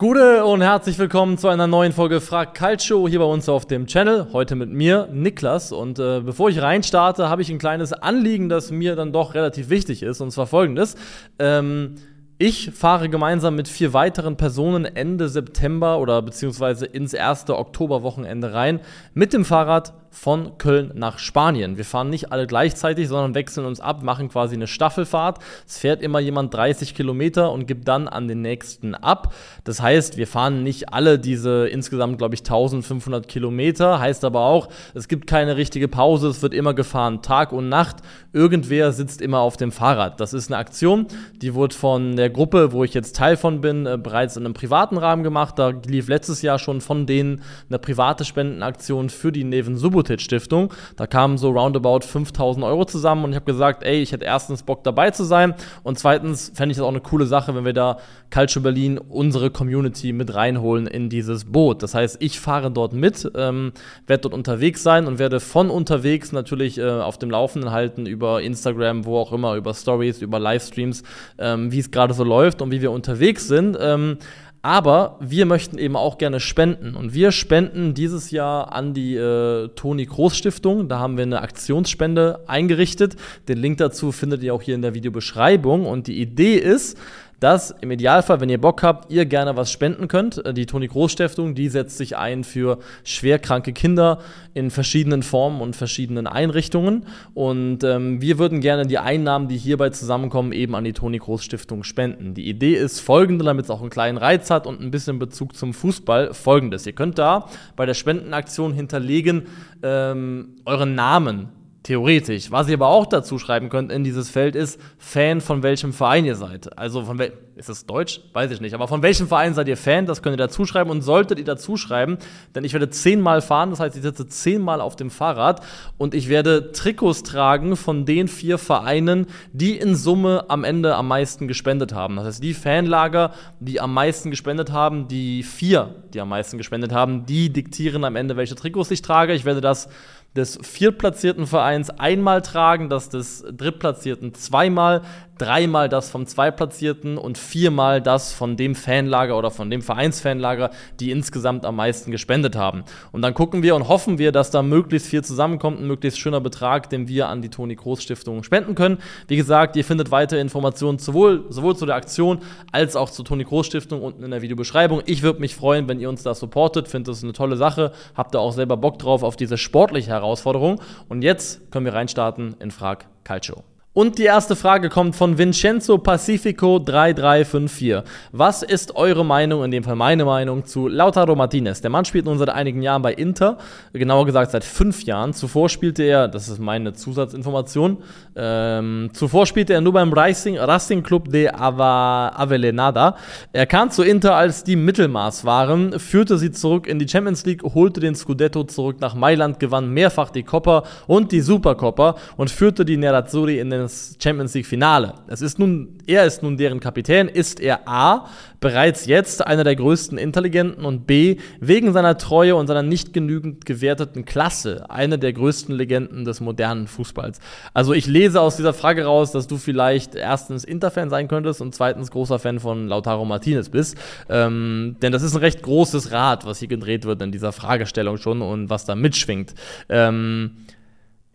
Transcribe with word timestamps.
Gute 0.00 0.46
und 0.46 0.62
herzlich 0.62 0.98
willkommen 0.98 1.36
zu 1.36 1.48
einer 1.48 1.66
neuen 1.66 1.92
Folge 1.92 2.22
Frag 2.22 2.54
Calcio 2.54 3.06
hier 3.06 3.18
bei 3.18 3.26
uns 3.26 3.50
auf 3.50 3.66
dem 3.66 3.86
Channel. 3.86 4.28
Heute 4.32 4.54
mit 4.54 4.70
mir, 4.70 5.10
Niklas. 5.12 5.72
Und 5.72 5.98
äh, 5.98 6.20
bevor 6.20 6.48
ich 6.48 6.62
reinstarte, 6.62 7.28
habe 7.28 7.42
ich 7.42 7.50
ein 7.50 7.58
kleines 7.58 7.92
Anliegen, 7.92 8.48
das 8.48 8.70
mir 8.70 8.96
dann 8.96 9.12
doch 9.12 9.34
relativ 9.34 9.68
wichtig 9.68 10.02
ist. 10.02 10.22
Und 10.22 10.30
zwar 10.30 10.46
folgendes. 10.46 10.96
Ähm, 11.38 11.96
ich 12.38 12.70
fahre 12.70 13.10
gemeinsam 13.10 13.56
mit 13.56 13.68
vier 13.68 13.92
weiteren 13.92 14.38
Personen 14.38 14.86
Ende 14.86 15.28
September 15.28 15.98
oder 15.98 16.22
beziehungsweise 16.22 16.86
ins 16.86 17.12
erste 17.12 17.58
Oktoberwochenende 17.58 18.54
rein 18.54 18.80
mit 19.12 19.34
dem 19.34 19.44
Fahrrad 19.44 19.92
von 20.10 20.58
Köln 20.58 20.90
nach 20.94 21.18
Spanien. 21.18 21.76
Wir 21.76 21.84
fahren 21.84 22.10
nicht 22.10 22.32
alle 22.32 22.46
gleichzeitig, 22.46 23.08
sondern 23.08 23.34
wechseln 23.34 23.64
uns 23.64 23.80
ab, 23.80 24.02
machen 24.02 24.28
quasi 24.28 24.56
eine 24.56 24.66
Staffelfahrt. 24.66 25.38
Es 25.66 25.78
fährt 25.78 26.02
immer 26.02 26.18
jemand 26.18 26.52
30 26.52 26.94
Kilometer 26.94 27.52
und 27.52 27.66
gibt 27.66 27.86
dann 27.86 28.08
an 28.08 28.26
den 28.26 28.42
nächsten 28.42 28.94
ab. 28.94 29.32
Das 29.64 29.80
heißt, 29.80 30.16
wir 30.16 30.26
fahren 30.26 30.64
nicht 30.64 30.92
alle 30.92 31.18
diese 31.18 31.68
insgesamt, 31.68 32.18
glaube 32.18 32.34
ich, 32.34 32.40
1500 32.40 33.28
Kilometer. 33.28 34.00
Heißt 34.00 34.24
aber 34.24 34.40
auch, 34.40 34.68
es 34.94 35.06
gibt 35.06 35.28
keine 35.28 35.56
richtige 35.56 35.86
Pause. 35.86 36.28
Es 36.28 36.42
wird 36.42 36.54
immer 36.54 36.74
gefahren, 36.74 37.22
Tag 37.22 37.52
und 37.52 37.68
Nacht. 37.68 37.98
Irgendwer 38.32 38.92
sitzt 38.92 39.22
immer 39.22 39.38
auf 39.38 39.56
dem 39.56 39.70
Fahrrad. 39.70 40.20
Das 40.20 40.34
ist 40.34 40.50
eine 40.50 40.58
Aktion, 40.58 41.06
die 41.40 41.54
wurde 41.54 41.74
von 41.74 42.16
der 42.16 42.30
Gruppe, 42.30 42.72
wo 42.72 42.82
ich 42.82 42.94
jetzt 42.94 43.14
Teil 43.14 43.36
von 43.36 43.60
bin, 43.60 43.86
äh, 43.86 43.96
bereits 43.96 44.36
in 44.36 44.44
einem 44.44 44.54
privaten 44.54 44.98
Rahmen 44.98 45.22
gemacht. 45.22 45.58
Da 45.58 45.68
lief 45.86 46.08
letztes 46.08 46.42
Jahr 46.42 46.58
schon 46.58 46.80
von 46.80 47.06
denen 47.06 47.42
eine 47.68 47.78
private 47.78 48.24
Spendenaktion 48.24 49.08
für 49.08 49.30
die 49.30 49.44
Neven 49.44 49.76
Subutic 49.76 49.99
Subotic 50.00 50.20
Stiftung. 50.20 50.72
Da 50.96 51.06
kamen 51.06 51.36
so 51.36 51.50
roundabout 51.50 52.00
5000 52.00 52.64
Euro 52.64 52.84
zusammen 52.84 53.24
und 53.24 53.30
ich 53.30 53.36
habe 53.36 53.44
gesagt, 53.44 53.82
ey, 53.82 54.00
ich 54.00 54.12
hätte 54.12 54.24
erstens 54.24 54.62
Bock 54.62 54.82
dabei 54.82 55.10
zu 55.10 55.24
sein 55.24 55.54
und 55.82 55.98
zweitens 55.98 56.52
fände 56.54 56.72
ich 56.72 56.78
das 56.78 56.84
auch 56.84 56.90
eine 56.90 57.00
coole 57.00 57.26
Sache, 57.26 57.54
wenn 57.54 57.64
wir 57.64 57.72
da 57.72 57.98
Culture 58.32 58.62
Berlin, 58.62 58.98
unsere 58.98 59.50
Community 59.50 60.12
mit 60.12 60.34
reinholen 60.34 60.86
in 60.86 61.08
dieses 61.10 61.44
Boot. 61.44 61.82
Das 61.82 61.94
heißt, 61.94 62.18
ich 62.20 62.40
fahre 62.40 62.70
dort 62.70 62.92
mit, 62.92 63.30
ähm, 63.34 63.72
werde 64.06 64.22
dort 64.22 64.34
unterwegs 64.34 64.82
sein 64.82 65.06
und 65.06 65.18
werde 65.18 65.40
von 65.40 65.68
unterwegs 65.68 66.32
natürlich 66.32 66.78
äh, 66.78 66.88
auf 66.88 67.18
dem 67.18 67.30
Laufenden 67.30 67.72
halten 67.72 68.06
über 68.06 68.40
Instagram, 68.40 69.04
wo 69.04 69.18
auch 69.18 69.32
immer, 69.32 69.56
über 69.56 69.74
Stories, 69.74 70.22
über 70.22 70.38
Livestreams, 70.38 71.02
ähm, 71.38 71.72
wie 71.72 71.78
es 71.78 71.90
gerade 71.90 72.14
so 72.14 72.24
läuft 72.24 72.62
und 72.62 72.70
wie 72.70 72.80
wir 72.80 72.92
unterwegs 72.92 73.48
sind. 73.48 73.76
Ähm, 73.80 74.18
aber 74.62 75.16
wir 75.20 75.46
möchten 75.46 75.78
eben 75.78 75.96
auch 75.96 76.18
gerne 76.18 76.38
spenden. 76.38 76.94
Und 76.94 77.14
wir 77.14 77.32
spenden 77.32 77.94
dieses 77.94 78.30
Jahr 78.30 78.72
an 78.72 78.92
die 78.92 79.16
äh, 79.16 79.68
Toni 79.68 80.04
Groß 80.04 80.36
Stiftung. 80.36 80.88
Da 80.88 80.98
haben 80.98 81.16
wir 81.16 81.22
eine 81.22 81.40
Aktionsspende 81.40 82.40
eingerichtet. 82.46 83.16
Den 83.48 83.58
Link 83.58 83.78
dazu 83.78 84.12
findet 84.12 84.42
ihr 84.42 84.52
auch 84.54 84.62
hier 84.62 84.74
in 84.74 84.82
der 84.82 84.94
Videobeschreibung. 84.94 85.86
Und 85.86 86.08
die 86.08 86.20
Idee 86.20 86.56
ist, 86.56 86.98
dass 87.40 87.70
im 87.80 87.90
Idealfall, 87.90 88.40
wenn 88.40 88.50
ihr 88.50 88.60
Bock 88.60 88.82
habt, 88.82 89.10
ihr 89.10 89.24
gerne 89.24 89.56
was 89.56 89.72
spenden 89.72 90.08
könnt. 90.08 90.44
Äh, 90.44 90.54
die 90.54 90.66
Toni 90.66 90.86
Groß 90.86 91.10
Stiftung, 91.10 91.54
die 91.54 91.68
setzt 91.68 91.96
sich 91.96 92.16
ein 92.16 92.44
für 92.44 92.78
schwerkranke 93.02 93.72
Kinder 93.72 94.18
in 94.54 94.70
verschiedenen 94.70 95.22
Formen 95.22 95.60
und 95.60 95.74
verschiedenen 95.74 96.26
Einrichtungen. 96.26 97.06
Und 97.34 97.82
ähm, 97.82 98.20
wir 98.20 98.38
würden 98.38 98.60
gerne 98.60 98.86
die 98.86 98.98
Einnahmen, 98.98 99.48
die 99.48 99.56
hierbei 99.56 99.90
zusammenkommen, 99.90 100.52
eben 100.52 100.74
an 100.74 100.84
die 100.84 100.92
Toni 100.92 101.18
Groß 101.18 101.42
Stiftung 101.42 101.82
spenden. 101.82 102.34
Die 102.34 102.48
Idee 102.48 102.74
ist 102.74 103.00
folgende, 103.00 103.44
damit 103.44 103.64
es 103.64 103.70
auch 103.70 103.80
einen 103.80 103.90
kleinen 103.90 104.18
Reiz 104.18 104.50
hat 104.50 104.66
und 104.66 104.80
ein 104.80 104.90
bisschen 104.90 105.18
Bezug 105.18 105.56
zum 105.56 105.72
Fußball, 105.72 106.34
folgendes. 106.34 106.86
Ihr 106.86 106.92
könnt 106.92 107.18
da 107.18 107.48
bei 107.74 107.86
der 107.86 107.94
Spendenaktion 107.94 108.74
hinterlegen 108.74 109.46
ähm, 109.82 110.56
euren 110.66 110.94
Namen 110.94 111.59
Theoretisch. 111.82 112.50
Was 112.50 112.68
ihr 112.68 112.74
aber 112.74 112.88
auch 112.88 113.06
dazu 113.06 113.38
schreiben 113.38 113.70
könnt 113.70 113.90
in 113.90 114.04
dieses 114.04 114.28
Feld 114.28 114.54
ist, 114.54 114.78
Fan 114.98 115.40
von 115.40 115.62
welchem 115.62 115.94
Verein 115.94 116.26
ihr 116.26 116.36
seid. 116.36 116.78
Also 116.78 117.04
von 117.04 117.18
wel 117.18 117.32
ist 117.60 117.68
es 117.68 117.84
Deutsch? 117.84 118.20
Weiß 118.32 118.50
ich 118.50 118.60
nicht. 118.62 118.74
Aber 118.74 118.88
von 118.88 119.02
welchem 119.02 119.28
Verein 119.28 119.52
seid 119.52 119.68
ihr 119.68 119.76
Fan? 119.76 120.06
Das 120.06 120.22
könnt 120.22 120.34
ihr 120.34 120.38
dazu 120.38 120.64
schreiben 120.64 120.88
und 120.90 121.02
solltet 121.02 121.38
ihr 121.38 121.44
dazu 121.44 121.76
schreiben, 121.76 122.16
denn 122.54 122.64
ich 122.64 122.72
werde 122.72 122.88
zehnmal 122.88 123.42
fahren, 123.42 123.68
das 123.68 123.80
heißt, 123.80 123.96
ich 123.96 124.02
sitze 124.02 124.26
zehnmal 124.26 124.80
auf 124.80 124.96
dem 124.96 125.10
Fahrrad 125.10 125.62
und 125.98 126.14
ich 126.14 126.30
werde 126.30 126.72
Trikots 126.72 127.22
tragen 127.22 127.76
von 127.76 128.06
den 128.06 128.28
vier 128.28 128.56
Vereinen, 128.56 129.26
die 129.52 129.76
in 129.76 129.94
Summe 129.94 130.46
am 130.48 130.64
Ende 130.64 130.94
am 130.96 131.08
meisten 131.08 131.48
gespendet 131.48 131.92
haben. 131.92 132.16
Das 132.16 132.26
heißt, 132.26 132.42
die 132.42 132.54
Fanlager, 132.54 133.32
die 133.58 133.78
am 133.78 133.92
meisten 133.92 134.30
gespendet 134.30 134.72
haben, 134.72 135.06
die 135.08 135.42
vier, 135.42 135.96
die 136.14 136.20
am 136.20 136.30
meisten 136.30 136.56
gespendet 136.56 136.92
haben, 136.92 137.26
die 137.26 137.52
diktieren 137.52 138.04
am 138.04 138.16
Ende, 138.16 138.36
welche 138.36 138.54
Trikots 138.54 138.90
ich 138.90 139.02
trage. 139.02 139.34
Ich 139.34 139.44
werde 139.44 139.60
das 139.60 139.88
des 140.36 140.58
viertplatzierten 140.62 141.46
Vereins 141.46 141.90
einmal 141.90 142.42
tragen, 142.42 142.88
das 142.88 143.08
des 143.08 143.44
drittplatzierten 143.50 144.34
zweimal, 144.34 145.02
dreimal 145.40 145.88
das 145.88 146.10
vom 146.10 146.26
Zweitplatzierten 146.26 147.16
und 147.16 147.38
viermal 147.38 148.02
das 148.02 148.32
von 148.32 148.56
dem 148.56 148.74
Fanlager 148.74 149.38
oder 149.38 149.50
von 149.50 149.70
dem 149.70 149.82
Vereinsfanlager, 149.82 150.70
die 151.00 151.10
insgesamt 151.10 151.64
am 151.64 151.76
meisten 151.76 152.10
gespendet 152.10 152.56
haben. 152.56 152.84
Und 153.12 153.22
dann 153.22 153.34
gucken 153.34 153.62
wir 153.62 153.74
und 153.74 153.88
hoffen 153.88 154.18
wir, 154.18 154.32
dass 154.32 154.50
da 154.50 154.62
möglichst 154.62 155.08
viel 155.08 155.24
zusammenkommt, 155.24 155.80
ein 155.80 155.86
möglichst 155.86 156.18
schöner 156.18 156.40
Betrag, 156.40 156.90
den 156.90 157.08
wir 157.08 157.28
an 157.28 157.42
die 157.42 157.48
Toni 157.48 157.74
Groß 157.74 158.02
Stiftung 158.02 158.42
spenden 158.42 158.74
können. 158.74 158.98
Wie 159.28 159.36
gesagt, 159.36 159.76
ihr 159.76 159.84
findet 159.84 160.10
weitere 160.10 160.40
Informationen 160.40 160.98
sowohl, 160.98 161.46
sowohl 161.48 161.76
zu 161.76 161.86
der 161.86 161.96
Aktion 161.96 162.40
als 162.72 162.96
auch 162.96 163.10
zur 163.10 163.24
Toni 163.24 163.44
Groß 163.44 163.66
Stiftung 163.66 164.02
unten 164.02 164.22
in 164.22 164.30
der 164.30 164.42
Videobeschreibung. 164.42 165.02
Ich 165.06 165.22
würde 165.22 165.40
mich 165.40 165.54
freuen, 165.54 165.88
wenn 165.88 166.00
ihr 166.00 166.08
uns 166.08 166.22
da 166.22 166.34
supportet. 166.34 166.88
Finde 166.88 167.10
das 167.10 167.22
eine 167.22 167.32
tolle 167.32 167.56
Sache. 167.56 167.92
Habt 168.14 168.34
ihr 168.34 168.40
auch 168.40 168.52
selber 168.52 168.76
Bock 168.76 168.98
drauf 168.98 169.22
auf 169.22 169.36
diese 169.36 169.56
sportliche 169.56 170.10
Herausforderung. 170.10 170.80
Und 171.08 171.22
jetzt 171.22 171.70
können 171.70 171.86
wir 171.86 171.94
reinstarten 171.94 172.56
in 172.60 172.70
Frag 172.70 173.06
Calcio. 173.24 173.69
Und 173.92 174.18
die 174.18 174.24
erste 174.24 174.54
Frage 174.54 174.88
kommt 174.88 175.16
von 175.16 175.36
Vincenzo 175.36 175.98
Pacifico 175.98 176.78
3354. 176.78 178.08
Was 178.30 178.62
ist 178.62 178.94
eure 178.94 179.24
Meinung, 179.24 179.64
in 179.64 179.72
dem 179.72 179.82
Fall 179.82 179.96
meine 179.96 180.24
Meinung, 180.24 180.64
zu 180.64 180.86
Lautaro 180.86 181.34
Martinez? 181.34 181.80
Der 181.80 181.90
Mann 181.90 182.04
spielt 182.04 182.24
nun 182.24 182.38
seit 182.38 182.50
einigen 182.50 182.82
Jahren 182.82 183.02
bei 183.02 183.12
Inter, 183.12 183.58
genauer 183.92 184.26
gesagt 184.26 184.52
seit 184.52 184.62
fünf 184.62 185.02
Jahren. 185.02 185.32
Zuvor 185.32 185.68
spielte 185.68 186.04
er, 186.04 186.28
das 186.28 186.48
ist 186.48 186.60
meine 186.60 186.92
Zusatzinformation, 186.92 187.96
ähm, 188.36 189.10
zuvor 189.12 189.44
spielte 189.44 189.72
er 189.72 189.80
nur 189.80 189.94
beim 189.94 190.12
Racing, 190.12 190.56
Racing 190.56 191.02
Club 191.02 191.28
de 191.28 191.48
Ava, 191.48 192.28
Avelenada. 192.28 193.16
Er 193.52 193.66
kam 193.66 193.90
zu 193.90 194.04
Inter, 194.04 194.36
als 194.36 194.62
die 194.62 194.76
Mittelmaß 194.76 195.44
waren, 195.44 195.98
führte 195.98 196.38
sie 196.38 196.52
zurück 196.52 196.86
in 196.86 197.00
die 197.00 197.08
Champions 197.08 197.44
League, 197.44 197.64
holte 197.64 197.98
den 197.98 198.14
Scudetto 198.14 198.62
zurück 198.62 199.00
nach 199.00 199.16
Mailand, 199.16 199.58
gewann 199.58 199.90
mehrfach 199.90 200.30
die 200.30 200.44
Coppa 200.44 200.84
und 201.08 201.32
die 201.32 201.40
Supercoppa 201.40 202.14
und 202.36 202.52
führte 202.52 202.84
die 202.84 202.96
Nerazzurri 202.96 203.58
in 203.58 203.68
den 203.70 203.79
ins 203.80 204.16
Champions 204.22 204.54
League 204.54 204.66
Finale. 204.66 205.14
Es 205.26 205.42
ist 205.42 205.58
nun, 205.58 205.98
er 206.06 206.24
ist 206.24 206.42
nun 206.42 206.56
deren 206.56 206.80
Kapitän. 206.80 207.28
Ist 207.28 207.60
er 207.60 207.88
A, 207.88 208.26
bereits 208.60 209.06
jetzt 209.06 209.46
einer 209.46 209.64
der 209.64 209.76
größten 209.76 210.18
Intelligenten 210.18 210.84
und 210.84 211.06
B, 211.06 211.38
wegen 211.60 211.92
seiner 211.92 212.18
Treue 212.18 212.54
und 212.54 212.66
seiner 212.66 212.82
nicht 212.82 213.12
genügend 213.12 213.64
gewerteten 213.64 214.24
Klasse, 214.24 214.90
eine 214.90 215.18
der 215.18 215.32
größten 215.32 215.74
Legenden 215.74 216.24
des 216.24 216.40
modernen 216.40 216.86
Fußballs? 216.86 217.40
Also 217.74 217.92
ich 217.92 218.06
lese 218.06 218.40
aus 218.40 218.56
dieser 218.56 218.74
Frage 218.74 219.04
raus, 219.04 219.32
dass 219.32 219.46
du 219.46 219.56
vielleicht 219.56 220.14
erstens 220.14 220.64
Interfan 220.64 221.10
sein 221.10 221.28
könntest 221.28 221.60
und 221.60 221.74
zweitens 221.74 222.10
großer 222.10 222.38
Fan 222.38 222.60
von 222.60 222.86
Lautaro 222.86 223.24
Martinez 223.24 223.68
bist. 223.68 223.96
Ähm, 224.28 224.96
denn 225.02 225.12
das 225.12 225.22
ist 225.22 225.34
ein 225.34 225.40
recht 225.40 225.62
großes 225.62 226.12
Rad, 226.12 226.44
was 226.44 226.58
hier 226.58 226.68
gedreht 226.68 227.04
wird 227.04 227.22
in 227.22 227.32
dieser 227.32 227.52
Fragestellung 227.52 228.18
schon 228.18 228.42
und 228.42 228.70
was 228.70 228.84
da 228.84 228.94
mitschwingt. 228.94 229.54
Ähm, 229.88 230.52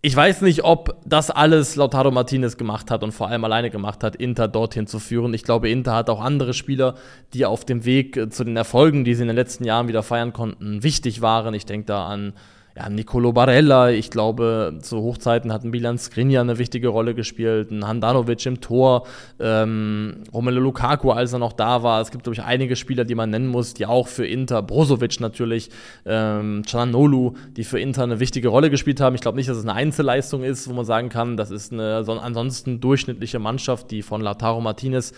ich 0.05 0.15
weiß 0.15 0.41
nicht, 0.41 0.63
ob 0.63 1.01
das 1.03 1.31
alles 1.31 1.75
Lautaro 1.75 2.11
Martinez 2.11 2.57
gemacht 2.57 2.91
hat 2.91 3.01
und 3.01 3.11
vor 3.11 3.27
allem 3.27 3.43
alleine 3.43 3.71
gemacht 3.71 4.03
hat, 4.03 4.15
Inter 4.15 4.47
dorthin 4.47 4.85
zu 4.85 4.99
führen. 4.99 5.33
Ich 5.33 5.41
glaube, 5.41 5.67
Inter 5.67 5.95
hat 5.95 6.11
auch 6.11 6.21
andere 6.21 6.53
Spieler, 6.53 6.93
die 7.33 7.43
auf 7.43 7.65
dem 7.65 7.85
Weg 7.85 8.15
äh, 8.15 8.29
zu 8.29 8.43
den 8.43 8.55
Erfolgen, 8.55 9.03
die 9.03 9.15
sie 9.15 9.23
in 9.23 9.29
den 9.29 9.35
letzten 9.35 9.63
Jahren 9.63 9.87
wieder 9.87 10.03
feiern 10.03 10.31
konnten, 10.31 10.83
wichtig 10.83 11.23
waren. 11.23 11.55
Ich 11.55 11.65
denke 11.65 11.87
da 11.87 12.05
an 12.05 12.33
ja, 12.77 12.89
Nicolo 12.89 13.31
Barella, 13.31 13.91
ich 13.91 14.09
glaube, 14.09 14.79
zu 14.81 14.97
Hochzeiten 14.97 15.53
hat 15.53 15.63
ein 15.63 15.69
Milan 15.69 15.97
Skriniar 15.97 16.41
eine 16.41 16.57
wichtige 16.57 16.89
Rolle 16.89 17.15
gespielt, 17.15 17.71
ein 17.71 17.87
Handanovic 17.87 18.45
im 18.45 18.59
Tor, 18.59 19.07
ähm, 19.39 20.23
Romelu 20.33 20.59
Lukaku, 20.59 21.11
als 21.11 21.31
er 21.31 21.39
noch 21.39 21.53
da 21.53 21.83
war. 21.83 22.01
Es 22.01 22.11
gibt, 22.11 22.25
glaube 22.25 22.33
ich, 22.33 22.43
einige 22.43 22.75
Spieler, 22.75 23.05
die 23.05 23.15
man 23.15 23.29
nennen 23.29 23.47
muss, 23.47 23.75
die 23.75 23.85
auch 23.85 24.09
für 24.09 24.27
Inter, 24.27 24.61
Brozovic 24.61 25.21
natürlich, 25.21 25.69
ähm, 26.05 26.63
Cananolu, 26.69 27.35
die 27.55 27.63
für 27.63 27.79
Inter 27.79 28.03
eine 28.03 28.19
wichtige 28.19 28.49
Rolle 28.49 28.69
gespielt 28.69 28.99
haben. 28.99 29.15
Ich 29.15 29.21
glaube 29.21 29.37
nicht, 29.37 29.49
dass 29.49 29.57
es 29.57 29.63
eine 29.63 29.73
Einzelleistung 29.73 30.43
ist, 30.43 30.67
wo 30.67 30.73
man 30.73 30.83
sagen 30.83 31.07
kann, 31.07 31.37
das 31.37 31.51
ist 31.51 31.71
eine 31.71 32.03
so 32.03 32.11
ansonsten 32.11 32.81
durchschnittliche 32.81 33.39
Mannschaft, 33.39 33.89
die 33.89 34.01
von 34.01 34.19
Lautaro 34.19 34.59
Martinez 34.59 35.13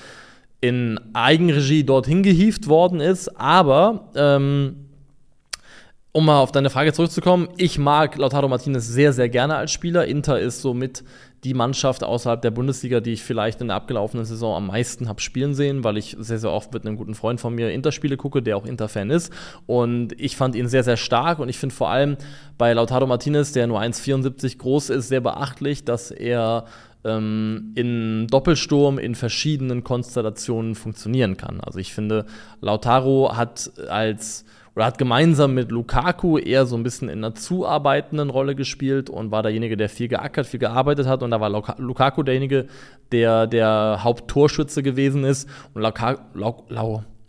in 0.62 1.00
Eigenregie 1.14 1.84
dorthin 1.84 2.22
gehievt 2.22 2.68
worden 2.68 3.00
ist, 3.00 3.30
aber 3.40 4.12
ähm, 4.16 4.87
um 6.18 6.26
mal 6.26 6.40
auf 6.40 6.52
deine 6.52 6.72
Frage 6.72 6.94
zurückzukommen, 6.94 7.48
ich 7.58 7.78
mag 7.78 8.18
Lautaro 8.18 8.48
Martinez 8.48 8.88
sehr, 8.88 9.14
sehr 9.14 9.30
gerne 9.30 9.56
als 9.56 9.72
Spieler. 9.72 10.08
Inter 10.08 10.40
ist 10.40 10.64
somit 10.64 11.04
die 11.44 11.54
Mannschaft 11.54 12.04
außerhalb 12.04 12.42
der 12.42 12.50
Bundesliga, 12.50 13.02
die 13.02 13.14
ich 13.14 13.22
vielleicht 13.22 13.62
in 13.62 13.68
der 13.68 13.76
abgelaufenen 13.78 14.26
Saison 14.26 14.56
am 14.56 14.66
meisten 14.66 15.10
habe 15.10 15.22
spielen 15.22 15.54
sehen, 15.54 15.84
weil 15.84 15.96
ich 15.96 16.16
sehr, 16.18 16.40
sehr 16.40 16.52
oft 16.52 16.74
mit 16.74 16.88
einem 16.88 16.98
guten 16.98 17.14
Freund 17.14 17.40
von 17.40 17.54
mir 17.54 17.70
Interspiele 17.70 18.18
gucke, 18.18 18.42
der 18.42 18.58
auch 18.58 18.66
Inter-Fan 18.66 19.12
ist. 19.12 19.32
Und 19.68 20.20
ich 20.20 20.36
fand 20.36 20.56
ihn 20.56 20.68
sehr, 20.68 20.84
sehr 20.84 20.98
stark 20.98 21.38
und 21.38 21.50
ich 21.50 21.60
finde 21.60 21.76
vor 21.76 21.90
allem 21.90 22.18
bei 22.58 22.74
Lautaro 22.74 23.06
Martinez, 23.06 23.52
der 23.52 23.68
nur 23.68 23.80
1,74 23.80 24.58
groß 24.58 24.90
ist, 24.90 25.10
sehr 25.10 25.22
beachtlich, 25.22 25.86
dass 25.86 26.10
er 26.10 26.66
ähm, 27.04 27.74
in 27.76 28.26
Doppelsturm 28.26 28.98
in 28.98 29.14
verschiedenen 29.14 29.84
Konstellationen 29.84 30.74
funktionieren 30.74 31.38
kann. 31.38 31.62
Also 31.62 31.78
ich 31.78 31.94
finde, 31.94 32.26
Lautaro 32.60 33.38
hat 33.38 33.72
als 33.88 34.46
oder 34.78 34.86
hat 34.86 35.00
gemeinsam 35.00 35.56
mit 35.56 35.72
Lukaku 35.72 36.38
eher 36.38 36.68
so 36.68 36.76
ein 36.76 36.84
bisschen 36.84 37.10
in 37.10 37.24
einer 37.24 37.34
zuarbeitenden 37.34 38.30
Rolle 38.30 38.54
gespielt 38.54 39.10
und 39.10 39.32
war 39.32 39.42
derjenige, 39.42 39.76
der 39.76 39.90
viel 39.90 40.08
geackert, 40.08 40.46
viel 40.46 40.60
gearbeitet 40.60 41.08
hat. 41.08 41.24
Und 41.24 41.32
da 41.32 41.42
war 41.42 41.50
Lukaku 41.50 42.22
derjenige, 42.22 42.68
der 43.12 43.48
der 43.48 44.02
Haupttorschütze 44.04 44.84
gewesen 44.84 45.24
ist. 45.24 45.50
Und 45.74 45.82
Lukaku, 45.82 46.22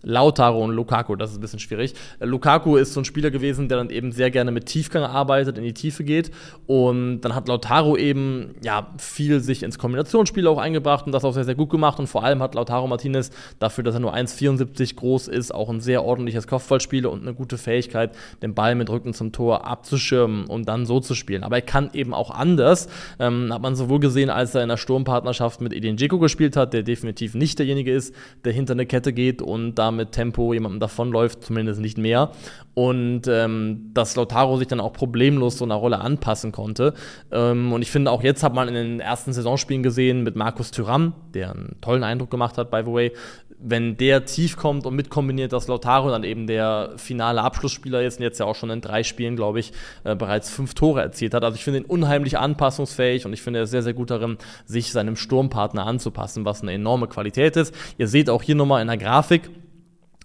Lautaro 0.03 0.63
und 0.63 0.73
Lukaku, 0.73 1.17
das 1.17 1.33
ist 1.33 1.39
ein 1.39 1.41
bisschen 1.41 1.59
schwierig. 1.59 1.95
Lukaku 2.21 2.77
ist 2.77 2.93
so 2.93 3.01
ein 3.01 3.05
Spieler 3.05 3.31
gewesen, 3.31 3.69
der 3.69 3.79
dann 3.79 3.91
eben 3.91 4.13
sehr 4.13 4.31
gerne 4.31 4.51
mit 4.53 4.67
Tiefgang 4.67 5.03
arbeitet, 5.03 5.59
in 5.59 5.65
die 5.65 5.75
Tiefe 5.75 6.05
geht. 6.05 6.31
Und 6.67 7.23
dann 7.23 7.35
hat 7.35 7.49
Lautaro 7.49 7.97
eben 7.97 8.55
ja 8.63 8.95
viel 8.99 9.41
sich 9.41 9.63
ins 9.63 9.79
Kombinationsspiel 9.79 10.47
auch 10.47 10.59
eingebracht 10.59 11.07
und 11.07 11.13
das 11.13 11.25
auch 11.25 11.33
sehr, 11.33 11.45
sehr 11.45 11.57
gut 11.57 11.71
gemacht. 11.71 11.99
Und 11.99 12.07
vor 12.07 12.23
allem 12.23 12.43
hat 12.43 12.55
Lautaro 12.55 12.87
Martinez 12.87 13.31
dafür, 13.59 13.83
dass 13.85 13.95
er 13.95 14.01
nur 14.01 14.15
1,74 14.15 14.95
groß 14.97 15.29
ist, 15.29 15.53
auch 15.53 15.69
ein 15.69 15.81
sehr 15.81 16.05
ordentliches 16.05 16.47
Kopfballspiel 16.47 17.07
und 17.07 17.23
eine 17.23 17.35
gute 17.35 17.59
Fähigkeit, 17.59 18.13
den 18.43 18.55
Ball 18.55 18.75
mit 18.77 18.91
Rücken 18.91 19.15
zum 19.15 19.33
Tor 19.33 19.67
abzuschirmen 19.67 20.47
und 20.47 20.69
dann 20.69 20.87
so 20.87 21.01
zu 21.01 21.15
spielen. 21.15 21.43
Aber 21.43 21.57
er 21.57 21.63
kann 21.63 21.91
eben 21.93 22.15
auch 22.15 22.31
anders. 22.31 22.89
Ähm, 23.19 23.53
hat 23.53 23.63
man 23.63 23.75
sowohl 23.75 23.99
gesehen, 23.99 24.31
als 24.31 24.55
er 24.55 24.63
in 24.63 24.69
der 24.69 24.77
Sturmpartnerschaft 24.77 25.61
mit 25.61 25.73
Edin 25.73 25.97
Dzeko 25.97 26.19
gespielt 26.19 26.57
hat, 26.57 26.73
der 26.73 26.85
definitiv 26.85 27.35
nicht 27.35 27.59
derjenige 27.59 27.93
ist, 27.93 28.15
der 28.45 28.53
hinter 28.53 28.75
eine 28.75 28.87
Kette 28.87 29.13
geht 29.13 29.43
und 29.43 29.75
da 29.75 29.88
mit 29.93 30.13
Tempo 30.13 30.53
jemandem 30.53 30.81
davonläuft, 30.81 31.45
zumindest 31.45 31.81
nicht 31.81 31.99
mehr. 31.99 32.33
Und 32.75 33.23
ähm, 33.27 33.91
dass 33.93 34.15
Lautaro 34.15 34.57
sich 34.57 34.69
dann 34.69 34.81
auch 34.81 34.93
problemlos 34.93 35.59
so 35.59 35.65
einer 35.65 35.75
Rolle 35.75 36.01
anpassen 36.01 36.53
konnte. 36.53 36.95
Ähm, 37.33 37.73
und 37.73 37.83
ich 37.83 37.91
finde, 37.91 38.11
auch 38.11 38.23
jetzt 38.23 38.43
hat 38.43 38.55
man 38.55 38.69
in 38.69 38.75
den 38.75 39.01
ersten 39.01 39.33
Saisonspielen 39.33 39.83
gesehen 39.83 40.23
mit 40.23 40.37
Markus 40.37 40.71
Thuram, 40.71 41.15
der 41.35 41.51
einen 41.51 41.77
tollen 41.81 42.05
Eindruck 42.05 42.31
gemacht 42.31 42.57
hat, 42.57 42.71
by 42.71 42.83
the 42.85 42.93
way, 42.93 43.13
wenn 43.61 43.97
der 43.97 44.25
tief 44.25 44.57
kommt 44.57 44.87
und 44.87 44.95
mitkombiniert, 44.95 45.53
dass 45.53 45.67
Lautaro 45.67 46.11
dann 46.11 46.23
eben 46.23 46.47
der 46.47 46.93
finale 46.97 47.43
Abschlussspieler 47.43 48.03
ist 48.03 48.19
und 48.19 48.23
jetzt 48.23 48.39
ja 48.39 48.47
auch 48.47 48.55
schon 48.55 48.71
in 48.71 48.81
drei 48.81 49.03
Spielen, 49.03 49.37
glaube 49.37 49.59
ich, 49.61 49.73
äh, 50.05 50.15
bereits 50.15 50.49
fünf 50.49 50.75
Tore 50.75 51.03
erzielt 51.03 51.35
hat. 51.35 51.43
Also 51.45 51.57
ich 51.57 51.65
finde 51.65 51.81
ihn 51.81 51.85
unheimlich 51.85 52.39
anpassungsfähig 52.39 53.27
und 53.27 53.33
ich 53.33 53.43
finde 53.43 53.61
er 53.61 53.67
sehr, 53.67 53.83
sehr 53.83 53.95
gut 53.95 54.11
darin, 54.11 54.39
sich 54.65 54.93
seinem 54.93 55.17
Sturmpartner 55.17 55.85
anzupassen, 55.87 56.45
was 56.45 56.63
eine 56.63 56.73
enorme 56.73 57.09
Qualität 57.09 57.57
ist. 57.57 57.75
Ihr 57.99 58.07
seht 58.07 58.31
auch 58.31 58.43
hier 58.43 58.55
nochmal 58.55 58.81
in 58.81 58.89
der 58.89 58.97
Grafik, 58.97 59.51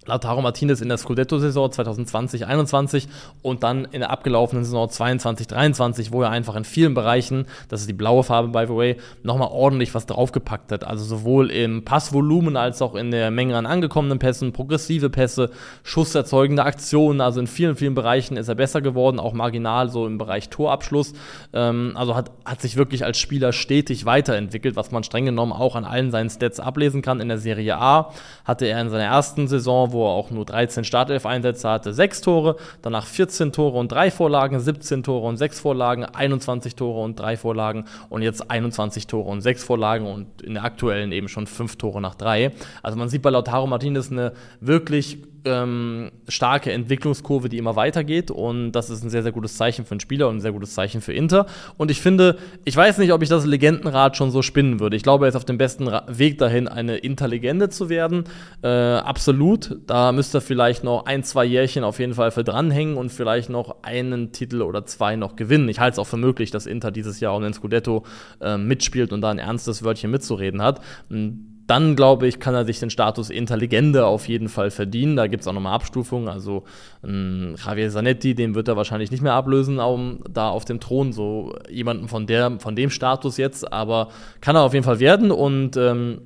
Lautaro 0.05 0.41
Martinez 0.41 0.81
in 0.81 0.89
der 0.89 0.97
Scudetto-Saison 0.97 1.69
2020-21 1.69 3.07
und 3.41 3.63
dann 3.63 3.85
in 3.85 4.01
der 4.01 4.11
abgelaufenen 4.11 4.63
Saison 4.63 4.87
22-23, 4.87 6.11
wo 6.11 6.21
er 6.21 6.29
einfach 6.29 6.55
in 6.55 6.65
vielen 6.65 6.93
Bereichen, 6.93 7.45
das 7.69 7.81
ist 7.81 7.89
die 7.89 7.93
blaue 7.93 8.23
Farbe 8.23 8.49
by 8.49 8.65
the 8.67 8.75
way, 8.75 8.97
nochmal 9.23 9.49
ordentlich 9.51 9.93
was 9.93 10.05
draufgepackt 10.05 10.71
hat. 10.71 10.83
Also 10.83 11.03
sowohl 11.03 11.51
im 11.51 11.85
Passvolumen 11.85 12.57
als 12.57 12.81
auch 12.81 12.95
in 12.95 13.11
der 13.11 13.31
Menge 13.31 13.57
an 13.57 13.65
angekommenen 13.65 14.19
Pässen, 14.19 14.53
progressive 14.53 15.09
Pässe, 15.09 15.51
schusserzeugende 15.83 16.63
Aktionen. 16.63 17.21
Also 17.21 17.39
in 17.39 17.47
vielen, 17.47 17.75
vielen 17.75 17.95
Bereichen 17.95 18.37
ist 18.37 18.47
er 18.47 18.55
besser 18.55 18.81
geworden, 18.81 19.19
auch 19.19 19.33
marginal 19.33 19.89
so 19.89 20.05
im 20.05 20.17
Bereich 20.17 20.49
Torabschluss. 20.49 21.13
Ähm, 21.53 21.93
also 21.95 22.15
hat, 22.15 22.31
hat 22.45 22.61
sich 22.61 22.77
wirklich 22.77 23.05
als 23.05 23.17
Spieler 23.17 23.53
stetig 23.53 24.05
weiterentwickelt, 24.05 24.75
was 24.75 24.91
man 24.91 25.03
streng 25.03 25.25
genommen 25.25 25.53
auch 25.53 25.75
an 25.75 25.85
allen 25.85 26.11
seinen 26.11 26.29
Stats 26.29 26.59
ablesen 26.59 27.01
kann. 27.01 27.19
In 27.19 27.29
der 27.29 27.37
Serie 27.37 27.77
A 27.77 28.11
hatte 28.45 28.65
er 28.65 28.81
in 28.81 28.89
seiner 28.89 29.05
ersten 29.05 29.47
Saison 29.47 29.92
wo 29.93 30.05
er 30.05 30.11
auch 30.11 30.31
nur 30.31 30.45
13 30.45 30.83
Startelf-Einsätze 30.83 31.69
hatte, 31.69 31.93
6 31.93 32.21
Tore, 32.21 32.57
danach 32.81 33.05
14 33.05 33.53
Tore 33.53 33.77
und 33.77 33.91
3 33.91 34.11
Vorlagen, 34.11 34.59
17 34.59 35.03
Tore 35.03 35.25
und 35.27 35.37
6 35.37 35.59
Vorlagen, 35.59 36.03
21 36.03 36.75
Tore 36.75 37.01
und 37.01 37.17
3 37.19 37.37
Vorlagen 37.37 37.85
und 38.09 38.21
jetzt 38.21 38.49
21 38.49 39.07
Tore 39.07 39.29
und 39.29 39.41
6 39.41 39.63
Vorlagen 39.63 40.05
und 40.05 40.41
in 40.41 40.55
der 40.55 40.65
aktuellen 40.65 41.11
eben 41.11 41.29
schon 41.29 41.47
5 41.47 41.77
Tore 41.77 42.01
nach 42.01 42.15
3. 42.15 42.51
Also 42.81 42.97
man 42.97 43.07
sieht 43.07 43.21
bei 43.21 43.29
Lautaro 43.29 43.67
Martinez 43.67 44.11
eine 44.11 44.33
wirklich 44.59 45.19
ähm, 45.45 46.11
starke 46.27 46.71
Entwicklungskurve, 46.71 47.49
die 47.49 47.57
immer 47.57 47.75
weitergeht. 47.75 48.31
Und 48.31 48.71
das 48.71 48.89
ist 48.89 49.03
ein 49.03 49.09
sehr, 49.09 49.23
sehr 49.23 49.31
gutes 49.31 49.57
Zeichen 49.57 49.85
für 49.85 49.91
einen 49.91 49.99
Spieler 49.99 50.29
und 50.29 50.37
ein 50.37 50.41
sehr 50.41 50.51
gutes 50.51 50.73
Zeichen 50.73 51.01
für 51.01 51.13
Inter. 51.13 51.45
Und 51.77 51.91
ich 51.91 52.01
finde, 52.01 52.37
ich 52.65 52.75
weiß 52.75 52.97
nicht, 52.97 53.13
ob 53.13 53.21
ich 53.21 53.29
das 53.29 53.45
Legendenrad 53.45 54.17
schon 54.17 54.31
so 54.31 54.41
spinnen 54.41 54.79
würde. 54.79 54.95
Ich 54.95 55.03
glaube, 55.03 55.25
er 55.25 55.29
ist 55.29 55.35
auf 55.35 55.45
dem 55.45 55.57
besten 55.57 55.87
Weg 56.07 56.37
dahin, 56.37 56.67
eine 56.67 56.97
Interlegende 56.97 57.69
zu 57.69 57.89
werden. 57.89 58.25
Äh, 58.61 58.67
absolut. 58.67 59.77
Da 59.87 60.11
müsste 60.11 60.39
er 60.39 60.41
vielleicht 60.41 60.83
noch 60.83 61.05
ein, 61.05 61.23
zwei 61.23 61.45
Jährchen 61.45 61.83
auf 61.83 61.99
jeden 61.99 62.13
Fall 62.13 62.31
für 62.31 62.43
dranhängen 62.43 62.97
und 62.97 63.11
vielleicht 63.11 63.49
noch 63.49 63.83
einen 63.83 64.31
Titel 64.31 64.61
oder 64.61 64.85
zwei 64.85 65.15
noch 65.15 65.35
gewinnen. 65.35 65.69
Ich 65.69 65.79
halte 65.79 65.93
es 65.93 65.99
auch 65.99 66.07
für 66.07 66.17
möglich, 66.17 66.51
dass 66.51 66.65
Inter 66.65 66.91
dieses 66.91 67.19
Jahr 67.19 67.35
um 67.35 67.43
den 67.43 67.53
Scudetto 67.53 68.03
äh, 68.41 68.57
mitspielt 68.57 69.13
und 69.13 69.21
da 69.21 69.29
ein 69.29 69.39
ernstes 69.39 69.83
Wörtchen 69.83 70.11
mitzureden 70.11 70.61
hat. 70.61 70.81
Und 71.09 71.52
dann 71.67 71.95
glaube 71.95 72.27
ich, 72.27 72.39
kann 72.39 72.55
er 72.55 72.65
sich 72.65 72.79
den 72.79 72.89
Status 72.89 73.29
Interlegende 73.29 74.05
auf 74.05 74.27
jeden 74.27 74.49
Fall 74.49 74.69
verdienen. 74.69 75.15
Da 75.15 75.27
gibt 75.27 75.41
es 75.41 75.47
auch 75.47 75.53
nochmal 75.53 75.73
Abstufungen. 75.73 76.27
Also 76.27 76.63
ähm, 77.03 77.55
Javier 77.63 77.89
Zanetti, 77.89 78.35
den 78.35 78.53
wird 78.55 78.67
er 78.67 78.75
wahrscheinlich 78.75 79.11
nicht 79.11 79.23
mehr 79.23 79.33
ablösen, 79.33 79.79
um, 79.79 80.19
da 80.29 80.49
auf 80.49 80.65
dem 80.65 80.79
Thron, 80.79 81.13
so 81.13 81.55
jemanden 81.69 82.07
von, 82.07 82.27
der, 82.27 82.59
von 82.59 82.75
dem 82.75 82.89
Status 82.89 83.37
jetzt, 83.37 83.71
aber 83.71 84.09
kann 84.41 84.55
er 84.55 84.63
auf 84.63 84.73
jeden 84.73 84.83
Fall 84.83 84.99
werden 84.99 85.31
und 85.31 85.77
ähm, 85.77 86.21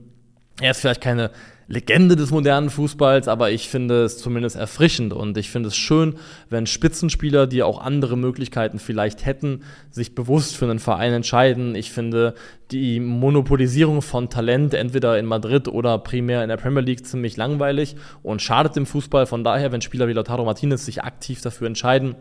er 0.60 0.72
ist 0.72 0.82
vielleicht 0.82 1.02
keine 1.02 1.30
Legende 1.70 2.16
des 2.16 2.32
modernen 2.32 2.70
Fußballs, 2.70 3.28
aber 3.28 3.52
ich 3.52 3.68
finde 3.68 4.04
es 4.04 4.18
zumindest 4.18 4.56
erfrischend 4.56 5.12
und 5.12 5.38
ich 5.38 5.50
finde 5.50 5.68
es 5.68 5.76
schön, 5.76 6.16
wenn 6.50 6.66
Spitzenspieler, 6.66 7.46
die 7.46 7.62
auch 7.62 7.82
andere 7.82 8.18
Möglichkeiten 8.18 8.80
vielleicht 8.80 9.26
hätten, 9.26 9.64
sich 9.90 10.16
bewusst 10.16 10.56
für 10.56 10.66
einen 10.66 10.80
Verein 10.80 11.12
entscheiden. 11.12 11.76
Ich 11.76 11.92
finde 11.92 12.36
die 12.72 13.02
Monopolisierung 13.02 14.02
von 14.02 14.30
Talent 14.30 14.74
entweder 14.74 15.20
in 15.20 15.26
Madrid 15.26 15.68
oder 15.68 15.98
primär 15.98 16.42
in 16.42 16.50
der 16.50 16.58
Premier 16.58 16.82
League 16.82 17.06
ziemlich 17.06 17.36
langweilig 17.36 17.98
und 18.24 18.42
schadet 18.42 18.78
dem 18.78 18.86
Fußball. 18.86 19.26
Von 19.26 19.44
daher, 19.44 19.74
wenn 19.74 19.82
Spieler 19.82 20.08
wie 20.08 20.14
Lautaro 20.14 20.46
Martinez 20.46 20.86
sich 20.86 21.04
aktiv 21.04 21.42
dafür 21.42 21.68
entscheiden, 21.68 22.16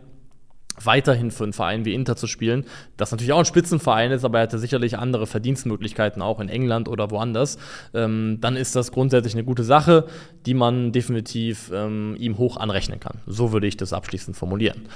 weiterhin 0.83 1.31
für 1.31 1.43
einen 1.43 1.53
Verein 1.53 1.85
wie 1.85 1.93
Inter 1.93 2.15
zu 2.15 2.27
spielen, 2.27 2.65
das 2.97 3.11
natürlich 3.11 3.33
auch 3.33 3.39
ein 3.39 3.45
Spitzenverein 3.45 4.11
ist, 4.11 4.23
aber 4.23 4.39
er 4.39 4.43
hatte 4.43 4.59
sicherlich 4.59 4.97
andere 4.97 5.27
Verdienstmöglichkeiten 5.27 6.21
auch 6.21 6.39
in 6.39 6.49
England 6.49 6.87
oder 6.87 7.11
woanders, 7.11 7.57
ähm, 7.93 8.37
dann 8.41 8.55
ist 8.55 8.75
das 8.75 8.91
grundsätzlich 8.91 9.33
eine 9.33 9.43
gute 9.43 9.63
Sache, 9.63 10.05
die 10.45 10.53
man 10.53 10.91
definitiv 10.91 11.71
ähm, 11.73 12.15
ihm 12.19 12.37
hoch 12.37 12.57
anrechnen 12.57 12.99
kann. 12.99 13.19
So 13.25 13.51
würde 13.51 13.67
ich 13.67 13.77
das 13.77 13.93
abschließend 13.93 14.37
formulieren. 14.37 14.87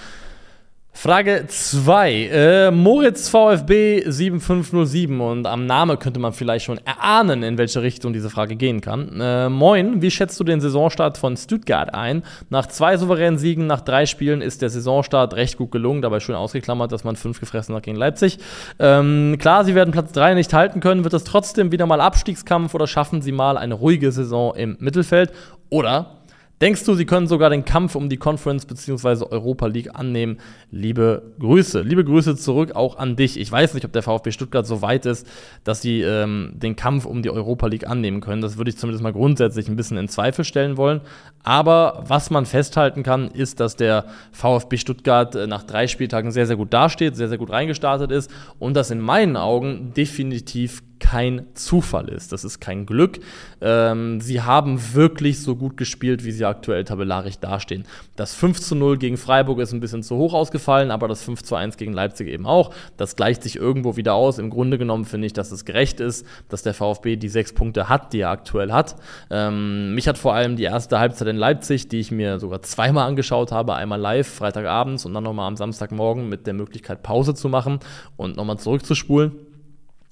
Frage 0.94 1.46
2. 1.48 2.12
Äh, 2.12 2.72
Moritz 2.72 3.30
VfB 3.30 4.04
7507 4.06 5.20
und 5.22 5.48
am 5.48 5.66
Name 5.66 5.98
könnte 5.98 6.20
man 6.20 6.34
vielleicht 6.34 6.66
schon 6.66 6.80
erahnen, 6.86 7.44
in 7.44 7.58
welche 7.58 7.82
Richtung 7.82 8.14
diese 8.14 8.30
Frage 8.30 8.56
gehen 8.56 8.82
kann. 8.82 9.20
Äh, 9.20 9.50
moin, 9.50 10.02
wie 10.02 10.12
schätzt 10.12 10.40
du 10.40 10.44
den 10.44 10.60
Saisonstart 10.60 11.18
von 11.18 11.38
Stuttgart 11.38 11.94
ein? 11.94 12.24
Nach 12.50 12.68
zwei 12.68 12.98
souveränen 12.98 13.40
Siegen 13.40 13.68
nach 13.68 13.82
drei 13.82 14.06
Spielen 14.06 14.42
ist 14.42 14.62
der 14.62 14.70
Saisonstart 14.70 15.34
recht 15.34 15.58
gut 15.58 15.72
gelungen, 15.72 16.02
dabei 16.02 16.20
schön 16.20 16.36
ausgeklammert, 16.36 16.92
dass 16.92 17.06
man 17.06 17.16
fünf 17.16 17.40
gefressen 17.40 17.74
hat 17.74 17.84
gegen 17.84 17.98
Leipzig. 17.98 18.38
Ähm, 18.78 19.38
klar, 19.40 19.64
sie 19.64 19.74
werden 19.74 19.92
Platz 19.92 20.12
3 20.12 20.36
nicht 20.36 20.54
halten 20.54 20.82
können, 20.82 21.04
wird 21.04 21.14
es 21.14 21.24
trotzdem 21.24 21.72
wieder 21.72 21.86
mal 21.86 22.02
Abstiegskampf 22.02 22.76
oder 22.76 22.86
schaffen 22.86 23.22
sie 23.22 23.32
mal 23.32 23.58
eine 23.58 23.76
ruhige 23.76 24.12
Saison 24.12 24.54
im 24.56 24.76
Mittelfeld? 24.80 25.32
Oder 25.70 26.18
Denkst 26.62 26.86
du, 26.86 26.94
sie 26.94 27.08
können 27.08 27.26
sogar 27.26 27.50
den 27.50 27.66
Kampf 27.66 27.96
um 27.96 28.08
die 28.08 28.18
Conference 28.18 28.68
bzw. 28.68 29.26
Europa 29.32 29.66
League 29.66 29.96
annehmen? 29.96 30.38
Liebe 30.70 31.34
Grüße. 31.40 31.82
Liebe 31.82 32.06
Grüße 32.06 32.36
zurück 32.36 32.76
auch 32.76 33.00
an 33.00 33.16
dich. 33.16 33.40
Ich 33.40 33.52
weiß 33.52 33.74
nicht, 33.74 33.84
ob 33.84 33.92
der 33.94 34.04
VfB 34.04 34.32
Stuttgart 34.32 34.68
so 34.68 34.84
weit 34.84 35.08
ist, 35.08 35.28
dass 35.64 35.82
sie 35.82 36.02
ähm, 36.02 36.52
den 36.54 36.76
Kampf 36.76 37.06
um 37.06 37.24
die 37.24 37.32
Europa 37.32 37.66
League 37.66 37.88
annehmen 37.88 38.22
können. 38.22 38.44
Das 38.44 38.58
würde 38.58 38.70
ich 38.70 38.78
zumindest 38.78 39.02
mal 39.02 39.12
grundsätzlich 39.12 39.70
ein 39.70 39.76
bisschen 39.76 39.98
in 39.98 40.08
Zweifel 40.08 40.46
stellen 40.46 40.78
wollen. 40.78 41.02
Aber 41.44 42.04
was 42.08 42.30
man 42.30 42.46
festhalten 42.46 43.04
kann, 43.04 43.30
ist, 43.30 43.60
dass 43.60 43.76
der 43.76 44.06
VfB 44.32 44.78
Stuttgart 44.78 45.36
äh, 45.36 45.48
nach 45.48 45.64
drei 45.64 45.88
Spieltagen 45.88 46.32
sehr, 46.32 46.48
sehr 46.48 46.58
gut 46.58 46.74
dasteht, 46.74 47.16
sehr, 47.16 47.30
sehr 47.30 47.38
gut 47.38 47.50
reingestartet 47.50 48.12
ist 48.12 48.32
und 48.60 48.76
das 48.76 48.92
in 48.92 49.00
meinen 49.00 49.38
Augen 49.38 49.94
definitiv 49.96 50.84
kein 51.02 51.48
Zufall 51.56 52.08
ist. 52.10 52.32
Das 52.32 52.46
ist 52.46 52.62
kein 52.62 52.86
Glück. 52.86 53.20
Ähm, 53.60 54.22
sie 54.22 54.42
haben 54.42 54.94
wirklich 54.94 55.42
so 55.42 55.56
gut 55.56 55.76
gespielt, 55.76 56.24
wie 56.24 56.32
sie 56.32 56.46
aktuell 56.46 56.86
tabellarisch 56.86 57.40
dastehen. 57.40 57.86
Das 58.16 58.36
5 58.36 58.62
zu 58.62 58.76
0 58.76 58.98
gegen 58.98 59.18
Freiburg 59.18 59.60
ist 59.60 59.74
ein 59.74 59.80
bisschen 59.80 60.04
zu 60.04 60.16
hoch 60.16 60.34
ausgefallen, 60.34 60.92
aber 60.92 61.08
das 61.08 61.24
5 61.24 61.42
zu 61.44 61.56
1 61.56 61.78
gegen 61.78 61.92
Leipzig 61.92 62.28
eben 62.28 62.46
auch. 62.46 62.74
Das 62.98 63.16
gleicht 63.16 63.44
sich 63.44 63.56
irgendwo 63.56 63.98
wieder 63.98 64.14
aus. 64.14 64.38
Im 64.38 64.52
Grunde 64.52 64.78
genommen 64.78 65.06
finde 65.06 65.26
ich, 65.26 65.34
dass 65.34 65.52
es 65.52 65.66
gerecht 65.66 66.00
ist, 66.00 66.26
dass 66.50 66.62
der 66.62 66.76
VfB 66.76 67.16
die 67.16 67.30
sechs 67.30 67.52
Punkte 67.52 67.90
hat, 67.90 68.14
die 68.14 68.20
er 68.20 68.30
aktuell 68.30 68.72
hat. 68.72 68.96
Ähm, 69.32 69.96
mich 69.96 70.08
hat 70.08 70.20
vor 70.20 70.36
allem 70.36 70.56
die 70.56 70.64
erste 70.64 71.00
Halbzeit 71.00 71.28
in 71.32 71.38
Leipzig, 71.38 71.88
die 71.88 72.00
ich 72.00 72.12
mir 72.12 72.40
sogar 72.40 72.62
zweimal 72.62 73.08
angeschaut 73.08 73.52
habe, 73.52 73.74
einmal 73.76 74.00
live, 74.00 74.28
Freitagabends 74.28 75.06
und 75.06 75.14
dann 75.14 75.24
nochmal 75.24 75.48
am 75.48 75.58
Samstagmorgen 75.58 76.30
mit 76.30 76.46
der 76.46 76.54
Möglichkeit 76.54 77.02
Pause 77.02 77.34
zu 77.34 77.50
machen 77.50 77.80
und 78.18 78.38
nochmal 78.38 78.60
zurückzuspulen 78.60 79.32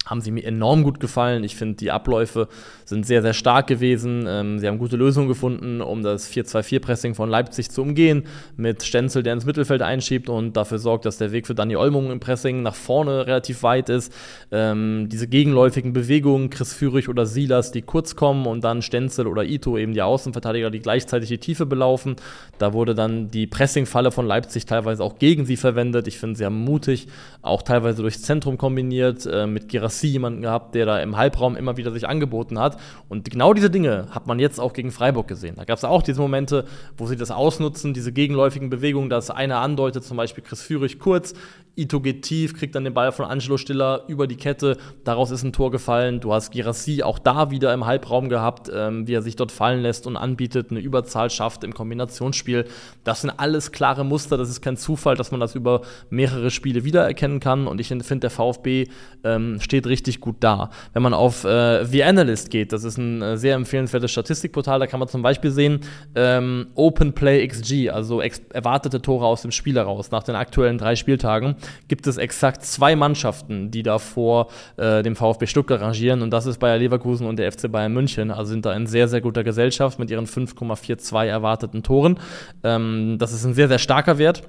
haben 0.06 0.22
sie 0.22 0.30
mir 0.30 0.44
enorm 0.44 0.82
gut 0.82 0.98
gefallen. 0.98 1.44
Ich 1.44 1.56
finde, 1.56 1.76
die 1.76 1.90
Abläufe 1.90 2.48
sind 2.84 3.04
sehr, 3.06 3.20
sehr 3.20 3.34
stark 3.34 3.66
gewesen. 3.66 4.24
Ähm, 4.26 4.58
sie 4.58 4.66
haben 4.66 4.78
gute 4.78 4.96
Lösungen 4.96 5.28
gefunden, 5.28 5.82
um 5.82 6.02
das 6.02 6.30
4-2-4-Pressing 6.32 7.14
von 7.14 7.28
Leipzig 7.28 7.70
zu 7.70 7.82
umgehen, 7.82 8.24
mit 8.56 8.82
Stenzel, 8.82 9.22
der 9.22 9.34
ins 9.34 9.44
Mittelfeld 9.44 9.82
einschiebt 9.82 10.28
und 10.30 10.56
dafür 10.56 10.78
sorgt, 10.78 11.04
dass 11.04 11.18
der 11.18 11.32
Weg 11.32 11.46
für 11.46 11.54
Dani 11.54 11.76
Olmung 11.76 12.10
im 12.10 12.18
Pressing 12.18 12.62
nach 12.62 12.74
vorne 12.74 13.26
relativ 13.26 13.62
weit 13.62 13.90
ist. 13.90 14.12
Ähm, 14.50 15.08
diese 15.10 15.28
gegenläufigen 15.28 15.92
Bewegungen, 15.92 16.48
Chris 16.48 16.72
Führig 16.72 17.08
oder 17.08 17.26
Silas, 17.26 17.70
die 17.70 17.82
kurz 17.82 18.16
kommen 18.16 18.46
und 18.46 18.64
dann 18.64 18.80
Stenzel 18.80 19.26
oder 19.26 19.44
Ito, 19.44 19.76
eben 19.76 19.92
die 19.92 20.02
Außenverteidiger, 20.02 20.70
die 20.70 20.80
gleichzeitig 20.80 21.28
die 21.28 21.38
Tiefe 21.38 21.66
belaufen. 21.66 22.16
Da 22.58 22.72
wurde 22.72 22.94
dann 22.94 23.30
die 23.30 23.46
Pressing-Falle 23.46 24.10
von 24.10 24.26
Leipzig 24.26 24.64
teilweise 24.64 25.04
auch 25.04 25.18
gegen 25.18 25.44
sie 25.44 25.56
verwendet. 25.56 26.08
Ich 26.08 26.18
finde, 26.18 26.38
sie 26.38 26.46
haben 26.46 26.64
mutig 26.64 27.06
auch 27.42 27.62
teilweise 27.62 28.00
durchs 28.02 28.22
Zentrum 28.22 28.58
kombiniert, 28.58 29.26
äh, 29.26 29.46
mit 29.46 29.68
Girassi 29.90 30.06
jemanden 30.06 30.42
gehabt, 30.42 30.74
der 30.74 30.86
da 30.86 31.00
im 31.00 31.16
Halbraum 31.16 31.56
immer 31.56 31.76
wieder 31.76 31.90
sich 31.90 32.08
angeboten 32.08 32.58
hat. 32.58 32.78
Und 33.08 33.28
genau 33.28 33.52
diese 33.52 33.70
Dinge 33.70 34.06
hat 34.10 34.26
man 34.26 34.38
jetzt 34.38 34.60
auch 34.60 34.72
gegen 34.72 34.92
Freiburg 34.92 35.26
gesehen. 35.26 35.56
Da 35.56 35.64
gab 35.64 35.78
es 35.78 35.84
auch 35.84 36.02
diese 36.02 36.20
Momente, 36.20 36.64
wo 36.96 37.06
sie 37.06 37.16
das 37.16 37.30
ausnutzen, 37.30 37.92
diese 37.92 38.12
gegenläufigen 38.12 38.70
Bewegungen, 38.70 39.10
dass 39.10 39.30
einer 39.30 39.58
andeutet, 39.58 40.04
zum 40.04 40.16
Beispiel 40.16 40.44
Chris 40.44 40.62
Führig 40.62 40.98
kurz, 40.98 41.34
Ito 41.76 42.00
geht 42.00 42.22
tief, 42.22 42.54
kriegt 42.54 42.74
dann 42.74 42.84
den 42.84 42.94
Ball 42.94 43.12
von 43.12 43.24
Angelo 43.24 43.56
Stiller 43.56 44.04
über 44.08 44.26
die 44.26 44.36
Kette. 44.36 44.76
Daraus 45.04 45.30
ist 45.30 45.42
ein 45.44 45.52
Tor 45.52 45.70
gefallen. 45.70 46.20
Du 46.20 46.32
hast 46.32 46.50
Girassi 46.50 47.02
auch 47.02 47.18
da 47.18 47.50
wieder 47.50 47.72
im 47.72 47.86
Halbraum 47.86 48.28
gehabt, 48.28 48.70
ähm, 48.74 49.06
wie 49.06 49.14
er 49.14 49.22
sich 49.22 49.36
dort 49.36 49.52
fallen 49.52 49.80
lässt 49.80 50.06
und 50.06 50.16
anbietet, 50.16 50.70
eine 50.70 50.80
Überzahl 50.80 51.30
schafft 51.30 51.64
im 51.64 51.72
Kombinationsspiel. 51.72 52.66
Das 53.04 53.22
sind 53.22 53.30
alles 53.30 53.72
klare 53.72 54.04
Muster. 54.04 54.36
Das 54.36 54.50
ist 54.50 54.60
kein 54.60 54.76
Zufall, 54.76 55.16
dass 55.16 55.30
man 55.30 55.40
das 55.40 55.54
über 55.54 55.82
mehrere 56.10 56.50
Spiele 56.50 56.84
wiedererkennen 56.84 57.40
kann. 57.40 57.66
Und 57.66 57.80
ich 57.80 57.88
finde, 57.88 58.20
der 58.20 58.30
VfB 58.30 58.88
ähm, 59.24 59.58
steht 59.60 59.79
richtig 59.86 60.20
gut 60.20 60.36
da. 60.40 60.70
Wenn 60.92 61.02
man 61.02 61.14
auf 61.14 61.44
äh, 61.44 61.84
The 61.84 62.04
Analyst 62.04 62.50
geht, 62.50 62.72
das 62.72 62.84
ist 62.84 62.98
ein 62.98 63.22
äh, 63.22 63.36
sehr 63.36 63.54
empfehlenswertes 63.54 64.10
Statistikportal, 64.10 64.78
da 64.80 64.86
kann 64.86 65.00
man 65.00 65.08
zum 65.08 65.22
Beispiel 65.22 65.50
sehen, 65.50 65.80
ähm, 66.14 66.68
Open 66.74 67.12
Play 67.12 67.46
XG, 67.46 67.90
also 67.90 68.20
erwartete 68.20 69.02
Tore 69.02 69.26
aus 69.26 69.42
dem 69.42 69.50
Spiel 69.50 69.76
heraus 69.76 70.10
nach 70.10 70.22
den 70.22 70.34
aktuellen 70.34 70.78
drei 70.78 70.96
Spieltagen 70.96 71.56
gibt 71.88 72.06
es 72.06 72.16
exakt 72.16 72.64
zwei 72.64 72.96
Mannschaften, 72.96 73.70
die 73.70 73.82
da 73.82 73.98
vor 73.98 74.48
äh, 74.76 75.02
dem 75.02 75.16
VfB 75.16 75.46
Stuttgart 75.46 75.80
rangieren. 75.80 76.22
Und 76.22 76.30
das 76.30 76.46
ist 76.46 76.58
Bayer 76.58 76.78
Leverkusen 76.78 77.26
und 77.26 77.38
der 77.38 77.50
FC 77.50 77.70
Bayern 77.70 77.92
München. 77.92 78.30
Also 78.30 78.50
sind 78.50 78.66
da 78.66 78.72
in 78.72 78.86
sehr, 78.86 79.08
sehr 79.08 79.20
guter 79.20 79.44
Gesellschaft 79.44 79.98
mit 79.98 80.10
ihren 80.10 80.26
5,42 80.26 81.26
erwarteten 81.26 81.82
Toren. 81.82 82.18
Ähm, 82.62 83.16
das 83.18 83.32
ist 83.32 83.44
ein 83.44 83.54
sehr, 83.54 83.68
sehr 83.68 83.78
starker 83.78 84.18
Wert. 84.18 84.42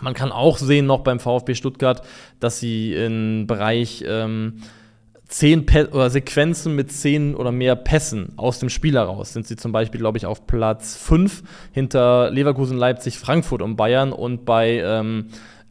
Man 0.00 0.14
kann 0.14 0.32
auch 0.32 0.58
sehen 0.58 0.86
noch 0.86 1.00
beim 1.00 1.20
VfB 1.20 1.54
Stuttgart, 1.54 2.02
dass 2.40 2.60
sie 2.60 2.94
im 2.94 3.46
Bereich 3.46 4.04
ähm, 4.06 4.60
zehn 5.28 5.66
Pe 5.66 5.90
oder 5.90 6.10
Sequenzen 6.10 6.74
mit 6.74 6.90
zehn 6.90 7.34
oder 7.34 7.52
mehr 7.52 7.76
Pässen 7.76 8.32
aus 8.36 8.58
dem 8.58 8.70
Spiel 8.70 8.94
heraus 8.94 9.32
sind 9.32 9.46
sie 9.46 9.56
zum 9.56 9.72
Beispiel, 9.72 10.00
glaube 10.00 10.18
ich, 10.18 10.26
auf 10.26 10.46
Platz 10.46 10.96
5 10.96 11.42
hinter 11.72 12.30
Leverkusen, 12.30 12.78
Leipzig, 12.78 13.18
Frankfurt 13.18 13.62
und 13.62 13.76
Bayern 13.76 14.12
und 14.12 14.44
bei 14.46 14.80
ähm, 14.82 15.26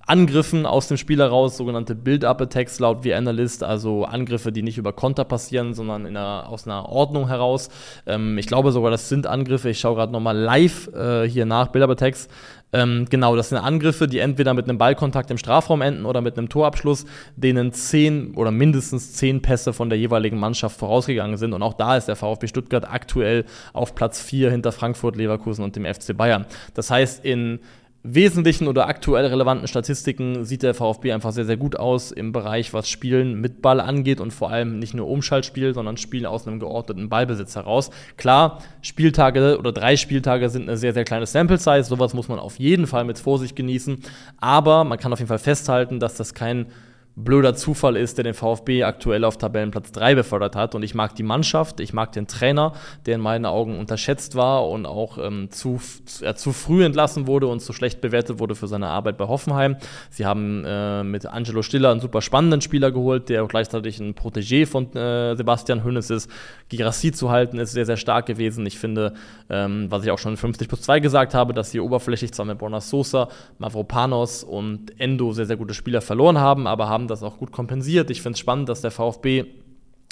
Angriffen 0.07 0.65
aus 0.65 0.87
dem 0.87 0.95
Spiel 0.97 1.19
heraus, 1.19 1.57
sogenannte 1.57 1.93
Build-Up-Attacks 1.93 2.79
laut 2.79 3.03
wie 3.03 3.13
Analyst, 3.13 3.61
also 3.61 4.05
Angriffe, 4.05 4.53
die 4.53 4.63
nicht 4.63 4.77
über 4.77 4.93
Konter 4.93 5.25
passieren, 5.25 5.73
sondern 5.73 6.05
einer, 6.05 6.45
aus 6.47 6.65
einer 6.65 6.87
Ordnung 6.87 7.27
heraus. 7.27 7.69
Ähm, 8.05 8.37
ich 8.37 8.47
glaube 8.47 8.71
sogar, 8.71 8.89
das 8.89 9.09
sind 9.09 9.27
Angriffe. 9.27 9.69
Ich 9.69 9.79
schaue 9.79 9.95
gerade 9.95 10.13
nochmal 10.13 10.37
live 10.37 10.87
äh, 10.93 11.27
hier 11.27 11.45
nach 11.45 11.67
Build-Up-Attacks. 11.67 12.29
Ähm, 12.73 13.05
genau, 13.09 13.35
das 13.35 13.49
sind 13.49 13.57
Angriffe, 13.57 14.07
die 14.07 14.19
entweder 14.19 14.53
mit 14.53 14.67
einem 14.67 14.77
Ballkontakt 14.77 15.31
im 15.31 15.37
Strafraum 15.37 15.81
enden 15.81 16.05
oder 16.05 16.21
mit 16.21 16.37
einem 16.37 16.49
Torabschluss, 16.49 17.05
denen 17.35 17.71
zehn 17.71 18.33
oder 18.35 18.51
mindestens 18.51 19.13
zehn 19.13 19.41
Pässe 19.41 19.71
von 19.71 19.89
der 19.89 19.97
jeweiligen 19.97 20.37
Mannschaft 20.37 20.77
vorausgegangen 20.77 21.37
sind. 21.37 21.53
Und 21.53 21.61
auch 21.63 21.73
da 21.73 21.95
ist 21.95 22.07
der 22.07 22.17
VfB 22.17 22.47
Stuttgart 22.47 22.89
aktuell 22.89 23.45
auf 23.71 23.95
Platz 23.95 24.21
4 24.21 24.51
hinter 24.51 24.71
Frankfurt, 24.71 25.15
Leverkusen 25.15 25.63
und 25.63 25.75
dem 25.75 25.85
FC 25.85 26.15
Bayern. 26.15 26.45
Das 26.73 26.91
heißt, 26.91 27.23
in 27.23 27.59
wesentlichen 28.03 28.67
oder 28.67 28.87
aktuell 28.87 29.25
relevanten 29.25 29.67
Statistiken 29.67 30.45
sieht 30.45 30.63
der 30.63 30.73
VfB 30.73 31.11
einfach 31.11 31.31
sehr, 31.31 31.45
sehr 31.45 31.57
gut 31.57 31.75
aus 31.75 32.11
im 32.11 32.31
Bereich, 32.31 32.73
was 32.73 32.89
Spielen 32.89 33.41
mit 33.41 33.61
Ball 33.61 33.79
angeht 33.81 34.21
und 34.21 34.31
vor 34.31 34.49
allem 34.49 34.79
nicht 34.79 34.93
nur 34.93 35.07
Umschaltspiel, 35.07 35.73
sondern 35.73 35.97
Spielen 35.97 36.25
aus 36.25 36.47
einem 36.47 36.59
geordneten 36.59 37.09
Ballbesitz 37.09 37.55
heraus. 37.55 37.89
Klar, 38.15 38.61
Spieltage 38.81 39.57
oder 39.59 39.71
drei 39.71 39.97
Spieltage 39.97 40.49
sind 40.49 40.63
eine 40.63 40.77
sehr, 40.77 40.93
sehr 40.93 41.03
kleine 41.03 41.25
Sample 41.25 41.57
Size. 41.57 41.83
Sowas 41.83 42.13
muss 42.13 42.29
man 42.29 42.39
auf 42.39 42.59
jeden 42.59 42.87
Fall 42.87 43.03
mit 43.03 43.19
Vorsicht 43.19 43.55
genießen. 43.55 43.99
Aber 44.37 44.83
man 44.83 44.97
kann 44.97 45.11
auf 45.11 45.19
jeden 45.19 45.29
Fall 45.29 45.39
festhalten, 45.39 45.99
dass 45.99 46.15
das 46.15 46.33
kein 46.33 46.67
blöder 47.17 47.55
Zufall 47.55 47.97
ist, 47.97 48.17
der 48.17 48.23
den 48.23 48.35
VfB 48.35 48.83
aktuell 48.83 49.23
auf 49.23 49.37
Tabellenplatz 49.37 49.91
3 49.91 50.13
befördert 50.13 50.55
hat. 50.55 50.75
Und 50.75 50.83
ich 50.83 50.93
mag 50.93 51.15
die 51.15 51.23
Mannschaft, 51.23 51.79
ich 51.79 51.91
mag 51.91 52.11
den 52.11 52.27
Trainer, 52.27 52.73
der 53.07 53.15
in 53.15 53.21
meinen 53.21 53.45
Augen 53.45 53.79
unterschätzt 53.79 54.35
war 54.35 54.69
und 54.69 54.85
auch 54.85 55.17
ähm, 55.17 55.49
zu, 55.49 55.81
äh, 56.21 56.35
zu 56.35 56.53
früh 56.53 56.85
entlassen 56.85 57.25
wurde 57.25 57.47
und 57.47 57.59
zu 57.59 57.73
schlecht 57.73 58.01
bewertet 58.01 58.37
wurde 58.37 58.53
für 58.53 58.67
seine 58.67 58.87
Arbeit 58.87 59.17
bei 59.17 59.27
Hoffenheim. 59.27 59.77
Sie 60.11 60.27
haben 60.27 60.63
äh, 60.63 61.03
mit 61.03 61.25
Angelo 61.25 61.63
Stiller 61.63 61.89
einen 61.89 62.01
super 62.01 62.21
spannenden 62.21 62.61
Spieler 62.61 62.91
geholt, 62.91 63.29
der 63.29 63.43
gleichzeitig 63.47 63.99
ein 63.99 64.13
Protégé 64.13 64.67
von 64.67 64.95
äh, 64.95 65.35
Sebastian 65.35 65.83
Hönes 65.83 66.11
ist. 66.11 66.29
Girassi 66.69 67.11
zu 67.11 67.31
halten 67.31 67.57
ist 67.57 67.71
sehr, 67.71 67.87
sehr 67.87 67.97
stark 67.97 68.27
gewesen. 68.27 68.63
Ich 68.67 68.77
finde, 68.77 69.13
ähm, 69.49 69.87
was 69.89 70.03
ich 70.03 70.11
auch 70.11 70.19
schon 70.19 70.33
in 70.33 70.37
50 70.37 70.67
plus 70.67 70.81
2 70.81 70.99
gesagt 70.99 71.33
habe, 71.33 71.53
dass 71.53 71.71
sie 71.71 71.79
oberflächlich 71.79 72.31
zwar 72.31 72.45
mit 72.45 72.59
Bonas 72.59 72.91
Sosa, 72.91 73.29
Mavropanos 73.57 74.43
und 74.43 74.99
Endo 74.99 75.31
sehr, 75.31 75.47
sehr 75.47 75.57
gute 75.57 75.73
Spieler 75.73 76.01
verloren 76.01 76.37
haben, 76.37 76.67
aber 76.67 76.89
haben 76.89 77.06
das 77.07 77.23
auch 77.23 77.37
gut 77.37 77.51
kompensiert. 77.51 78.09
Ich 78.09 78.21
finde 78.21 78.35
es 78.35 78.39
spannend, 78.39 78.69
dass 78.69 78.81
der 78.81 78.91
VfB 78.91 79.45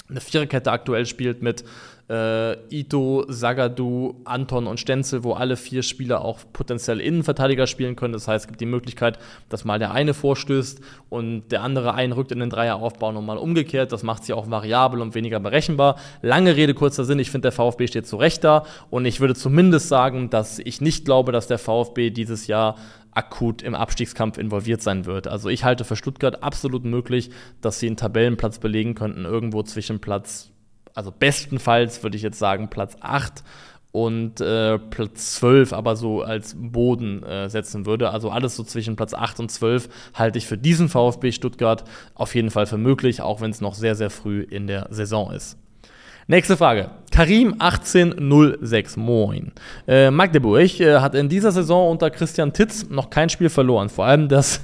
eine 0.08 0.20
Viererkette 0.20 0.70
aktuell 0.70 1.06
spielt 1.06 1.42
mit 1.42 1.64
äh, 2.08 2.56
Ito, 2.68 3.24
Sagadu, 3.28 4.20
Anton 4.24 4.68
und 4.68 4.78
Stenzel, 4.78 5.24
wo 5.24 5.32
alle 5.32 5.56
vier 5.56 5.82
Spieler 5.82 6.24
auch 6.24 6.38
potenziell 6.52 7.00
Innenverteidiger 7.00 7.66
spielen 7.66 7.96
können. 7.96 8.12
Das 8.12 8.28
heißt, 8.28 8.44
es 8.44 8.48
gibt 8.48 8.60
die 8.60 8.66
Möglichkeit, 8.66 9.18
dass 9.48 9.64
mal 9.64 9.78
der 9.78 9.90
eine 9.90 10.14
vorstößt 10.14 10.80
und 11.08 11.48
der 11.48 11.62
andere 11.62 11.94
einrückt 11.94 12.30
in 12.30 12.38
den 12.38 12.50
Dreieraufbau 12.50 13.08
und 13.08 13.26
mal 13.26 13.38
umgekehrt. 13.38 13.90
Das 13.90 14.04
macht 14.04 14.24
sie 14.24 14.32
auch 14.32 14.48
variabel 14.48 15.00
und 15.00 15.14
weniger 15.14 15.40
berechenbar. 15.40 15.96
Lange 16.22 16.54
Rede, 16.54 16.74
kurzer 16.74 17.04
Sinn. 17.04 17.18
Ich 17.18 17.30
finde, 17.30 17.46
der 17.46 17.52
VfB 17.52 17.88
steht 17.88 18.06
zu 18.06 18.16
Recht 18.16 18.44
da 18.44 18.64
und 18.90 19.04
ich 19.04 19.20
würde 19.20 19.34
zumindest 19.34 19.88
sagen, 19.88 20.30
dass 20.30 20.60
ich 20.60 20.80
nicht 20.80 21.04
glaube, 21.04 21.32
dass 21.32 21.48
der 21.48 21.58
VfB 21.58 22.10
dieses 22.10 22.46
Jahr 22.46 22.76
akut 23.16 23.62
im 23.62 23.74
Abstiegskampf 23.74 24.38
involviert 24.38 24.82
sein 24.82 25.06
wird. 25.06 25.26
Also 25.26 25.48
ich 25.48 25.64
halte 25.64 25.84
für 25.84 25.96
Stuttgart 25.96 26.42
absolut 26.42 26.84
möglich, 26.84 27.30
dass 27.60 27.80
sie 27.80 27.86
einen 27.86 27.96
Tabellenplatz 27.96 28.58
belegen 28.58 28.94
könnten, 28.94 29.24
irgendwo 29.24 29.62
zwischen 29.62 30.00
Platz, 30.00 30.50
also 30.94 31.12
bestenfalls 31.16 32.02
würde 32.02 32.16
ich 32.16 32.22
jetzt 32.22 32.38
sagen 32.38 32.68
Platz 32.68 32.96
8 33.00 33.42
und 33.92 34.42
äh, 34.42 34.78
Platz 34.78 35.36
12 35.36 35.72
aber 35.72 35.96
so 35.96 36.20
als 36.20 36.54
Boden 36.58 37.22
äh, 37.22 37.48
setzen 37.48 37.86
würde. 37.86 38.10
Also 38.10 38.30
alles 38.30 38.54
so 38.54 38.62
zwischen 38.62 38.96
Platz 38.96 39.14
8 39.14 39.40
und 39.40 39.50
12 39.50 39.88
halte 40.12 40.36
ich 40.36 40.46
für 40.46 40.58
diesen 40.58 40.90
VfB 40.90 41.32
Stuttgart 41.32 41.84
auf 42.14 42.34
jeden 42.34 42.50
Fall 42.50 42.66
für 42.66 42.76
möglich, 42.76 43.22
auch 43.22 43.40
wenn 43.40 43.50
es 43.50 43.62
noch 43.62 43.74
sehr, 43.74 43.94
sehr 43.94 44.10
früh 44.10 44.42
in 44.42 44.66
der 44.66 44.88
Saison 44.90 45.32
ist. 45.32 45.58
Nächste 46.28 46.56
Frage. 46.56 46.90
Karim1806, 47.12 48.98
moin. 48.98 49.52
Äh, 49.86 50.10
Magdeburg 50.10 50.80
äh, 50.80 50.98
hat 50.98 51.14
in 51.14 51.28
dieser 51.28 51.52
Saison 51.52 51.88
unter 51.88 52.10
Christian 52.10 52.52
Titz 52.52 52.90
noch 52.90 53.10
kein 53.10 53.28
Spiel 53.28 53.48
verloren. 53.48 53.88
Vor 53.88 54.06
allem 54.06 54.28
das, 54.28 54.60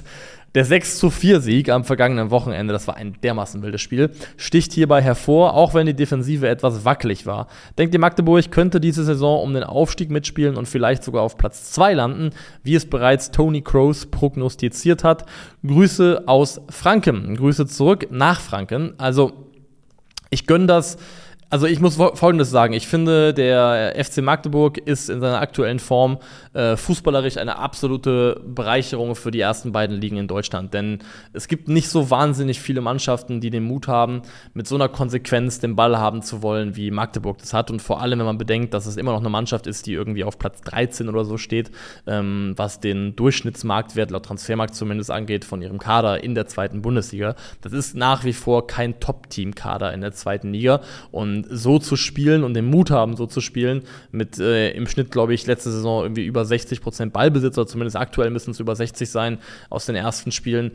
der 0.55 0.65
6 0.65 0.99
zu 0.99 1.09
4 1.09 1.39
Sieg 1.39 1.69
am 1.69 1.85
vergangenen 1.85 2.31
Wochenende, 2.31 2.73
das 2.73 2.85
war 2.89 2.97
ein 2.97 3.15
dermaßen 3.23 3.61
wildes 3.61 3.79
Spiel, 3.79 4.09
sticht 4.35 4.73
hierbei 4.73 5.01
hervor, 5.01 5.53
auch 5.53 5.73
wenn 5.73 5.85
die 5.85 5.93
Defensive 5.93 6.49
etwas 6.49 6.83
wackelig 6.83 7.25
war. 7.25 7.47
Denkt 7.77 7.93
ihr, 7.93 7.99
Magdeburg 8.01 8.51
könnte 8.51 8.81
diese 8.81 9.05
Saison 9.05 9.41
um 9.41 9.53
den 9.53 9.63
Aufstieg 9.63 10.09
mitspielen 10.09 10.57
und 10.57 10.67
vielleicht 10.67 11.05
sogar 11.05 11.21
auf 11.21 11.37
Platz 11.37 11.71
2 11.71 11.93
landen, 11.93 12.31
wie 12.63 12.75
es 12.75 12.89
bereits 12.89 13.31
Tony 13.31 13.61
Kroos 13.61 14.07
prognostiziert 14.07 15.05
hat? 15.05 15.25
Grüße 15.65 16.23
aus 16.25 16.59
Franken. 16.67 17.37
Grüße 17.37 17.67
zurück 17.67 18.07
nach 18.11 18.41
Franken. 18.41 18.95
Also, 18.97 19.31
ich 20.29 20.45
gönne 20.45 20.65
das 20.65 20.97
also 21.53 21.67
ich 21.67 21.79
muss 21.79 21.97
Folgendes 21.97 22.49
sagen. 22.49 22.73
Ich 22.73 22.87
finde, 22.87 23.31
der 23.31 23.93
FC 24.03 24.23
Magdeburg 24.23 24.79
ist 24.79 25.07
in 25.07 25.21
seiner 25.21 25.39
aktuellen 25.39 25.77
Form 25.77 26.17
äh, 26.53 26.75
fußballerisch 26.75 27.37
eine 27.37 27.59
absolute 27.59 28.41
Bereicherung 28.43 29.15
für 29.15 29.29
die 29.29 29.39
ersten 29.39 29.71
beiden 29.71 30.01
Ligen 30.01 30.17
in 30.17 30.27
Deutschland. 30.27 30.73
Denn 30.73 30.97
es 31.31 31.47
gibt 31.47 31.67
nicht 31.67 31.89
so 31.89 32.09
wahnsinnig 32.09 32.59
viele 32.59 32.81
Mannschaften, 32.81 33.39
die 33.39 33.51
den 33.51 33.65
Mut 33.65 33.87
haben, 33.87 34.23
mit 34.55 34.65
so 34.65 34.73
einer 34.73 34.89
Konsequenz 34.89 35.59
den 35.59 35.75
Ball 35.75 35.99
haben 35.99 36.23
zu 36.23 36.41
wollen, 36.41 36.75
wie 36.75 36.89
Magdeburg 36.89 37.37
das 37.37 37.53
hat. 37.53 37.69
Und 37.69 37.83
vor 37.83 38.01
allem, 38.01 38.17
wenn 38.17 38.25
man 38.25 38.39
bedenkt, 38.39 38.73
dass 38.73 38.87
es 38.87 38.97
immer 38.97 39.11
noch 39.11 39.19
eine 39.19 39.29
Mannschaft 39.29 39.67
ist, 39.67 39.85
die 39.85 39.93
irgendwie 39.93 40.23
auf 40.23 40.39
Platz 40.39 40.59
13 40.61 41.07
oder 41.07 41.23
so 41.23 41.37
steht, 41.37 41.69
ähm, 42.07 42.53
was 42.55 42.79
den 42.79 43.15
Durchschnittsmarktwert 43.15 44.09
laut 44.09 44.25
Transfermarkt 44.25 44.73
zumindest 44.73 45.11
angeht 45.11 45.45
von 45.45 45.61
ihrem 45.61 45.77
Kader 45.77 46.23
in 46.23 46.33
der 46.33 46.47
zweiten 46.47 46.81
Bundesliga. 46.81 47.35
Das 47.61 47.73
ist 47.73 47.95
nach 47.95 48.23
wie 48.23 48.33
vor 48.33 48.65
kein 48.65 48.99
Top-Team-Kader 48.99 49.93
in 49.93 50.01
der 50.01 50.13
zweiten 50.13 50.51
Liga. 50.51 50.81
Und 51.11 51.42
so 51.49 51.79
zu 51.79 51.95
spielen 51.95 52.43
und 52.43 52.53
den 52.53 52.65
Mut 52.65 52.91
haben, 52.91 53.15
so 53.15 53.25
zu 53.25 53.41
spielen, 53.41 53.83
mit 54.11 54.39
äh, 54.39 54.71
im 54.71 54.87
Schnitt, 54.87 55.11
glaube 55.11 55.33
ich, 55.33 55.45
letzte 55.45 55.71
Saison 55.71 56.03
irgendwie 56.03 56.25
über 56.25 56.45
60 56.45 56.81
Prozent 56.81 57.13
Ballbesitz, 57.13 57.57
oder 57.57 57.67
zumindest 57.67 57.95
aktuell 57.95 58.29
müssen 58.29 58.51
es 58.51 58.59
über 58.59 58.75
60 58.75 59.09
sein 59.09 59.37
aus 59.69 59.85
den 59.85 59.95
ersten 59.95 60.31
Spielen, 60.31 60.71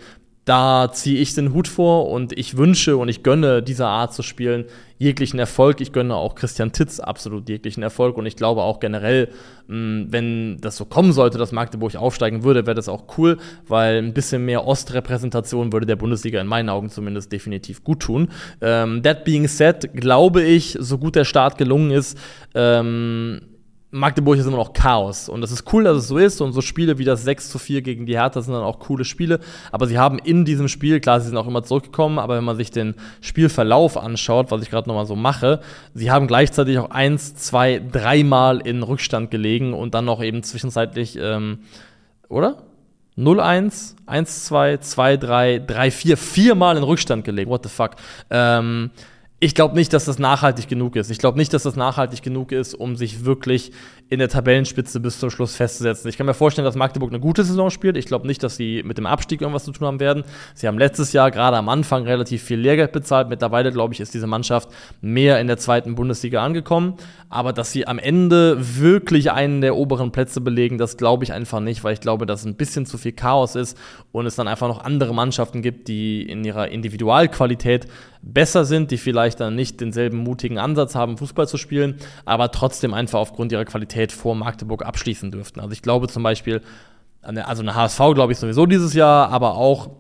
da 0.49 0.91
ziehe 0.91 1.21
ich 1.21 1.35
den 1.35 1.53
Hut 1.53 1.69
vor 1.69 2.09
und 2.09 2.33
ich 2.39 2.57
wünsche 2.57 2.97
und 2.97 3.09
ich 3.09 3.23
gönne 3.23 3.63
dieser 3.63 3.89
Art 3.89 4.15
zu 4.15 4.23
spielen 4.23 4.65
jeglichen 4.97 5.39
Erfolg. 5.39 5.81
Ich 5.83 5.93
gönne 5.93 6.15
auch 6.15 6.35
Christian 6.35 6.73
Titz 6.73 7.01
absolut 7.01 7.49
jeglichen 7.49 7.83
Erfolg 7.83 8.17
und 8.17 8.25
ich 8.25 8.35
glaube 8.35 8.63
auch 8.63 8.81
generell, 8.81 9.29
mh, 9.67 10.07
wenn 10.09 10.57
das 10.61 10.77
so 10.77 10.87
kommen 10.87 11.13
sollte, 11.13 11.37
dass 11.37 11.53
Magdeburg 11.53 11.95
aufsteigen 11.97 12.45
würde, 12.45 12.67
wäre 12.67 12.75
das 12.75 12.89
auch 12.89 13.05
cool, 13.19 13.37
weil 13.67 13.99
ein 13.99 14.15
bisschen 14.15 14.45
mehr 14.47 14.67
Ostrepräsentation 14.67 15.73
würde 15.73 15.87
der 15.87 15.97
Bundesliga 15.97 16.41
in 16.41 16.47
meinen 16.47 16.71
Augen 16.71 16.89
zumindest 16.89 17.31
definitiv 17.31 17.85
gut 17.85 18.01
tun. 18.01 18.29
Ähm, 18.63 19.03
that 19.03 19.25
being 19.25 19.47
said, 19.49 19.93
glaube 19.93 20.43
ich, 20.43 20.79
so 20.81 20.97
gut 20.97 21.15
der 21.15 21.25
Start 21.25 21.59
gelungen 21.59 21.91
ist, 21.91 22.19
ähm, 22.55 23.43
Magdeburg 23.91 24.37
ist 24.39 24.47
immer 24.47 24.59
noch 24.59 24.75
Chaos. 24.75 25.31
Und 25.31 25.41
das 25.41 25.51
ist 25.51 25.73
cool, 25.73 25.85
dass 25.85 25.97
es 25.97 26.09
so 26.09 26.19
ist. 26.19 26.41
Und 26.43 26.53
so 26.53 26.61
Spiele 26.61 26.99
wie 26.99 27.05
das 27.05 27.23
6 27.23 27.49
zu 27.49 27.59
4 27.59 27.81
gegen 27.81 28.05
die 28.05 28.19
Hertha 28.19 28.43
sind 28.43 28.53
dann 28.53 28.63
auch 28.63 28.81
coole 28.81 29.05
Spiele. 29.05 29.41
Aber 29.73 29.87
sie 29.87 29.99
haben 29.99 30.19
in 30.19 30.45
diesem 30.45 30.69
Spiel, 30.69 31.01
klar, 31.01 31.21
sie 31.21 31.29
sind 31.29 31.39
auch 31.39 31.47
immer 31.47 31.63
zurückgekommen, 31.63 32.19
aber 32.19 32.37
wenn 32.37 32.45
man 32.45 32.57
sich 32.57 32.71
den 32.71 32.95
Spielverlauf 33.23 33.97
anschaut, 33.97 34.51
was 34.51 34.63
ich 34.63 34.71
gerade 34.71 34.89
nochmal 34.89 35.07
so 35.07 35.17
mache, 35.17 35.61
sie 35.95 36.11
haben 36.11 36.27
gleichzeitig 36.27 36.79
auch 36.79 36.91
eins, 36.91 37.35
zwei, 37.35 37.81
dreimal 37.81 38.61
in 38.61 38.83
Rückstand 38.83 39.31
gelegen 39.31 39.73
und 39.73 39.95
dann 39.95 40.05
noch 40.05 40.23
eben 40.23 40.43
zwischenzeitlich, 40.43 41.19
ähm, 41.21 41.61
oder? 42.29 42.59
0-1, 43.17 43.97
1-2, 44.07 44.79
2-3, 44.79 45.67
3-4, 45.67 46.17
viermal 46.17 46.77
in 46.77 46.85
Rückstand 46.85 47.25
gelegen. 47.25 47.51
What 47.51 47.65
the 47.65 47.69
fuck? 47.69 47.97
Ähm, 48.31 48.91
ich 49.41 49.55
glaube 49.55 49.77
nicht, 49.77 49.93
dass 49.93 50.05
das 50.05 50.19
nachhaltig 50.19 50.67
genug 50.67 50.97
ist. 50.97 51.11
Ich 51.13 51.19
glaube 51.19 51.39
nicht, 51.39 51.55
dass 51.55 51.63
das 51.63 51.77
nachhaltig 51.77 52.23
genug 52.23 52.51
ist, 52.51 52.75
um 52.75 52.97
sich 52.97 53.25
wirklich 53.25 53.71
in 54.09 54.19
der 54.19 54.29
Tabellenspitze 54.29 54.99
bis 54.99 55.21
zum 55.21 55.31
Schluss 55.31 55.55
festzusetzen. 55.55 56.09
Ich 56.09 56.17
kann 56.17 56.27
mir 56.27 56.35
vorstellen, 56.35 56.65
dass 56.65 56.75
Magdeburg 56.75 57.11
eine 57.11 57.21
gute 57.21 57.45
Saison 57.45 57.71
spielt. 57.71 57.97
Ich 57.97 58.07
glaube 58.07 58.27
nicht, 58.27 58.43
dass 58.43 58.57
sie 58.57 58.83
mit 58.85 58.99
dem 58.99 59.07
Abstieg 59.07 59.41
irgendwas 59.41 59.65
zu 59.65 59.71
tun 59.71 59.87
haben 59.87 60.01
werden. 60.01 60.25
Sie 60.55 60.67
haben 60.67 60.77
letztes 60.77 61.13
Jahr 61.13 61.31
gerade 61.31 61.57
am 61.57 61.69
Anfang 61.69 62.03
relativ 62.03 62.43
viel 62.43 62.59
Lehrgeld 62.59 62.91
bezahlt. 62.91 63.29
Mittlerweile, 63.29 63.71
glaube 63.71 63.95
ich, 63.95 64.01
ist 64.01 64.13
diese 64.13 64.27
Mannschaft 64.27 64.71
mehr 65.03 65.41
in 65.41 65.47
der 65.47 65.59
zweiten 65.59 65.95
Bundesliga 65.95 66.43
angekommen. 66.43 66.95
Aber 67.29 67.53
dass 67.53 67.71
sie 67.71 67.87
am 67.87 68.01
Ende 68.01 68.57
wirklich 68.59 69.31
einen 69.31 69.61
der 69.61 69.77
oberen 69.77 70.11
Plätze 70.11 70.41
belegen, 70.41 70.79
das 70.79 70.97
glaube 70.97 71.23
ich 71.23 71.33
einfach 71.33 71.61
nicht, 71.61 71.85
weil 71.85 71.93
ich 71.93 72.01
glaube, 72.01 72.27
dass 72.27 72.45
ein 72.45 72.57
bisschen 72.57 72.87
zu 72.87 72.99
viel 72.99 73.13
Chaos 73.13 73.55
ist 73.55 73.79
und 74.11 74.27
es 74.27 74.35
dann 74.35 74.49
einfach 74.49 74.67
noch 74.67 74.83
andere 74.83 75.15
Mannschaften 75.15 75.63
gibt, 75.63 75.87
die 75.87 76.23
in 76.23 76.43
ihrer 76.43 76.69
Individualqualität 76.69 77.87
besser 78.23 78.65
sind, 78.65 78.91
die 78.91 78.99
vielleicht 78.99 79.41
dann 79.41 79.55
nicht 79.55 79.81
denselben 79.81 80.19
mutigen 80.19 80.59
Ansatz 80.59 80.95
haben, 80.95 81.17
Fußball 81.17 81.49
zu 81.49 81.57
spielen, 81.57 81.97
aber 82.25 82.51
trotzdem 82.51 82.95
einfach 82.95 83.19
aufgrund 83.19 83.53
ihrer 83.53 83.65
Qualität 83.65 84.13
vor 84.13 84.35
Magdeburg 84.35 84.85
abschließen 84.85 85.31
dürften. 85.31 85.61
Also 85.61 85.73
ich 85.73 85.83
glaube 85.83 86.09
zum 86.09 86.23
Beispiel, 86.23 86.63
also 87.23 87.63
eine 87.63 87.75
HSV 87.75 87.99
glaube 88.15 88.33
ich 88.33 88.39
sowieso 88.39 88.67
dieses 88.67 88.95
Jahr, 88.95 89.31
aber 89.31 89.57
auch 89.57 89.91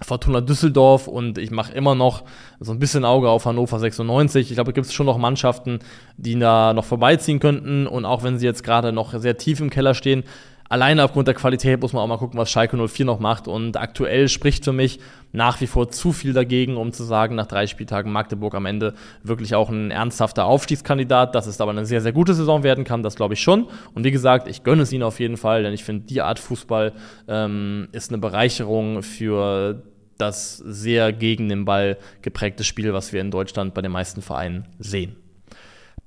Fortuna 0.00 0.40
Düsseldorf 0.40 1.08
und 1.08 1.38
ich 1.38 1.50
mache 1.50 1.72
immer 1.72 1.96
noch 1.96 2.22
so 2.60 2.70
ein 2.70 2.78
bisschen 2.78 3.04
Auge 3.04 3.28
auf 3.28 3.46
Hannover 3.46 3.80
96. 3.80 4.48
Ich 4.48 4.54
glaube, 4.54 4.70
da 4.70 4.74
gibt 4.74 4.86
es 4.86 4.92
schon 4.92 5.06
noch 5.06 5.18
Mannschaften, 5.18 5.80
die 6.16 6.38
da 6.38 6.72
noch 6.72 6.84
vorbeiziehen 6.84 7.40
könnten 7.40 7.86
und 7.86 8.04
auch 8.04 8.22
wenn 8.22 8.38
sie 8.38 8.46
jetzt 8.46 8.62
gerade 8.62 8.92
noch 8.92 9.18
sehr 9.18 9.38
tief 9.38 9.60
im 9.60 9.70
Keller 9.70 9.94
stehen, 9.94 10.22
alleine 10.68 11.04
aufgrund 11.04 11.28
der 11.28 11.34
Qualität 11.34 11.80
muss 11.80 11.92
man 11.92 12.02
auch 12.02 12.06
mal 12.06 12.18
gucken, 12.18 12.38
was 12.38 12.50
Schalke 12.50 12.76
04 12.76 13.06
noch 13.06 13.20
macht. 13.20 13.48
Und 13.48 13.76
aktuell 13.76 14.28
spricht 14.28 14.64
für 14.64 14.72
mich 14.72 15.00
nach 15.32 15.60
wie 15.60 15.66
vor 15.66 15.90
zu 15.90 16.12
viel 16.12 16.32
dagegen, 16.32 16.76
um 16.76 16.92
zu 16.92 17.04
sagen, 17.04 17.34
nach 17.34 17.46
drei 17.46 17.66
Spieltagen 17.66 18.12
Magdeburg 18.12 18.54
am 18.54 18.66
Ende 18.66 18.94
wirklich 19.22 19.54
auch 19.54 19.68
ein 19.70 19.90
ernsthafter 19.90 20.44
Aufstiegskandidat. 20.44 21.34
Dass 21.34 21.46
es 21.46 21.60
aber 21.60 21.70
eine 21.70 21.86
sehr, 21.86 22.00
sehr 22.00 22.12
gute 22.12 22.34
Saison 22.34 22.62
werden 22.62 22.84
kann, 22.84 23.02
das 23.02 23.16
glaube 23.16 23.34
ich 23.34 23.42
schon. 23.42 23.66
Und 23.94 24.04
wie 24.04 24.10
gesagt, 24.10 24.48
ich 24.48 24.62
gönne 24.62 24.82
es 24.82 24.92
ihnen 24.92 25.02
auf 25.02 25.20
jeden 25.20 25.36
Fall, 25.36 25.62
denn 25.62 25.72
ich 25.72 25.84
finde, 25.84 26.06
die 26.06 26.20
Art 26.20 26.38
Fußball 26.38 26.92
ähm, 27.28 27.88
ist 27.92 28.10
eine 28.10 28.18
Bereicherung 28.18 29.02
für 29.02 29.82
das 30.18 30.56
sehr 30.56 31.12
gegen 31.12 31.48
den 31.48 31.64
Ball 31.64 31.96
geprägte 32.22 32.64
Spiel, 32.64 32.92
was 32.92 33.12
wir 33.12 33.20
in 33.20 33.30
Deutschland 33.30 33.74
bei 33.74 33.82
den 33.82 33.92
meisten 33.92 34.20
Vereinen 34.20 34.66
sehen. 34.78 35.16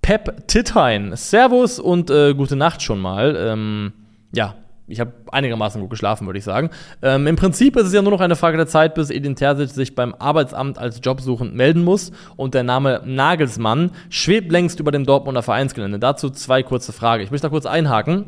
Pep 0.01 0.48
Tittein, 0.48 1.15
Servus 1.15 1.80
und 1.80 2.10
äh, 2.10 2.34
gute 2.34 2.56
Nacht 2.56 2.82
schon 2.82 3.00
mal. 3.00 3.36
Ähm, 3.38 3.94
ja, 4.33 4.55
ich 4.88 5.00
habe 5.00 5.13
einigermaßen 5.31 5.79
gut 5.79 5.89
geschlafen, 5.89 6.27
würde 6.27 6.39
ich 6.39 6.43
sagen. 6.43 6.69
Ähm, 7.01 7.25
Im 7.27 7.35
Prinzip 7.35 7.77
ist 7.77 7.88
es 7.88 7.93
ja 7.93 8.01
nur 8.01 8.11
noch 8.11 8.19
eine 8.19 8.35
Frage 8.35 8.57
der 8.57 8.67
Zeit, 8.67 8.93
bis 8.93 9.09
Edin 9.09 9.35
Terzic 9.35 9.69
sich 9.69 9.95
beim 9.95 10.13
Arbeitsamt 10.19 10.77
als 10.77 11.00
Jobsuchend 11.01 11.55
melden 11.55 11.83
muss 11.83 12.11
und 12.35 12.53
der 12.53 12.63
Name 12.63 13.01
Nagelsmann 13.05 13.91
schwebt 14.09 14.51
längst 14.51 14.79
über 14.79 14.91
dem 14.91 15.05
Dortmunder 15.05 15.43
Vereinsgelände. 15.43 15.97
Dazu 15.97 16.29
zwei 16.29 16.61
kurze 16.61 16.91
Fragen. 16.91 17.23
Ich 17.23 17.31
möchte 17.31 17.47
da 17.47 17.50
kurz 17.50 17.65
einhaken. 17.65 18.25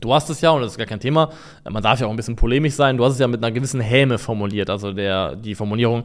Du 0.00 0.14
hast 0.14 0.30
es 0.30 0.40
ja, 0.40 0.50
und 0.50 0.62
das 0.62 0.72
ist 0.72 0.78
gar 0.78 0.86
kein 0.86 1.00
Thema, 1.00 1.30
man 1.68 1.82
darf 1.82 2.00
ja 2.00 2.06
auch 2.06 2.10
ein 2.10 2.16
bisschen 2.16 2.36
polemisch 2.36 2.74
sein, 2.74 2.96
du 2.96 3.04
hast 3.04 3.14
es 3.14 3.18
ja 3.18 3.26
mit 3.26 3.42
einer 3.42 3.52
gewissen 3.52 3.80
Häme 3.80 4.18
formuliert, 4.18 4.70
also 4.70 4.92
der, 4.92 5.36
die 5.36 5.54
Formulierung, 5.54 6.04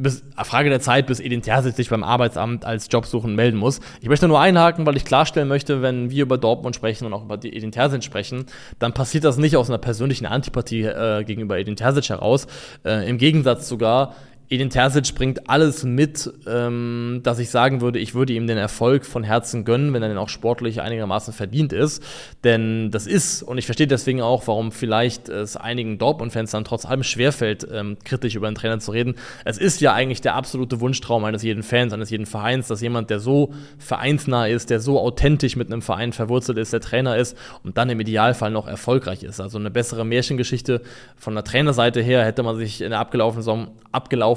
bis, 0.00 0.22
Frage 0.42 0.70
der 0.70 0.80
Zeit, 0.80 1.06
bis 1.06 1.20
Edin 1.20 1.42
Terzic 1.42 1.76
sich 1.76 1.90
beim 1.90 2.02
Arbeitsamt 2.02 2.64
als 2.64 2.88
Jobsuchen 2.90 3.34
melden 3.34 3.58
muss. 3.58 3.80
Ich 4.00 4.08
möchte 4.08 4.28
nur 4.28 4.40
einhaken, 4.40 4.86
weil 4.86 4.96
ich 4.96 5.04
klarstellen 5.04 5.48
möchte, 5.48 5.82
wenn 5.82 6.10
wir 6.10 6.22
über 6.22 6.38
Dortmund 6.38 6.74
sprechen 6.74 7.06
und 7.06 7.12
auch 7.12 7.24
über 7.24 7.34
Edin 7.42 7.72
Terzic 7.72 8.02
sprechen, 8.02 8.46
dann 8.78 8.92
passiert 8.92 9.24
das 9.24 9.36
nicht 9.36 9.56
aus 9.56 9.68
einer 9.68 9.78
persönlichen 9.78 10.26
Antipathie 10.26 10.82
äh, 10.82 11.24
gegenüber 11.24 11.58
Edin 11.58 11.76
Terzic 11.76 12.08
heraus. 12.08 12.46
Äh, 12.84 13.08
Im 13.08 13.18
Gegensatz 13.18 13.68
sogar, 13.68 14.14
Edin 14.52 14.68
Terzic 14.68 15.14
bringt 15.14 15.48
alles 15.48 15.84
mit, 15.84 16.28
ähm, 16.48 17.20
dass 17.22 17.38
ich 17.38 17.50
sagen 17.50 17.80
würde, 17.80 18.00
ich 18.00 18.16
würde 18.16 18.32
ihm 18.32 18.48
den 18.48 18.58
Erfolg 18.58 19.06
von 19.06 19.22
Herzen 19.22 19.64
gönnen, 19.64 19.92
wenn 19.92 20.02
er 20.02 20.08
denn 20.08 20.18
auch 20.18 20.28
sportlich 20.28 20.80
einigermaßen 20.80 21.32
verdient 21.32 21.72
ist. 21.72 22.02
Denn 22.42 22.90
das 22.90 23.06
ist, 23.06 23.44
und 23.44 23.58
ich 23.58 23.66
verstehe 23.66 23.86
deswegen 23.86 24.20
auch, 24.22 24.48
warum 24.48 24.72
vielleicht 24.72 25.28
es 25.28 25.56
einigen 25.56 25.98
Dortmund-Fans 25.98 26.50
dann 26.50 26.64
trotz 26.64 26.84
allem 26.84 27.04
schwerfällt, 27.04 27.64
ähm, 27.72 27.96
kritisch 28.02 28.34
über 28.34 28.48
einen 28.48 28.56
Trainer 28.56 28.80
zu 28.80 28.90
reden. 28.90 29.14
Es 29.44 29.56
ist 29.56 29.80
ja 29.80 29.92
eigentlich 29.92 30.20
der 30.20 30.34
absolute 30.34 30.80
Wunschtraum 30.80 31.24
eines 31.24 31.44
jeden 31.44 31.62
Fans, 31.62 31.92
eines 31.92 32.10
jeden 32.10 32.26
Vereins, 32.26 32.66
dass 32.66 32.80
jemand, 32.80 33.08
der 33.10 33.20
so 33.20 33.54
vereinsnah 33.78 34.48
ist, 34.48 34.68
der 34.68 34.80
so 34.80 34.98
authentisch 34.98 35.54
mit 35.54 35.68
einem 35.68 35.80
Verein 35.80 36.12
verwurzelt 36.12 36.58
ist, 36.58 36.72
der 36.72 36.80
Trainer 36.80 37.16
ist 37.16 37.38
und 37.62 37.78
dann 37.78 37.88
im 37.88 38.00
Idealfall 38.00 38.50
noch 38.50 38.66
erfolgreich 38.66 39.22
ist. 39.22 39.40
Also 39.40 39.58
eine 39.58 39.70
bessere 39.70 40.04
Märchengeschichte 40.04 40.82
von 41.16 41.36
der 41.36 41.44
Trainerseite 41.44 42.02
her 42.02 42.24
hätte 42.24 42.42
man 42.42 42.56
sich 42.56 42.80
in 42.80 42.90
der 42.90 42.98
abgelaufenen 42.98 43.42
Saison, 43.44 43.68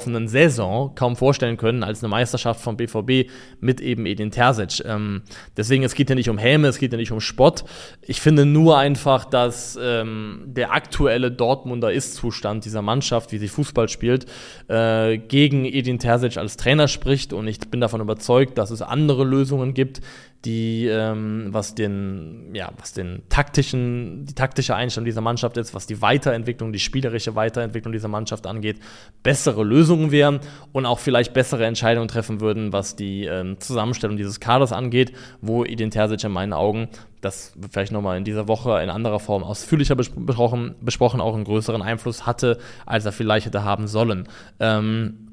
abgelaufenen 0.04 0.28
Saison 0.28 0.94
kaum 0.94 1.16
vorstellen 1.16 1.56
können 1.56 1.82
als 1.82 2.02
eine 2.02 2.10
Meisterschaft 2.10 2.60
vom 2.60 2.76
BVB 2.76 3.30
mit 3.60 3.80
eben 3.80 4.06
Edin 4.06 4.30
Terzic. 4.30 4.84
Ähm, 4.84 5.22
deswegen, 5.56 5.82
es 5.84 5.94
geht 5.94 6.10
ja 6.10 6.14
nicht 6.14 6.28
um 6.28 6.38
Häme, 6.38 6.68
es 6.68 6.78
geht 6.78 6.92
ja 6.92 6.98
nicht 6.98 7.12
um 7.12 7.20
Spott. 7.20 7.64
Ich 8.02 8.20
finde 8.20 8.44
nur 8.44 8.78
einfach, 8.78 9.24
dass 9.24 9.78
ähm, 9.80 10.42
der 10.46 10.72
aktuelle 10.72 11.30
Dortmunder 11.30 11.92
Ist-Zustand 11.92 12.64
dieser 12.64 12.82
Mannschaft, 12.82 13.32
wie 13.32 13.38
sie 13.38 13.48
Fußball 13.48 13.88
spielt, 13.88 14.26
äh, 14.68 15.18
gegen 15.18 15.64
Edin 15.64 15.98
Terzic 15.98 16.36
als 16.36 16.56
Trainer 16.56 16.88
spricht 16.88 17.32
und 17.32 17.48
ich 17.48 17.58
bin 17.60 17.80
davon 17.80 18.00
überzeugt, 18.00 18.58
dass 18.58 18.70
es 18.70 18.82
andere 18.82 19.24
Lösungen 19.24 19.74
gibt, 19.74 20.00
die, 20.44 20.86
ähm, 20.86 21.48
was 21.50 21.74
den, 21.74 22.50
ja, 22.54 22.70
was 22.78 22.92
den 22.92 23.22
taktischen, 23.28 24.26
die 24.26 24.34
taktische 24.34 24.74
Einstellung 24.74 25.06
dieser 25.06 25.22
Mannschaft 25.22 25.56
ist, 25.56 25.74
was 25.74 25.86
die 25.86 26.02
Weiterentwicklung, 26.02 26.72
die 26.72 26.78
spielerische 26.78 27.34
Weiterentwicklung 27.34 27.92
dieser 27.92 28.08
Mannschaft 28.08 28.46
angeht, 28.46 28.78
bessere 29.22 29.64
Lösungen 29.64 29.93
wären 30.10 30.40
und 30.72 30.86
auch 30.86 30.98
vielleicht 30.98 31.32
bessere 31.32 31.66
Entscheidungen 31.66 32.08
treffen 32.08 32.40
würden, 32.40 32.72
was 32.72 32.96
die 32.96 33.24
ähm, 33.24 33.60
Zusammenstellung 33.60 34.16
dieses 34.16 34.40
Kaders 34.40 34.72
angeht, 34.72 35.12
wo 35.40 35.64
Edin 35.64 35.90
Terzic 35.90 36.24
in 36.24 36.32
meinen 36.32 36.52
Augen, 36.52 36.88
das 37.20 37.52
wird 37.56 37.72
vielleicht 37.72 37.92
nochmal 37.92 38.18
in 38.18 38.24
dieser 38.24 38.48
Woche 38.48 38.82
in 38.82 38.90
anderer 38.90 39.20
Form 39.20 39.42
ausführlicher 39.42 39.96
besprochen, 39.96 40.74
besprochen, 40.80 41.20
auch 41.20 41.34
einen 41.34 41.44
größeren 41.44 41.82
Einfluss 41.82 42.26
hatte, 42.26 42.58
als 42.86 43.04
er 43.04 43.12
vielleicht 43.12 43.46
hätte 43.46 43.64
haben 43.64 43.86
sollen. 43.86 44.28
Ähm, 44.60 45.24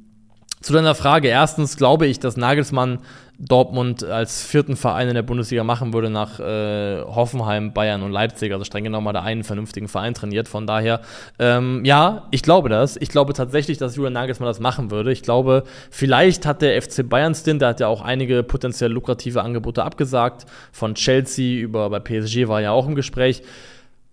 zu 0.62 0.74
deiner 0.74 0.96
Frage. 0.96 1.28
Erstens 1.28 1.76
glaube 1.76 2.06
ich, 2.06 2.20
dass 2.20 2.38
Nagelsmann 2.38 3.00
Dortmund 3.48 4.04
als 4.04 4.44
vierten 4.44 4.76
Verein 4.76 5.08
in 5.08 5.16
der 5.16 5.24
Bundesliga 5.24 5.64
machen 5.64 5.94
würde 5.94 6.10
nach 6.12 6.40
äh, 6.40 7.02
Hoffenheim, 7.02 7.74
Bayern 7.74 8.04
und 8.04 8.12
Leipzig. 8.12 8.54
Also 8.54 8.66
streng 8.66 8.84
genommen 8.84 9.06
mal 9.06 9.14
der 9.14 9.24
einen 9.24 9.44
vernünftigen 9.44 9.88
Verein 9.88 10.14
trainiert. 10.14 10.48
Von 10.48 10.68
daher, 10.68 11.02
ähm, 11.40 11.84
ja, 11.84 12.28
ich 12.30 12.44
glaube 12.44 12.70
das. 12.70 12.98
Ich 12.98 13.10
glaube 13.10 13.34
tatsächlich, 13.34 13.80
dass 13.80 13.96
Julian 13.96 14.14
Nagelsmann 14.14 14.48
das 14.48 14.60
machen 14.60 14.92
würde. 14.92 15.12
Ich 15.12 15.24
glaube, 15.24 15.64
vielleicht 15.90 16.46
hat 16.46 16.62
der 16.62 16.80
FC 16.80 17.08
Bayern 17.08 17.34
Stint, 17.34 17.62
der 17.62 17.70
hat 17.70 17.80
ja 17.80 17.88
auch 17.88 18.02
einige 18.02 18.44
potenziell 18.44 18.92
lukrative 18.92 19.42
Angebote 19.42 19.84
abgesagt. 19.84 20.46
Von 20.72 20.94
Chelsea 20.94 21.62
über 21.62 21.90
bei 21.90 22.00
PSG 22.00 22.48
war 22.48 22.62
ja 22.62 22.72
auch 22.72 22.88
im 22.88 22.94
Gespräch. 22.94 23.42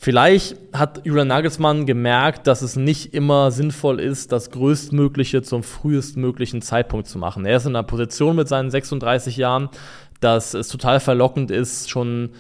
Vielleicht 0.01 0.57
hat 0.73 1.05
Julian 1.05 1.27
Nagelsmann 1.27 1.85
gemerkt, 1.85 2.47
dass 2.47 2.63
es 2.63 2.77
nicht 2.77 3.15
immer 3.15 3.51
sinnvoll 3.51 3.99
ist, 3.99 4.31
das 4.31 4.53
Größtmögliche 4.53 5.43
zum 5.43 5.65
frühestmöglichen 5.65 6.63
Zeitpunkt 6.63 7.09
zu 7.09 7.19
machen. 7.19 7.45
Er 7.45 7.57
ist 7.57 7.67
in 7.67 7.75
einer 7.75 7.83
Position 7.83 8.37
mit 8.37 8.47
seinen 8.47 8.71
36 8.71 9.37
Jahren, 9.37 9.71
dass 10.21 10.55
es 10.55 10.69
total 10.69 11.01
verlockend 11.01 11.51
ist, 11.51 11.91
schon 11.91 12.31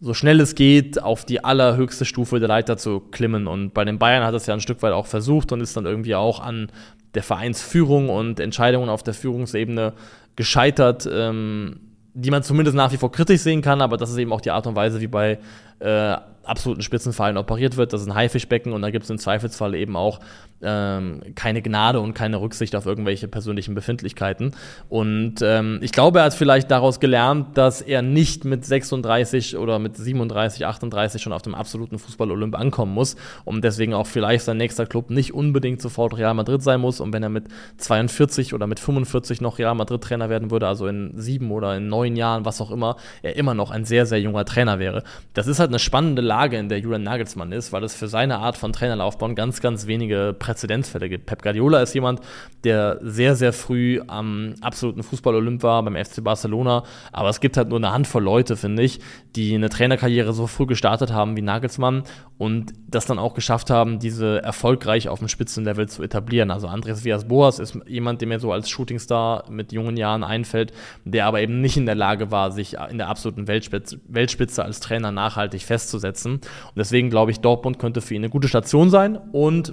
so 0.00 0.14
schnell 0.14 0.40
es 0.40 0.54
geht, 0.54 1.02
auf 1.02 1.24
die 1.24 1.42
allerhöchste 1.42 2.04
Stufe 2.04 2.38
der 2.38 2.48
Leiter 2.48 2.76
zu 2.76 3.00
klimmen. 3.00 3.48
Und 3.48 3.74
bei 3.74 3.84
den 3.84 3.98
Bayern 3.98 4.24
hat 4.24 4.34
es 4.34 4.46
ja 4.46 4.54
ein 4.54 4.60
Stück 4.60 4.80
weit 4.82 4.92
auch 4.92 5.06
versucht 5.06 5.50
und 5.50 5.60
ist 5.60 5.76
dann 5.76 5.86
irgendwie 5.86 6.14
auch 6.14 6.38
an 6.38 6.70
der 7.14 7.24
Vereinsführung 7.24 8.08
und 8.08 8.38
Entscheidungen 8.38 8.88
auf 8.88 9.02
der 9.02 9.14
Führungsebene 9.14 9.94
gescheitert, 10.36 11.08
ähm, 11.12 11.80
die 12.14 12.30
man 12.30 12.44
zumindest 12.44 12.76
nach 12.76 12.92
wie 12.92 12.96
vor 12.96 13.10
kritisch 13.10 13.40
sehen 13.40 13.62
kann, 13.62 13.80
aber 13.80 13.96
das 13.96 14.10
ist 14.10 14.18
eben 14.18 14.32
auch 14.32 14.40
die 14.40 14.52
Art 14.52 14.66
und 14.68 14.76
Weise, 14.76 15.00
wie 15.00 15.08
bei 15.08 15.38
äh, 15.80 16.16
absoluten 16.44 16.82
Spitzenverein 16.82 17.36
operiert 17.36 17.76
wird. 17.76 17.92
Das 17.92 18.02
ist 18.02 18.08
ein 18.08 18.14
Haifischbecken 18.14 18.72
und 18.72 18.82
da 18.82 18.90
gibt 18.90 19.04
es 19.04 19.10
im 19.10 19.18
Zweifelsfall 19.18 19.74
eben 19.74 19.96
auch 19.96 20.20
ähm, 20.62 21.20
keine 21.34 21.62
Gnade 21.62 22.00
und 22.00 22.14
keine 22.14 22.40
Rücksicht 22.40 22.76
auf 22.76 22.86
irgendwelche 22.86 23.28
persönlichen 23.28 23.74
Befindlichkeiten. 23.74 24.52
Und 24.88 25.36
ähm, 25.42 25.78
ich 25.82 25.92
glaube, 25.92 26.20
er 26.20 26.26
hat 26.26 26.34
vielleicht 26.34 26.70
daraus 26.70 27.00
gelernt, 27.00 27.56
dass 27.56 27.80
er 27.80 28.02
nicht 28.02 28.44
mit 28.44 28.64
36 28.64 29.56
oder 29.56 29.78
mit 29.78 29.96
37, 29.96 30.66
38 30.66 31.22
schon 31.22 31.32
auf 31.32 31.42
dem 31.42 31.54
absoluten 31.54 31.98
Fußball-Olymp 31.98 32.58
ankommen 32.58 32.92
muss 32.92 33.16
und 33.44 33.64
deswegen 33.64 33.94
auch 33.94 34.06
vielleicht 34.06 34.44
sein 34.44 34.56
nächster 34.56 34.86
Club 34.86 35.10
nicht 35.10 35.34
unbedingt 35.34 35.80
sofort 35.80 36.16
Real 36.16 36.34
Madrid 36.34 36.62
sein 36.62 36.80
muss. 36.80 37.00
Und 37.00 37.12
wenn 37.12 37.22
er 37.22 37.28
mit 37.28 37.44
42 37.78 38.54
oder 38.54 38.66
mit 38.66 38.80
45 38.80 39.40
noch 39.40 39.58
Real 39.58 39.74
Madrid-Trainer 39.74 40.28
werden 40.28 40.50
würde, 40.50 40.68
also 40.68 40.86
in 40.86 41.12
sieben 41.16 41.50
oder 41.50 41.76
in 41.76 41.88
neun 41.88 42.16
Jahren, 42.16 42.44
was 42.44 42.60
auch 42.60 42.70
immer, 42.70 42.96
er 43.22 43.36
immer 43.36 43.54
noch 43.54 43.70
ein 43.70 43.84
sehr, 43.84 44.06
sehr 44.06 44.20
junger 44.20 44.44
Trainer 44.44 44.78
wäre. 44.78 45.02
Das 45.34 45.46
ist 45.46 45.58
halt 45.58 45.70
eine 45.70 45.78
spannende 45.78 46.22
Lage, 46.22 46.58
in 46.58 46.68
der 46.68 46.78
Julian 46.78 47.02
Nagelsmann 47.02 47.52
ist, 47.52 47.72
weil 47.72 47.84
es 47.84 47.94
für 47.94 48.08
seine 48.08 48.38
Art 48.38 48.56
von 48.56 48.72
Trainerlaufbahn 48.72 49.34
ganz, 49.34 49.60
ganz 49.60 49.86
wenige 49.86 50.34
Präzedenzfälle 50.50 51.08
gibt. 51.08 51.26
Pep 51.26 51.42
Guardiola 51.42 51.80
ist 51.80 51.94
jemand, 51.94 52.20
der 52.64 52.98
sehr, 53.02 53.36
sehr 53.36 53.52
früh 53.52 54.00
am 54.08 54.54
absoluten 54.60 55.02
Fußball-Olymp 55.02 55.62
war, 55.62 55.82
beim 55.82 55.96
FC 55.96 56.22
Barcelona. 56.24 56.82
Aber 57.12 57.28
es 57.28 57.40
gibt 57.40 57.56
halt 57.56 57.68
nur 57.68 57.78
eine 57.78 57.92
Handvoll 57.92 58.22
Leute, 58.22 58.56
finde 58.56 58.82
ich, 58.82 59.00
die 59.36 59.54
eine 59.54 59.68
Trainerkarriere 59.68 60.32
so 60.32 60.46
früh 60.46 60.66
gestartet 60.66 61.12
haben 61.12 61.36
wie 61.36 61.42
Nagelsmann 61.42 62.02
und 62.36 62.72
das 62.88 63.06
dann 63.06 63.18
auch 63.18 63.34
geschafft 63.34 63.70
haben, 63.70 63.98
diese 63.98 64.42
erfolgreich 64.42 65.08
auf 65.08 65.20
dem 65.20 65.28
Spitzenlevel 65.28 65.88
zu 65.88 66.02
etablieren. 66.02 66.50
Also 66.50 66.66
Andres 66.66 67.04
Villas-Boas 67.04 67.58
ist 67.58 67.78
jemand, 67.86 68.20
der 68.20 68.28
mir 68.28 68.40
so 68.40 68.50
als 68.50 68.68
Shootingstar 68.68 69.44
mit 69.50 69.72
jungen 69.72 69.96
Jahren 69.96 70.24
einfällt, 70.24 70.72
der 71.04 71.26
aber 71.26 71.40
eben 71.40 71.60
nicht 71.60 71.76
in 71.76 71.86
der 71.86 71.94
Lage 71.94 72.30
war, 72.30 72.50
sich 72.50 72.76
in 72.90 72.98
der 72.98 73.08
absoluten 73.08 73.46
Weltspitze, 73.46 74.00
Weltspitze 74.08 74.64
als 74.64 74.80
Trainer 74.80 75.12
nachhaltig 75.12 75.62
festzusetzen. 75.62 76.34
Und 76.34 76.76
deswegen 76.76 77.10
glaube 77.10 77.30
ich, 77.30 77.40
Dortmund 77.40 77.78
könnte 77.78 78.00
für 78.00 78.14
ihn 78.14 78.22
eine 78.22 78.30
gute 78.30 78.48
Station 78.48 78.90
sein 78.90 79.16
und 79.32 79.72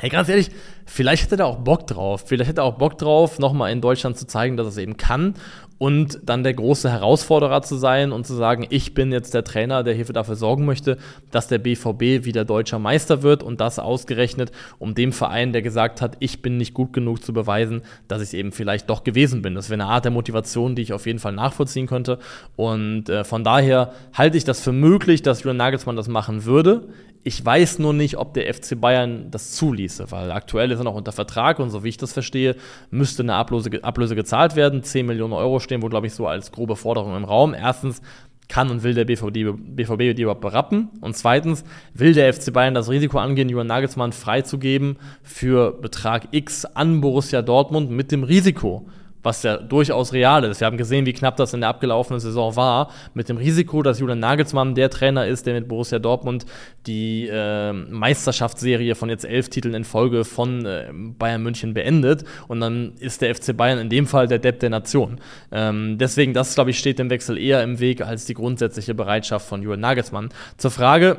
Hey, 0.00 0.08
ganz 0.08 0.30
ehrlich, 0.30 0.50
vielleicht 0.90 1.30
hätte 1.30 1.42
er 1.42 1.46
auch 1.46 1.58
Bock 1.58 1.86
drauf. 1.86 2.24
Vielleicht 2.26 2.50
hätte 2.50 2.60
er 2.62 2.64
auch 2.64 2.78
Bock 2.78 2.98
drauf, 2.98 3.38
nochmal 3.38 3.72
in 3.72 3.80
Deutschland 3.80 4.18
zu 4.18 4.26
zeigen, 4.26 4.56
dass 4.56 4.66
er 4.66 4.70
es 4.70 4.76
eben 4.76 4.96
kann 4.96 5.34
und 5.80 6.20
dann 6.24 6.44
der 6.44 6.52
große 6.52 6.90
Herausforderer 6.90 7.62
zu 7.62 7.76
sein 7.76 8.12
und 8.12 8.26
zu 8.26 8.34
sagen, 8.34 8.66
ich 8.68 8.92
bin 8.92 9.12
jetzt 9.12 9.32
der 9.32 9.44
Trainer, 9.44 9.82
der 9.82 9.94
hierfür 9.94 10.12
dafür 10.12 10.36
sorgen 10.36 10.66
möchte, 10.66 10.98
dass 11.30 11.48
der 11.48 11.56
BVB 11.56 12.26
wieder 12.26 12.44
deutscher 12.44 12.78
Meister 12.78 13.22
wird 13.22 13.42
und 13.42 13.62
das 13.62 13.78
ausgerechnet 13.78 14.52
um 14.78 14.94
dem 14.94 15.10
Verein, 15.10 15.54
der 15.54 15.62
gesagt 15.62 16.02
hat, 16.02 16.18
ich 16.20 16.42
bin 16.42 16.58
nicht 16.58 16.74
gut 16.74 16.92
genug 16.92 17.24
zu 17.24 17.32
beweisen, 17.32 17.80
dass 18.08 18.20
ich 18.20 18.28
es 18.28 18.34
eben 18.34 18.52
vielleicht 18.52 18.90
doch 18.90 19.04
gewesen 19.04 19.40
bin. 19.40 19.54
Das 19.54 19.70
wäre 19.70 19.80
eine 19.80 19.90
Art 19.90 20.04
der 20.04 20.12
Motivation, 20.12 20.74
die 20.74 20.82
ich 20.82 20.92
auf 20.92 21.06
jeden 21.06 21.18
Fall 21.18 21.32
nachvollziehen 21.32 21.86
könnte 21.86 22.18
und 22.56 23.08
äh, 23.08 23.24
von 23.24 23.42
daher 23.42 23.94
halte 24.12 24.36
ich 24.36 24.44
das 24.44 24.60
für 24.60 24.72
möglich, 24.72 25.22
dass 25.22 25.42
Julian 25.44 25.56
Nagelsmann 25.56 25.96
das 25.96 26.08
machen 26.08 26.44
würde. 26.44 26.88
Ich 27.22 27.44
weiß 27.44 27.78
nur 27.78 27.92
nicht, 27.92 28.16
ob 28.16 28.32
der 28.32 28.52
FC 28.52 28.80
Bayern 28.80 29.30
das 29.30 29.52
zuließe, 29.52 30.10
weil 30.10 30.30
aktuell 30.30 30.70
ist 30.70 30.79
er 30.80 30.84
noch 30.84 30.94
unter 30.94 31.12
Vertrag 31.12 31.58
und 31.58 31.70
so 31.70 31.84
wie 31.84 31.88
ich 31.88 31.96
das 31.96 32.12
verstehe, 32.12 32.56
müsste 32.90 33.22
eine 33.22 33.34
Ablöse, 33.34 33.84
Ablöse 33.84 34.16
gezahlt 34.16 34.56
werden. 34.56 34.82
10 34.82 35.06
Millionen 35.06 35.32
Euro 35.32 35.60
stehen 35.60 35.82
wohl, 35.82 35.90
glaube 35.90 36.06
ich, 36.06 36.14
so 36.14 36.26
als 36.26 36.50
grobe 36.50 36.76
Forderung 36.76 37.16
im 37.16 37.24
Raum. 37.24 37.54
Erstens 37.54 38.02
kann 38.50 38.70
und 38.70 38.82
will 38.82 38.94
der 38.94 39.04
BVB, 39.04 39.56
BVB 39.56 40.14
die 40.14 40.22
überhaupt 40.22 40.40
berappen? 40.40 40.90
Und 41.00 41.16
zweitens, 41.16 41.64
will 41.94 42.12
der 42.12 42.34
FC 42.34 42.52
Bayern 42.52 42.74
das 42.74 42.90
Risiko 42.90 43.18
angehen, 43.18 43.48
Johann 43.48 43.68
Nagelsmann 43.68 44.12
freizugeben 44.12 44.96
für 45.22 45.72
Betrag 45.72 46.28
X 46.32 46.64
an 46.66 47.00
Borussia 47.00 47.40
Dortmund 47.42 47.90
mit 47.90 48.12
dem 48.12 48.24
Risiko, 48.24 48.86
was 49.22 49.42
ja 49.42 49.56
durchaus 49.56 50.12
real 50.12 50.44
ist. 50.44 50.60
Wir 50.60 50.66
haben 50.66 50.76
gesehen, 50.76 51.06
wie 51.06 51.12
knapp 51.12 51.36
das 51.36 51.54
in 51.54 51.60
der 51.60 51.68
abgelaufenen 51.70 52.20
Saison 52.20 52.56
war, 52.56 52.90
mit 53.14 53.28
dem 53.28 53.36
Risiko, 53.36 53.82
dass 53.82 53.98
Julian 53.98 54.20
Nagelsmann 54.20 54.74
der 54.74 54.90
Trainer 54.90 55.26
ist, 55.26 55.46
der 55.46 55.54
mit 55.54 55.68
Borussia 55.68 55.98
Dortmund 55.98 56.46
die 56.86 57.28
äh, 57.28 57.72
Meisterschaftsserie 57.72 58.94
von 58.94 59.08
jetzt 59.08 59.24
elf 59.24 59.48
Titeln 59.48 59.74
in 59.74 59.84
Folge 59.84 60.24
von 60.24 60.64
äh, 60.64 60.90
Bayern 60.92 61.42
München 61.42 61.74
beendet. 61.74 62.24
Und 62.48 62.60
dann 62.60 62.94
ist 62.98 63.22
der 63.22 63.34
FC 63.34 63.56
Bayern 63.56 63.78
in 63.78 63.88
dem 63.88 64.06
Fall 64.06 64.26
der 64.28 64.38
Depp 64.38 64.60
der 64.60 64.70
Nation. 64.70 65.20
Ähm, 65.52 65.98
deswegen, 65.98 66.32
das, 66.32 66.54
glaube 66.54 66.70
ich, 66.70 66.78
steht 66.78 66.98
dem 66.98 67.10
Wechsel 67.10 67.38
eher 67.38 67.62
im 67.62 67.80
Weg 67.80 68.00
als 68.02 68.24
die 68.24 68.34
grundsätzliche 68.34 68.94
Bereitschaft 68.94 69.46
von 69.46 69.62
Julian 69.62 69.80
Nagelsmann. 69.80 70.30
Zur 70.56 70.70
Frage, 70.70 71.18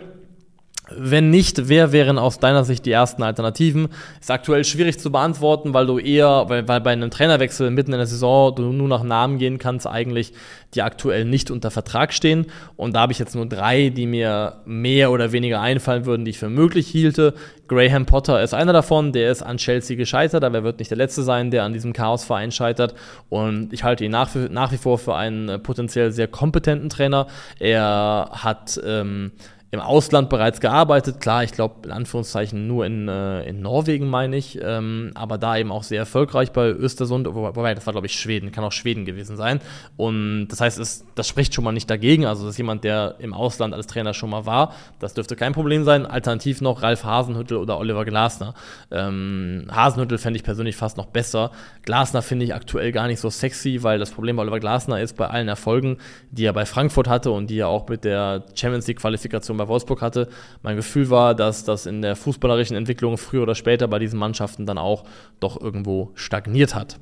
wenn 0.97 1.29
nicht, 1.29 1.69
wer 1.69 1.91
wären 1.91 2.17
aus 2.17 2.39
deiner 2.39 2.63
Sicht 2.63 2.85
die 2.85 2.91
ersten 2.91 3.23
Alternativen? 3.23 3.89
Ist 4.19 4.31
aktuell 4.31 4.63
schwierig 4.63 4.99
zu 4.99 5.11
beantworten, 5.11 5.73
weil 5.73 5.85
du 5.85 5.99
eher, 5.99 6.45
weil, 6.47 6.67
weil 6.67 6.81
bei 6.81 6.91
einem 6.91 7.11
Trainerwechsel 7.11 7.71
mitten 7.71 7.93
in 7.93 7.97
der 7.97 8.07
Saison 8.07 8.55
du 8.55 8.71
nur 8.71 8.87
nach 8.87 9.03
Namen 9.03 9.37
gehen 9.37 9.57
kannst, 9.57 9.87
eigentlich, 9.87 10.33
die 10.73 10.81
aktuell 10.81 11.25
nicht 11.25 11.51
unter 11.51 11.71
Vertrag 11.71 12.13
stehen. 12.13 12.47
Und 12.75 12.95
da 12.95 13.01
habe 13.01 13.11
ich 13.11 13.19
jetzt 13.19 13.35
nur 13.35 13.45
drei, 13.45 13.89
die 13.89 14.07
mir 14.07 14.61
mehr 14.65 15.11
oder 15.11 15.31
weniger 15.31 15.61
einfallen 15.61 16.05
würden, 16.05 16.25
die 16.25 16.31
ich 16.31 16.39
für 16.39 16.49
möglich 16.49 16.87
hielte. 16.87 17.33
Graham 17.67 18.05
Potter 18.05 18.41
ist 18.43 18.53
einer 18.53 18.73
davon, 18.73 19.13
der 19.13 19.31
ist 19.31 19.41
an 19.43 19.57
Chelsea 19.57 19.95
gescheitert, 19.95 20.43
aber 20.43 20.59
er 20.59 20.63
wird 20.63 20.79
nicht 20.79 20.91
der 20.91 20.97
Letzte 20.97 21.23
sein, 21.23 21.51
der 21.51 21.63
an 21.63 21.73
diesem 21.73 21.93
Chaosverein 21.93 22.51
scheitert. 22.51 22.95
Und 23.29 23.71
ich 23.71 23.83
halte 23.83 24.03
ihn 24.03 24.11
nach, 24.11 24.29
nach 24.49 24.71
wie 24.71 24.77
vor 24.77 24.97
für 24.97 25.15
einen 25.15 25.61
potenziell 25.63 26.11
sehr 26.11 26.27
kompetenten 26.27 26.89
Trainer. 26.89 27.27
Er 27.59 28.29
hat 28.33 28.79
ähm, 28.85 29.31
im 29.71 29.79
Ausland 29.79 30.29
bereits 30.29 30.59
gearbeitet. 30.59 31.21
Klar, 31.21 31.45
ich 31.45 31.53
glaube, 31.53 31.75
in 31.85 31.91
Anführungszeichen 31.91 32.67
nur 32.67 32.85
in, 32.85 33.07
äh, 33.07 33.43
in 33.43 33.61
Norwegen, 33.61 34.09
meine 34.09 34.35
ich, 34.35 34.59
ähm, 34.61 35.11
aber 35.15 35.37
da 35.37 35.55
eben 35.55 35.71
auch 35.71 35.83
sehr 35.83 35.99
erfolgreich 35.99 36.51
bei 36.51 36.67
Östersund, 36.67 37.25
wobei 37.33 37.73
das 37.73 37.85
war, 37.85 37.93
glaube 37.93 38.07
ich, 38.07 38.19
Schweden, 38.19 38.51
kann 38.51 38.65
auch 38.65 38.73
Schweden 38.73 39.05
gewesen 39.05 39.37
sein. 39.37 39.61
Und 39.95 40.49
das 40.49 40.59
heißt, 40.59 40.77
es, 40.77 41.05
das 41.15 41.25
spricht 41.25 41.53
schon 41.53 41.63
mal 41.63 41.71
nicht 41.71 41.89
dagegen. 41.89 42.25
Also, 42.25 42.43
das 42.43 42.51
ist 42.51 42.57
jemand, 42.57 42.83
der 42.83 43.15
im 43.19 43.33
Ausland 43.33 43.73
als 43.73 43.87
Trainer 43.87 44.13
schon 44.13 44.29
mal 44.29 44.45
war. 44.45 44.73
Das 44.99 45.13
dürfte 45.13 45.37
kein 45.37 45.53
Problem 45.53 45.85
sein. 45.85 46.05
Alternativ 46.05 46.59
noch 46.59 46.81
Ralf 46.81 47.05
Hasenhüttel 47.05 47.55
oder 47.55 47.79
Oliver 47.79 48.03
Glasner. 48.03 48.53
Ähm, 48.91 49.67
Hasenhüttel 49.71 50.17
fände 50.17 50.35
ich 50.35 50.43
persönlich 50.43 50.75
fast 50.75 50.97
noch 50.97 51.05
besser. 51.05 51.51
Glasner 51.83 52.21
finde 52.21 52.43
ich 52.43 52.53
aktuell 52.53 52.91
gar 52.91 53.07
nicht 53.07 53.21
so 53.21 53.29
sexy, 53.29 53.83
weil 53.83 53.99
das 53.99 54.11
Problem 54.11 54.35
bei 54.35 54.41
Oliver 54.41 54.59
Glasner 54.59 54.99
ist, 54.99 55.15
bei 55.15 55.27
allen 55.27 55.47
Erfolgen, 55.47 55.97
die 56.29 56.43
er 56.43 56.53
bei 56.53 56.65
Frankfurt 56.65 57.07
hatte 57.07 57.31
und 57.31 57.49
die 57.49 57.59
er 57.59 57.69
auch 57.69 57.87
mit 57.87 58.03
der 58.03 58.43
Champions 58.53 58.85
League-Qualifikation 58.87 59.60
bei 59.61 59.67
Wolfsburg 59.67 60.01
hatte. 60.01 60.27
Mein 60.63 60.75
Gefühl 60.75 61.09
war, 61.09 61.35
dass 61.35 61.63
das 61.63 61.85
in 61.85 62.01
der 62.01 62.15
fußballerischen 62.15 62.75
Entwicklung 62.75 63.17
früher 63.17 63.43
oder 63.43 63.55
später 63.55 63.87
bei 63.87 63.99
diesen 63.99 64.19
Mannschaften 64.19 64.65
dann 64.65 64.77
auch 64.77 65.03
doch 65.39 65.59
irgendwo 65.59 66.11
stagniert 66.15 66.75
hat. 66.75 66.99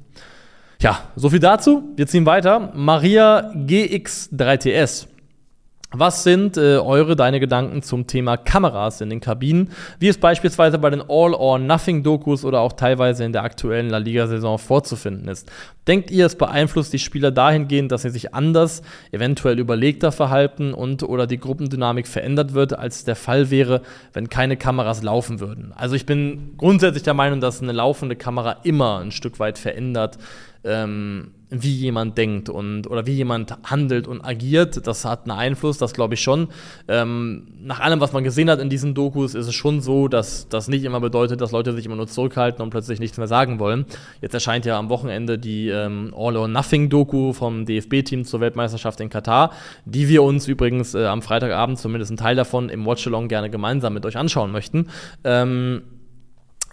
Ja, 0.82 1.10
so 1.16 1.30
viel 1.30 1.40
dazu. 1.40 1.84
Wir 1.96 2.08
ziehen 2.08 2.26
weiter. 2.26 2.72
Maria 2.74 3.52
GX3TS 3.54 5.08
was 5.92 6.24
sind 6.24 6.56
äh, 6.56 6.78
eure, 6.78 7.16
deine 7.16 7.40
Gedanken 7.40 7.82
zum 7.82 8.06
Thema 8.06 8.38
Kameras 8.38 9.02
in 9.02 9.10
den 9.10 9.22
Kabinen, 9.22 9.72
wie 9.98 10.08
es 10.08 10.20
beispielsweise 10.20 10.78
bei 10.78 10.92
den 10.92 11.02
All-or-Nothing-Dokus 11.02 12.46
oder 12.46 12.60
auch 12.60 12.74
teilweise 12.74 13.26
in 13.26 13.34
der 13.34 13.44
aktuellen 13.44 13.90
La 13.90 13.98
Liga-Saison 13.98 14.60
vorzufinden 14.60 15.28
ist? 15.28 15.52
Denkt 15.88 16.12
ihr, 16.12 16.28
es 16.28 16.36
beeinflusst 16.36 16.94
die 16.94 17.00
Spieler 17.00 17.32
dahingehend, 17.32 17.92
dass 17.92 18.04
sie 18.04 18.12
sich 18.12 18.36
anders, 18.36 18.84
eventuell 19.12 19.58
überlegter 19.58 20.12
verhalten 20.12 20.76
und 20.76 21.02
oder 21.02 21.26
die 21.26 21.40
Gruppendynamik 21.40 22.08
verändert 22.08 22.54
wird, 22.54 22.78
als 22.78 23.04
der 23.04 23.16
Fall 23.16 23.50
wäre, 23.50 23.82
wenn 24.14 24.30
keine 24.30 24.58
Kameras 24.58 25.02
laufen 25.02 25.40
würden? 25.40 25.74
Also 25.76 25.96
ich 25.96 26.06
bin 26.06 26.54
grundsätzlich 26.58 27.02
der 27.02 27.16
Meinung, 27.16 27.42
dass 27.42 27.64
eine 27.64 27.72
laufende 27.72 28.16
Kamera 28.16 28.58
immer 28.64 29.00
ein 29.00 29.12
Stück 29.12 29.40
weit 29.40 29.58
verändert, 29.58 30.20
ähm, 30.64 31.32
wie 31.50 31.74
jemand 31.74 32.18
denkt 32.18 32.50
und 32.50 32.88
oder 32.88 33.06
wie 33.08 33.14
jemand 33.14 33.58
handelt 33.64 34.08
und 34.08 34.22
agiert. 34.22 34.86
Das 34.86 35.04
hat 35.06 35.24
einen 35.24 35.38
Einfluss, 35.38 35.78
das 35.78 35.94
glaube 35.94 36.14
ich 36.14 36.22
schon. 36.22 36.48
Ähm, 36.88 37.48
nach 37.62 37.80
allem, 37.80 38.00
was 38.00 38.14
man 38.14 38.24
gesehen 38.24 38.50
hat 38.50 38.60
in 38.60 38.70
diesen 38.70 38.94
Dokus, 38.94 39.34
ist 39.34 39.48
es 39.48 39.56
schon 39.56 39.82
so, 39.82 40.08
dass 40.08 40.48
das 40.50 40.68
nicht 40.68 40.84
immer 40.84 41.00
bedeutet, 41.00 41.42
dass 41.42 41.52
Leute 41.52 41.74
sich 41.74 41.86
immer 41.86 41.96
nur 41.96 42.08
zurückhalten 42.08 42.62
und 42.62 42.70
plötzlich 42.70 43.00
nichts 43.00 43.18
mehr 43.18 43.28
sagen 43.28 43.60
wollen. 43.60 43.86
Jetzt 44.22 44.34
erscheint 44.34 44.66
ja 44.66 44.78
am 44.78 44.90
Wochenende 44.90 45.40
die 45.40 45.70
ähm, 45.70 46.14
All 46.16 46.38
or 46.38 46.48
Nothing 46.48 46.90
Doku 46.90 47.34
vom 47.34 47.66
DFB-Team 47.66 48.26
zur 48.26 48.42
Weltmeisterschaft 48.42 49.00
in 49.00 49.10
Katar, 49.10 49.52
die 49.86 50.08
wir 50.08 50.24
uns 50.24 50.48
übrigens 50.48 50.94
äh, 50.94 51.06
am 51.06 51.22
Freitagabend, 51.22 51.80
zumindest 51.80 52.12
einen 52.12 52.18
Teil 52.18 52.36
davon, 52.36 52.70
im 52.70 52.86
Watchalong 52.86 53.28
gerne 53.28 53.50
gemeinsam 53.50 53.94
mit 53.94 54.06
euch 54.06 54.18
anschauen 54.18 54.52
möchten. 54.52 54.88
Ähm, 55.24 55.82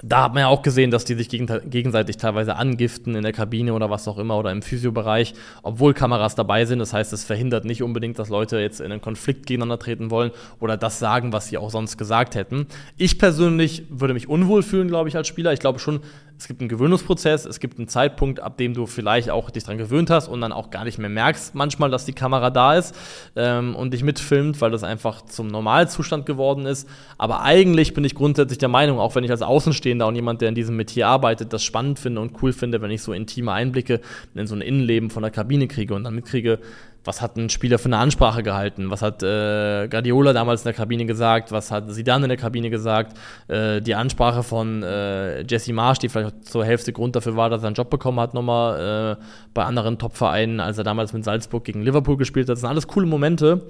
da 0.02 0.24
hat 0.24 0.34
man 0.34 0.42
ja 0.42 0.48
auch 0.48 0.62
gesehen, 0.62 0.90
dass 0.90 1.04
die 1.04 1.14
sich 1.14 1.28
gegenseitig 1.28 2.16
teilweise 2.18 2.56
angiften 2.56 3.14
in 3.14 3.22
der 3.22 3.32
Kabine 3.32 3.72
oder 3.72 3.90
was 3.90 4.06
auch 4.08 4.18
immer 4.18 4.38
oder 4.38 4.52
im 4.52 4.62
Physiobereich, 4.62 5.34
obwohl 5.62 5.94
Kameras 5.94 6.34
dabei 6.34 6.64
sind. 6.66 6.80
Das 6.80 6.92
heißt, 6.92 7.12
es 7.12 7.24
verhindert 7.24 7.64
nicht 7.64 7.82
unbedingt, 7.82 8.18
dass 8.18 8.28
Leute 8.28 8.58
jetzt 8.58 8.80
in 8.80 8.92
einen 8.92 9.00
Konflikt 9.00 9.46
gegeneinander 9.46 9.78
treten 9.78 10.10
wollen 10.10 10.32
oder 10.60 10.76
das 10.76 10.98
sagen, 10.98 11.32
was 11.32 11.48
sie 11.48 11.58
auch 11.58 11.70
sonst 11.70 11.96
gesagt 11.96 12.34
hätten. 12.34 12.66
Ich 12.96 13.18
persönlich 13.18 13.84
würde 13.88 14.14
mich 14.14 14.28
unwohl 14.28 14.62
fühlen, 14.62 14.88
glaube 14.88 15.08
ich, 15.08 15.16
als 15.16 15.28
Spieler. 15.28 15.52
Ich 15.52 15.60
glaube 15.60 15.78
schon, 15.78 16.00
es 16.38 16.48
gibt 16.48 16.60
einen 16.60 16.68
Gewöhnungsprozess, 16.68 17.46
es 17.46 17.60
gibt 17.60 17.78
einen 17.78 17.88
Zeitpunkt, 17.88 18.40
ab 18.40 18.58
dem 18.58 18.74
du 18.74 18.86
vielleicht 18.86 19.30
auch 19.30 19.48
dich 19.50 19.64
dran 19.64 19.78
gewöhnt 19.78 20.10
hast 20.10 20.28
und 20.28 20.40
dann 20.42 20.52
auch 20.52 20.70
gar 20.70 20.84
nicht 20.84 20.98
mehr 20.98 21.08
merkst 21.08 21.54
manchmal, 21.54 21.90
dass 21.90 22.04
die 22.04 22.12
Kamera 22.12 22.50
da 22.50 22.74
ist 22.74 22.94
ähm, 23.36 23.74
und 23.74 23.94
dich 23.94 24.02
mitfilmt, 24.02 24.60
weil 24.60 24.70
das 24.70 24.84
einfach 24.84 25.22
zum 25.22 25.46
Normalzustand 25.46 26.26
geworden 26.26 26.66
ist. 26.66 26.88
Aber 27.16 27.42
eigentlich 27.42 27.94
bin 27.94 28.04
ich 28.04 28.14
grundsätzlich 28.14 28.58
der 28.58 28.68
Meinung, 28.68 28.98
auch 28.98 29.14
wenn 29.14 29.24
ich 29.24 29.30
als 29.30 29.42
Außenstehender 29.42 29.95
Außenstehender 29.96 30.06
und 30.06 30.14
jemand, 30.14 30.40
der 30.40 30.48
in 30.48 30.54
diesem 30.54 30.76
Metier 30.76 31.08
arbeitet, 31.08 31.52
das 31.52 31.64
spannend 31.64 31.98
finde 31.98 32.20
und 32.20 32.42
cool 32.42 32.52
finde, 32.52 32.80
wenn 32.80 32.90
ich 32.90 33.02
so 33.02 33.12
intime 33.12 33.52
Einblicke 33.52 34.00
in 34.34 34.46
so 34.46 34.54
ein 34.54 34.60
Innenleben 34.60 35.10
von 35.10 35.22
der 35.22 35.32
Kabine 35.32 35.68
kriege 35.68 35.94
und 35.94 36.04
dann 36.04 36.14
mitkriege, 36.14 36.58
was 37.04 37.22
hat 37.22 37.36
ein 37.36 37.48
Spieler 37.50 37.78
für 37.78 37.86
eine 37.86 37.98
Ansprache 37.98 38.42
gehalten, 38.42 38.90
was 38.90 39.00
hat 39.00 39.22
äh, 39.22 39.86
Guardiola 39.88 40.32
damals 40.32 40.62
in 40.62 40.66
der 40.66 40.74
Kabine 40.74 41.06
gesagt, 41.06 41.52
was 41.52 41.70
hat 41.70 41.88
Zidane 41.92 42.24
in 42.24 42.30
der 42.30 42.38
Kabine 42.38 42.68
gesagt, 42.68 43.16
äh, 43.48 43.80
die 43.80 43.94
Ansprache 43.94 44.42
von 44.42 44.82
äh, 44.82 45.42
Jesse 45.42 45.72
Marsch, 45.72 46.00
die 46.00 46.08
vielleicht 46.08 46.46
zur 46.46 46.64
Hälfte 46.64 46.92
Grund 46.92 47.14
dafür 47.14 47.36
war, 47.36 47.48
dass 47.48 47.62
er 47.62 47.68
einen 47.68 47.76
Job 47.76 47.90
bekommen 47.90 48.18
hat 48.18 48.34
nochmal 48.34 49.16
äh, 49.18 49.24
bei 49.54 49.64
anderen 49.64 49.98
Top-Vereinen, 49.98 50.58
als 50.58 50.78
er 50.78 50.84
damals 50.84 51.12
mit 51.12 51.24
Salzburg 51.24 51.64
gegen 51.64 51.82
Liverpool 51.82 52.16
gespielt 52.16 52.48
hat, 52.48 52.54
das 52.54 52.60
sind 52.60 52.70
alles 52.70 52.88
coole 52.88 53.06
Momente, 53.06 53.68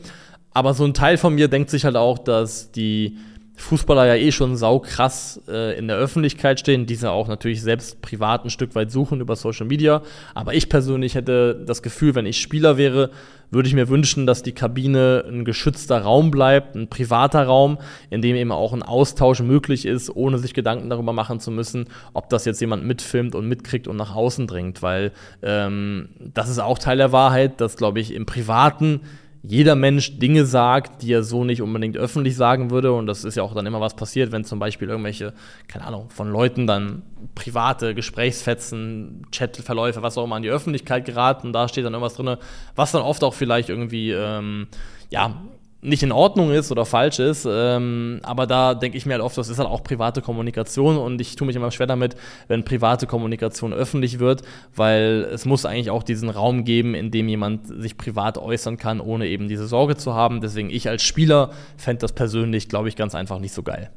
aber 0.55 0.73
so 0.73 0.85
ein 0.85 0.95
Teil 0.95 1.19
von 1.19 1.35
mir 1.35 1.49
denkt 1.49 1.69
sich 1.69 1.85
halt 1.85 1.97
auch, 1.97 2.19
dass 2.19 2.73
die 2.73 3.19
Fußballer 3.57 4.07
ja 4.07 4.15
eh 4.15 4.33
schon 4.33 4.57
saukrass 4.57 5.41
äh, 5.49 5.79
in 5.79 5.89
der 5.89 5.97
Öffentlichkeit 5.97 6.61
stehen, 6.61 6.87
diese 6.87 7.11
auch 7.11 7.27
natürlich 7.27 7.63
selbst 7.63 8.03
privat 8.03 8.45
ein 8.45 8.51
Stück 8.51 8.75
weit 8.75 8.91
suchen 8.91 9.21
über 9.21 9.35
Social 9.35 9.67
Media. 9.67 10.03
Aber 10.35 10.55
ich 10.55 10.69
persönlich 10.69 11.15
hätte 11.15 11.63
das 11.67 11.83
Gefühl, 11.83 12.15
wenn 12.15 12.27
ich 12.27 12.41
Spieler 12.41 12.77
wäre, 12.77 13.11
würde 13.51 13.69
ich 13.69 13.75
mir 13.75 13.89
wünschen, 13.89 14.27
dass 14.27 14.43
die 14.43 14.53
Kabine 14.53 15.25
ein 15.27 15.45
geschützter 15.45 16.01
Raum 16.01 16.31
bleibt, 16.31 16.75
ein 16.75 16.89
privater 16.89 17.45
Raum, 17.45 17.79
in 18.11 18.21
dem 18.21 18.37
eben 18.37 18.53
auch 18.53 18.73
ein 18.73 18.83
Austausch 18.83 19.41
möglich 19.41 19.87
ist, 19.87 20.15
ohne 20.15 20.39
sich 20.39 20.53
Gedanken 20.53 20.91
darüber 20.91 21.13
machen 21.13 21.41
zu 21.41 21.51
müssen, 21.51 21.87
ob 22.13 22.29
das 22.29 22.45
jetzt 22.45 22.61
jemand 22.61 22.85
mitfilmt 22.85 23.35
und 23.35 23.49
mitkriegt 23.49 23.89
und 23.89 23.97
nach 23.97 24.15
außen 24.15 24.47
dringt. 24.47 24.83
Weil 24.83 25.13
ähm, 25.43 26.09
das 26.35 26.51
ist 26.51 26.59
auch 26.59 26.79
Teil 26.79 26.99
der 26.99 27.13
Wahrheit, 27.13 27.61
dass, 27.61 27.77
glaube 27.77 28.01
ich, 28.01 28.13
im 28.13 28.27
Privaten 28.27 29.01
jeder 29.49 29.77
Mensch 29.77 30.19
Dinge 30.19 30.45
sagt, 30.45 31.03
die 31.03 31.13
er 31.13 31.23
so 31.23 31.45
nicht 31.45 31.63
unbedingt 31.63 31.97
öffentlich 31.97 32.37
sagen 32.37 32.71
würde. 32.71 32.93
Und 32.93 33.07
das 33.07 33.25
ist 33.25 33.37
ja 33.37 33.43
auch 33.43 33.55
dann 33.55 33.67
immer 33.67 33.81
was 33.81 33.95
passiert, 33.95 34.33
wenn 34.33 34.45
zum 34.45 34.59
Beispiel 34.59 34.89
irgendwelche, 34.89 35.35
keine 35.69 35.85
Ahnung, 35.85 36.11
von 36.11 36.31
Leuten 36.31 36.67
dann 36.67 37.03
private 37.35 37.95
Gesprächsfetzen, 37.95 39.27
Chatverläufe, 39.31 40.03
was 40.03 40.19
auch 40.19 40.25
immer 40.25 40.37
an 40.37 40.43
die 40.43 40.51
Öffentlichkeit 40.51 41.05
geraten. 41.05 41.53
Da 41.53 41.69
steht 41.69 41.85
dann 41.85 41.93
irgendwas 41.93 42.15
drin, 42.15 42.37
was 42.75 42.93
dann 42.93 43.03
oft 43.03 43.23
auch 43.23 43.35
vielleicht 43.35 43.69
irgendwie, 43.69 44.11
ähm, 44.11 44.67
ja, 45.11 45.37
nicht 45.83 46.03
in 46.03 46.13
Ordnung 46.13 46.51
ist 46.51 46.73
oder 46.73 46.85
falsch 46.85 47.19
ist. 47.19 47.47
Ähm, 47.49 48.21
aber 48.23 48.47
da 48.47 48.75
denke 48.75 48.97
ich 48.97 49.07
mir 49.07 49.15
halt 49.15 49.23
oft, 49.23 49.37
das 49.37 49.49
ist 49.49 49.59
halt 49.59 49.69
auch 49.69 49.83
private 49.83 50.23
Kommunikation 50.23 50.97
und 50.97 51.21
ich 51.21 51.37
tue 51.37 51.47
mich 51.47 51.57
immer 51.57 51.71
schwer 51.71 51.87
damit, 51.87 52.17
wenn 52.49 52.65
private 52.65 53.07
Kommunikation 53.07 53.73
öffentlich 53.73 54.19
wird, 54.19 54.43
weil 54.75 55.29
es 55.33 55.45
muss 55.45 55.65
eigentlich 55.65 55.91
auch 55.91 56.03
diesen 56.03 56.31
Raum 56.31 56.65
geben, 56.65 56.95
in 56.95 57.11
dem 57.11 57.29
jemand 57.29 57.67
sich 57.67 57.97
privat 57.97 58.39
äußern 58.39 58.77
kann, 58.77 59.01
ohne 59.01 59.27
eben 59.27 59.49
diese 59.49 59.67
Sorge 59.67 59.97
zu 59.97 60.15
haben. 60.15 60.41
Deswegen 60.41 60.71
ich 60.71 60.89
als 60.89 61.03
Spieler 61.03 61.51
fände 61.77 62.01
das 62.01 62.13
persönlich, 62.13 62.69
glaube 62.69 62.89
ich, 62.89 62.97
ganz 62.97 63.15
einfach 63.15 63.39
nicht 63.39 63.53
so 63.53 63.63
geil. 63.63 63.91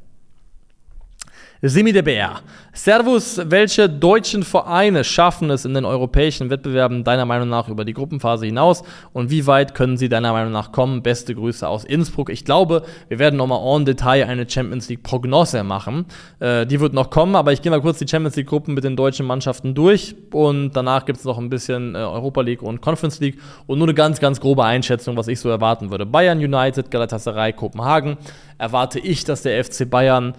Semi 1.62 1.92
der 1.92 2.00
BR. 2.00 2.40
Servus, 2.72 3.38
welche 3.44 3.86
deutschen 3.86 4.44
Vereine 4.44 5.04
schaffen 5.04 5.50
es 5.50 5.66
in 5.66 5.74
den 5.74 5.84
europäischen 5.84 6.48
Wettbewerben 6.48 7.04
deiner 7.04 7.26
Meinung 7.26 7.50
nach 7.50 7.68
über 7.68 7.84
die 7.84 7.92
Gruppenphase 7.92 8.46
hinaus 8.46 8.82
und 9.12 9.28
wie 9.28 9.46
weit 9.46 9.74
können 9.74 9.98
sie 9.98 10.08
deiner 10.08 10.32
Meinung 10.32 10.52
nach 10.52 10.72
kommen? 10.72 11.02
Beste 11.02 11.34
Grüße 11.34 11.68
aus 11.68 11.84
Innsbruck. 11.84 12.30
Ich 12.30 12.46
glaube, 12.46 12.84
wir 13.08 13.18
werden 13.18 13.36
nochmal 13.36 13.60
en 13.76 13.84
Detail 13.84 14.24
eine 14.24 14.48
Champions 14.48 14.88
League 14.88 15.02
Prognose 15.02 15.62
machen. 15.62 16.06
Äh, 16.38 16.64
die 16.64 16.80
wird 16.80 16.94
noch 16.94 17.10
kommen, 17.10 17.36
aber 17.36 17.52
ich 17.52 17.60
gehe 17.60 17.70
mal 17.70 17.82
kurz 17.82 17.98
die 17.98 18.08
Champions 18.08 18.36
League 18.36 18.48
Gruppen 18.48 18.72
mit 18.72 18.84
den 18.84 18.96
deutschen 18.96 19.26
Mannschaften 19.26 19.74
durch 19.74 20.16
und 20.32 20.72
danach 20.72 21.04
gibt 21.04 21.18
es 21.18 21.26
noch 21.26 21.36
ein 21.36 21.50
bisschen 21.50 21.94
äh, 21.94 21.98
Europa 21.98 22.40
League 22.40 22.62
und 22.62 22.80
Conference 22.80 23.20
League 23.20 23.38
und 23.66 23.76
nur 23.76 23.86
eine 23.86 23.94
ganz, 23.94 24.18
ganz 24.18 24.40
grobe 24.40 24.64
Einschätzung, 24.64 25.14
was 25.18 25.28
ich 25.28 25.38
so 25.38 25.50
erwarten 25.50 25.90
würde. 25.90 26.06
Bayern 26.06 26.38
United, 26.38 26.90
Galatasaray, 26.90 27.52
Kopenhagen. 27.52 28.16
Erwarte 28.56 28.98
ich, 28.98 29.24
dass 29.24 29.42
der 29.42 29.62
FC 29.62 29.88
Bayern 29.88 30.34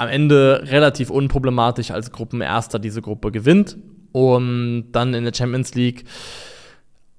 am 0.00 0.08
Ende 0.08 0.62
relativ 0.64 1.10
unproblematisch 1.10 1.90
als 1.90 2.10
Gruppenerster 2.10 2.78
diese 2.78 3.02
Gruppe 3.02 3.30
gewinnt. 3.30 3.76
Und 4.12 4.92
dann 4.92 5.12
in 5.12 5.24
der 5.24 5.34
Champions 5.34 5.74
League, 5.74 6.04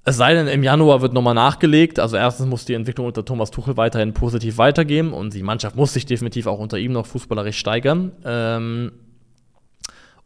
es 0.04 0.18
sei 0.18 0.34
denn, 0.34 0.48
im 0.48 0.64
Januar 0.64 1.04
wird 1.04 1.14
nochmal 1.14 1.36
nachgelegt. 1.36 2.00
Also 2.00 2.18
erstens 2.18 2.48
muss 2.48 2.66
die 2.66 2.74
Entwicklung 2.74 3.06
unter 3.06 3.24
Thomas 3.24 3.52
Tuchel 3.52 3.78
weiterhin 3.78 4.14
positiv 4.14 4.58
weitergehen 4.58 5.14
und 5.14 5.36
die 5.36 5.44
Mannschaft 5.44 5.76
muss 5.76 5.94
sich 5.94 6.08
definitiv 6.08 6.48
auch 6.48 6.58
unter 6.58 6.80
ihm 6.80 6.92
noch 6.92 7.06
fußballerisch 7.06 7.60
steigern. 7.60 8.14
Ähm 8.26 8.92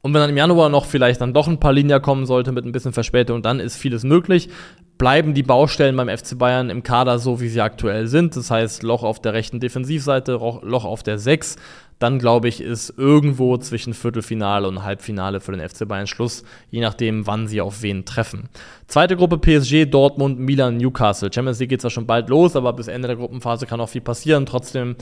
und 0.02 0.14
wenn 0.14 0.22
dann 0.22 0.30
im 0.30 0.38
Januar 0.38 0.70
noch 0.70 0.86
vielleicht 0.86 1.20
dann 1.20 1.34
doch 1.34 1.50
ein 1.50 1.60
paar 1.60 1.74
Linien 1.74 2.02
kommen 2.02 2.26
sollte 2.26 2.54
mit 2.54 2.64
ein 2.64 2.72
bisschen 2.72 2.94
Verspätung, 2.94 3.42
dann 3.42 3.60
ist 3.60 3.76
vieles 3.76 4.04
möglich. 4.04 4.50
Bleiben 4.98 5.34
die 5.34 5.44
Baustellen 5.44 5.98
beim 5.98 6.16
FC 6.16 6.38
Bayern 6.38 6.70
im 6.70 6.84
Kader 6.84 7.20
so, 7.20 7.42
wie 7.42 7.50
sie 7.50 7.60
aktuell 7.60 8.08
sind. 8.08 8.36
Das 8.38 8.50
heißt, 8.50 8.84
Loch 8.84 9.04
auf 9.04 9.20
der 9.20 9.34
rechten 9.34 9.60
Defensivseite, 9.60 10.34
Loch 10.34 10.86
auf 10.86 11.04
der 11.04 11.18
6 11.18 11.58
dann 12.00 12.20
glaube 12.20 12.48
ich, 12.48 12.62
ist 12.62 12.94
irgendwo 12.98 13.58
zwischen 13.58 13.94
Viertelfinale 13.94 14.68
und 14.68 14.84
Halbfinale 14.84 15.40
für 15.40 15.52
den 15.52 15.68
FC 15.68 15.88
Bayern 15.88 16.08
Schluss, 16.08 16.44
je 16.70 16.82
nachdem, 16.82 17.26
wann 17.28 17.48
sie 17.48 17.62
auf 17.62 17.82
wen 17.82 18.06
treffen. 18.06 18.50
Zweite 18.88 19.16
Gruppe 19.16 19.38
PSG, 19.38 19.86
Dortmund, 19.86 20.40
Milan, 20.40 20.78
Newcastle. 20.78 21.32
Champions 21.34 21.60
League 21.60 21.70
geht 21.70 21.82
zwar 21.82 21.92
schon 21.92 22.06
bald 22.06 22.30
los, 22.30 22.56
aber 22.56 22.74
bis 22.74 22.88
Ende 22.88 23.08
der 23.08 23.18
Gruppenphase 23.18 23.66
kann 23.66 23.80
auch 23.80 23.90
viel 23.90 24.02
passieren. 24.02 24.46
Trotzdem 24.46 24.96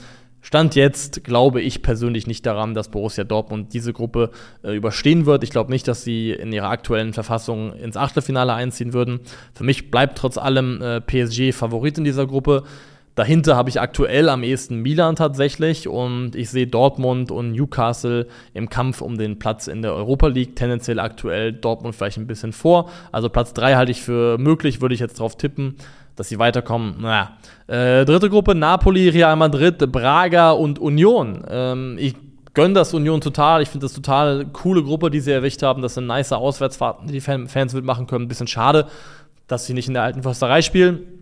Stand 0.44 0.74
jetzt 0.74 1.24
glaube 1.24 1.62
ich 1.62 1.80
persönlich 1.80 2.26
nicht 2.26 2.44
daran, 2.44 2.74
dass 2.74 2.90
Borussia 2.90 3.24
Dortmund 3.24 3.72
diese 3.72 3.94
Gruppe 3.94 4.30
äh, 4.62 4.76
überstehen 4.76 5.24
wird. 5.24 5.42
Ich 5.42 5.48
glaube 5.48 5.72
nicht, 5.72 5.88
dass 5.88 6.04
sie 6.04 6.32
in 6.32 6.52
ihrer 6.52 6.68
aktuellen 6.68 7.14
Verfassung 7.14 7.72
ins 7.72 7.96
Achtelfinale 7.96 8.52
einziehen 8.52 8.92
würden. 8.92 9.20
Für 9.54 9.64
mich 9.64 9.90
bleibt 9.90 10.18
trotz 10.18 10.36
allem 10.36 10.82
äh, 10.82 11.00
PSG 11.00 11.54
Favorit 11.54 11.96
in 11.96 12.04
dieser 12.04 12.26
Gruppe. 12.26 12.64
Dahinter 13.14 13.54
habe 13.54 13.70
ich 13.70 13.80
aktuell 13.80 14.28
am 14.28 14.42
ehesten 14.42 14.80
Milan 14.80 15.14
tatsächlich 15.14 15.86
und 15.86 16.34
ich 16.34 16.50
sehe 16.50 16.66
Dortmund 16.66 17.30
und 17.30 17.52
Newcastle 17.52 18.26
im 18.54 18.68
Kampf 18.68 19.00
um 19.00 19.16
den 19.16 19.38
Platz 19.38 19.68
in 19.68 19.82
der 19.82 19.94
Europa 19.94 20.26
League. 20.26 20.56
Tendenziell 20.56 20.98
aktuell 20.98 21.52
Dortmund 21.52 21.94
vielleicht 21.94 22.18
ein 22.18 22.26
bisschen 22.26 22.52
vor. 22.52 22.90
Also 23.12 23.28
Platz 23.28 23.54
3 23.54 23.76
halte 23.76 23.92
ich 23.92 24.02
für 24.02 24.36
möglich, 24.38 24.80
würde 24.80 24.96
ich 24.96 25.00
jetzt 25.00 25.20
drauf 25.20 25.36
tippen, 25.36 25.76
dass 26.16 26.28
sie 26.28 26.40
weiterkommen. 26.40 26.96
Naja. 27.00 27.36
Äh, 27.68 28.04
dritte 28.04 28.28
Gruppe, 28.30 28.56
Napoli, 28.56 29.08
Real 29.08 29.36
Madrid, 29.36 29.78
Braga 29.92 30.50
und 30.50 30.80
Union. 30.80 31.44
Ähm, 31.48 31.96
ich 32.00 32.16
gönne 32.52 32.74
das 32.74 32.94
Union 32.94 33.20
total. 33.20 33.62
Ich 33.62 33.68
finde 33.68 33.84
das 33.84 33.92
total 33.92 34.46
coole 34.46 34.82
Gruppe, 34.82 35.10
die 35.10 35.20
sie 35.20 35.30
erwischt 35.30 35.62
haben. 35.62 35.82
Das 35.82 35.94
sind 35.94 36.08
nice 36.08 36.32
Auswärtsfahrten, 36.32 37.06
die 37.06 37.12
die 37.12 37.20
Fans 37.20 37.74
mitmachen 37.74 38.08
können. 38.08 38.24
Ein 38.24 38.28
bisschen 38.28 38.48
schade, 38.48 38.88
dass 39.46 39.66
sie 39.66 39.74
nicht 39.74 39.86
in 39.86 39.94
der 39.94 40.02
alten 40.02 40.24
Försterei 40.24 40.62
spielen. 40.62 41.13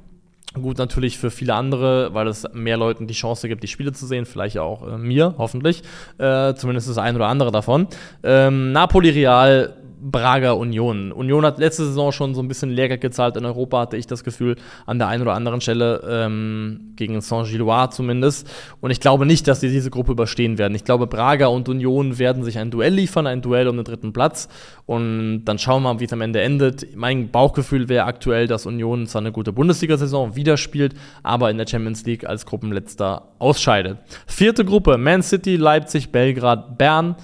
Gut, 0.60 0.76
natürlich 0.76 1.18
für 1.18 1.30
viele 1.30 1.54
andere, 1.54 2.12
weil 2.12 2.26
es 2.26 2.46
mehr 2.52 2.76
Leuten 2.76 3.06
die 3.06 3.14
Chance 3.14 3.48
gibt, 3.48 3.62
die 3.62 3.68
Spiele 3.68 3.92
zu 3.92 4.06
sehen, 4.06 4.26
vielleicht 4.26 4.58
auch 4.58 4.86
äh, 4.86 4.98
mir, 4.98 5.34
hoffentlich. 5.38 5.82
Äh, 6.18 6.54
zumindest 6.54 6.90
das 6.90 6.98
ein 6.98 7.16
oder 7.16 7.28
andere 7.28 7.50
davon. 7.50 7.86
Ähm, 8.22 8.72
Napoli 8.72 9.10
Real 9.10 9.74
Braga 10.02 10.52
Union. 10.52 11.12
Union 11.12 11.46
hat 11.46 11.58
letzte 11.58 11.84
Saison 11.84 12.10
schon 12.10 12.34
so 12.34 12.42
ein 12.42 12.48
bisschen 12.48 12.70
Lehrgeld 12.70 13.00
gezahlt 13.00 13.36
in 13.36 13.44
Europa, 13.44 13.80
hatte 13.80 13.96
ich 13.96 14.08
das 14.08 14.24
Gefühl, 14.24 14.56
an 14.84 14.98
der 14.98 15.06
einen 15.06 15.22
oder 15.22 15.34
anderen 15.34 15.60
Stelle 15.60 16.02
ähm, 16.08 16.92
gegen 16.96 17.20
Saint-Gilloise 17.20 17.90
zumindest. 17.90 18.50
Und 18.80 18.90
ich 18.90 18.98
glaube 18.98 19.26
nicht, 19.26 19.46
dass 19.46 19.60
sie 19.60 19.70
diese 19.70 19.90
Gruppe 19.90 20.12
überstehen 20.12 20.58
werden. 20.58 20.74
Ich 20.74 20.84
glaube, 20.84 21.06
Braga 21.06 21.46
und 21.46 21.68
Union 21.68 22.18
werden 22.18 22.42
sich 22.42 22.58
ein 22.58 22.72
Duell 22.72 22.94
liefern, 22.94 23.28
ein 23.28 23.42
Duell 23.42 23.68
um 23.68 23.76
den 23.76 23.84
dritten 23.84 24.12
Platz. 24.12 24.48
Und 24.86 25.44
dann 25.44 25.60
schauen 25.60 25.84
wir 25.84 25.94
mal, 25.94 26.00
wie 26.00 26.04
es 26.06 26.12
am 26.12 26.20
Ende 26.20 26.40
endet. 26.40 26.96
Mein 26.96 27.30
Bauchgefühl 27.30 27.88
wäre 27.88 28.04
aktuell, 28.06 28.48
dass 28.48 28.66
Union 28.66 29.06
zwar 29.06 29.20
eine 29.20 29.30
gute 29.30 29.52
Bundesliga-Saison 29.52 30.34
wieder 30.34 30.56
spielt, 30.56 30.94
aber 31.22 31.48
in 31.50 31.58
der 31.58 31.68
Champions 31.68 32.04
League 32.04 32.26
als 32.26 32.44
Gruppenletzter 32.44 33.28
ausscheidet. 33.38 33.98
Vierte 34.26 34.64
Gruppe, 34.64 34.98
Man 34.98 35.22
City, 35.22 35.54
Leipzig, 35.54 36.10
Belgrad, 36.10 36.76
Bern 36.76 37.14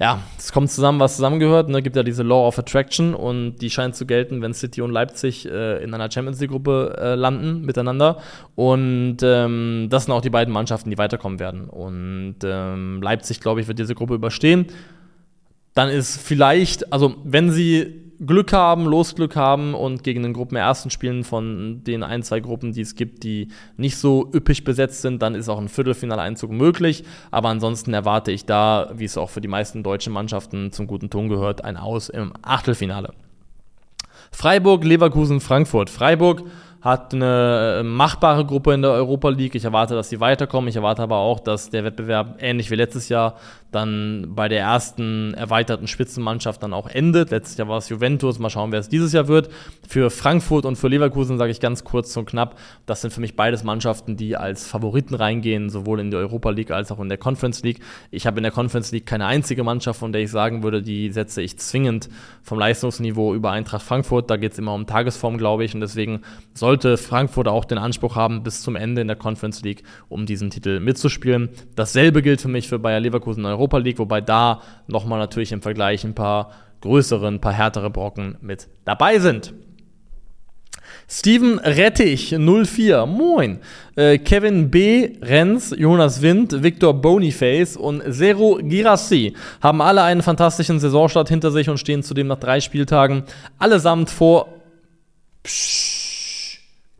ja, 0.00 0.20
es 0.36 0.52
kommt 0.52 0.70
zusammen, 0.70 0.98
was 0.98 1.16
zusammengehört. 1.16 1.68
Ne? 1.68 1.80
Gibt 1.82 1.94
ja 1.94 2.02
diese 2.02 2.22
Law 2.22 2.48
of 2.48 2.58
Attraction 2.58 3.14
und 3.14 3.56
die 3.58 3.70
scheint 3.70 3.94
zu 3.94 4.06
gelten, 4.06 4.42
wenn 4.42 4.52
City 4.52 4.82
und 4.82 4.90
Leipzig 4.90 5.46
äh, 5.46 5.82
in 5.82 5.94
einer 5.94 6.10
Champions 6.10 6.40
League-Gruppe 6.40 6.96
äh, 7.00 7.14
landen 7.14 7.62
miteinander. 7.62 8.18
Und 8.56 9.18
ähm, 9.22 9.86
das 9.90 10.04
sind 10.04 10.12
auch 10.12 10.20
die 10.20 10.30
beiden 10.30 10.52
Mannschaften, 10.52 10.90
die 10.90 10.98
weiterkommen 10.98 11.38
werden. 11.38 11.68
Und 11.68 12.36
ähm, 12.42 13.02
Leipzig, 13.02 13.40
glaube 13.40 13.60
ich, 13.60 13.68
wird 13.68 13.78
diese 13.78 13.94
Gruppe 13.94 14.14
überstehen. 14.14 14.66
Dann 15.74 15.88
ist 15.88 16.20
vielleicht, 16.20 16.92
also 16.92 17.16
wenn 17.24 17.50
sie 17.50 18.03
Glück 18.24 18.52
haben, 18.52 18.86
Losglück 18.86 19.36
haben 19.36 19.74
und 19.74 20.04
gegen 20.04 20.22
den 20.22 20.32
Gruppenersten 20.32 20.90
spielen 20.90 21.24
von 21.24 21.82
den 21.84 22.02
ein, 22.02 22.22
zwei 22.22 22.40
Gruppen, 22.40 22.72
die 22.72 22.80
es 22.80 22.94
gibt, 22.94 23.24
die 23.24 23.48
nicht 23.76 23.96
so 23.96 24.30
üppig 24.34 24.64
besetzt 24.64 25.02
sind, 25.02 25.22
dann 25.22 25.34
ist 25.34 25.48
auch 25.48 25.58
ein 25.58 25.68
Viertelfinaleinzug 25.68 26.50
möglich. 26.50 27.04
Aber 27.30 27.48
ansonsten 27.48 27.92
erwarte 27.94 28.32
ich 28.32 28.44
da, 28.46 28.90
wie 28.94 29.04
es 29.04 29.16
auch 29.16 29.30
für 29.30 29.40
die 29.40 29.48
meisten 29.48 29.82
deutschen 29.82 30.12
Mannschaften 30.12 30.72
zum 30.72 30.86
guten 30.86 31.10
Ton 31.10 31.28
gehört, 31.28 31.64
ein 31.64 31.76
Aus 31.76 32.08
im 32.08 32.32
Achtelfinale. 32.42 33.12
Freiburg, 34.32 34.84
Leverkusen, 34.84 35.40
Frankfurt. 35.40 35.90
Freiburg 35.90 36.42
hat 36.84 37.14
eine 37.14 37.78
äh, 37.80 37.82
machbare 37.82 38.44
Gruppe 38.44 38.74
in 38.74 38.82
der 38.82 38.90
Europa 38.90 39.30
League. 39.30 39.54
Ich 39.54 39.64
erwarte, 39.64 39.94
dass 39.94 40.10
sie 40.10 40.20
weiterkommen. 40.20 40.68
Ich 40.68 40.76
erwarte 40.76 41.00
aber 41.02 41.16
auch, 41.16 41.40
dass 41.40 41.70
der 41.70 41.82
Wettbewerb 41.82 42.36
ähnlich 42.40 42.70
wie 42.70 42.74
letztes 42.74 43.08
Jahr 43.08 43.36
dann 43.74 44.32
bei 44.34 44.48
der 44.48 44.60
ersten 44.60 45.34
erweiterten 45.34 45.88
Spitzenmannschaft 45.88 46.62
dann 46.62 46.72
auch 46.72 46.86
endet. 46.86 47.30
Letztes 47.30 47.56
Jahr 47.56 47.68
war 47.68 47.78
es 47.78 47.88
Juventus, 47.88 48.38
mal 48.38 48.50
schauen, 48.50 48.70
wer 48.70 48.78
es 48.78 48.88
dieses 48.88 49.12
Jahr 49.12 49.28
wird. 49.28 49.50
Für 49.88 50.10
Frankfurt 50.10 50.64
und 50.64 50.76
für 50.76 50.88
Leverkusen 50.88 51.38
sage 51.38 51.50
ich 51.50 51.58
ganz 51.58 51.84
kurz 51.84 52.16
und 52.16 52.26
knapp, 52.26 52.56
das 52.86 53.00
sind 53.00 53.12
für 53.12 53.20
mich 53.20 53.34
beides 53.34 53.64
Mannschaften, 53.64 54.16
die 54.16 54.36
als 54.36 54.66
Favoriten 54.66 55.14
reingehen, 55.14 55.70
sowohl 55.70 56.00
in 56.00 56.10
der 56.10 56.20
Europa 56.20 56.50
League 56.50 56.70
als 56.70 56.92
auch 56.92 57.00
in 57.00 57.08
der 57.08 57.18
Conference 57.18 57.62
League. 57.62 57.80
Ich 58.10 58.26
habe 58.26 58.36
in 58.36 58.42
der 58.42 58.52
Conference 58.52 58.92
League 58.92 59.06
keine 59.06 59.26
einzige 59.26 59.64
Mannschaft, 59.64 59.98
von 59.98 60.12
der 60.12 60.22
ich 60.22 60.30
sagen 60.30 60.62
würde, 60.62 60.82
die 60.82 61.10
setze 61.10 61.42
ich 61.42 61.58
zwingend 61.58 62.08
vom 62.42 62.58
Leistungsniveau 62.58 63.34
über 63.34 63.50
Eintracht 63.50 63.82
Frankfurt. 63.82 64.30
Da 64.30 64.36
geht 64.36 64.52
es 64.52 64.58
immer 64.58 64.74
um 64.74 64.86
Tagesform, 64.86 65.38
glaube 65.38 65.64
ich, 65.64 65.74
und 65.74 65.80
deswegen 65.80 66.20
sollte 66.74 66.96
Frankfurt 66.96 67.46
auch 67.46 67.64
den 67.64 67.78
Anspruch 67.78 68.16
haben, 68.16 68.42
bis 68.42 68.62
zum 68.62 68.74
Ende 68.74 69.00
in 69.00 69.06
der 69.06 69.16
Conference 69.16 69.62
League 69.62 69.84
um 70.08 70.26
diesen 70.26 70.50
Titel 70.50 70.80
mitzuspielen. 70.80 71.50
Dasselbe 71.76 72.20
gilt 72.20 72.40
für 72.40 72.48
mich 72.48 72.68
für 72.68 72.80
Bayer 72.80 72.98
Leverkusen 73.00 73.40
in 73.40 73.46
Europa 73.46 73.64
Europa 73.64 73.78
League, 73.78 73.98
wobei 73.98 74.20
da 74.20 74.60
nochmal 74.88 75.20
natürlich 75.20 75.52
im 75.52 75.62
Vergleich 75.62 76.04
ein 76.04 76.14
paar 76.14 76.50
größere, 76.80 77.28
ein 77.28 77.40
paar 77.40 77.52
härtere 77.52 77.90
Brocken 77.90 78.36
mit 78.40 78.66
dabei 78.84 79.20
sind. 79.20 79.54
Steven 81.08 81.60
Rettich 81.60 82.34
04, 82.36 83.06
moin. 83.06 83.60
Äh, 83.94 84.18
Kevin 84.18 84.70
B. 84.70 85.12
Renz, 85.22 85.72
Jonas 85.76 86.22
Wind, 86.22 86.62
Victor 86.62 86.92
Boniface 86.92 87.76
und 87.76 88.02
Zero 88.12 88.58
Girassi 88.60 89.34
haben 89.62 89.80
alle 89.80 90.02
einen 90.02 90.22
fantastischen 90.22 90.80
Saisonstart 90.80 91.28
hinter 91.28 91.52
sich 91.52 91.68
und 91.68 91.78
stehen 91.78 92.02
zudem 92.02 92.26
nach 92.26 92.40
drei 92.40 92.60
Spieltagen 92.60 93.22
allesamt 93.58 94.10
vor. 94.10 94.48
Psch 95.44 96.03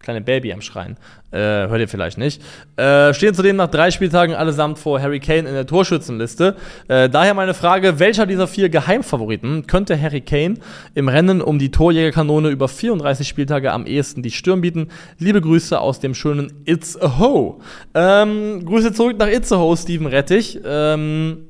kleine 0.04 0.20
Baby 0.20 0.52
am 0.52 0.60
Schreien. 0.60 0.96
Äh, 1.32 1.38
hört 1.38 1.80
ihr 1.80 1.88
vielleicht 1.88 2.16
nicht. 2.18 2.40
Äh, 2.76 3.12
stehen 3.12 3.34
zudem 3.34 3.56
nach 3.56 3.70
drei 3.70 3.90
Spieltagen 3.90 4.34
allesamt 4.34 4.78
vor 4.78 5.00
Harry 5.00 5.18
Kane 5.18 5.48
in 5.48 5.54
der 5.54 5.66
Torschützenliste. 5.66 6.54
Äh, 6.86 7.08
daher 7.08 7.34
meine 7.34 7.54
Frage: 7.54 7.98
Welcher 7.98 8.26
dieser 8.26 8.46
vier 8.46 8.68
Geheimfavoriten 8.68 9.66
könnte 9.66 10.00
Harry 10.00 10.20
Kane 10.20 10.54
im 10.94 11.08
Rennen 11.08 11.42
um 11.42 11.58
die 11.58 11.70
Torjägerkanone 11.70 12.50
über 12.50 12.68
34 12.68 13.26
Spieltage 13.26 13.72
am 13.72 13.86
ehesten 13.86 14.22
die 14.22 14.30
Stirn 14.30 14.60
bieten? 14.60 14.88
Liebe 15.18 15.40
Grüße 15.40 15.80
aus 15.80 15.98
dem 15.98 16.14
schönen 16.14 16.52
It's 16.66 16.98
Ho. 17.00 17.60
Ähm, 17.94 18.64
Grüße 18.64 18.92
zurück 18.92 19.18
nach 19.18 19.28
It's 19.28 19.50
a 19.50 19.58
Ho, 19.58 19.74
Steven 19.74 20.06
Rettich. 20.06 20.60
Ähm, 20.64 21.46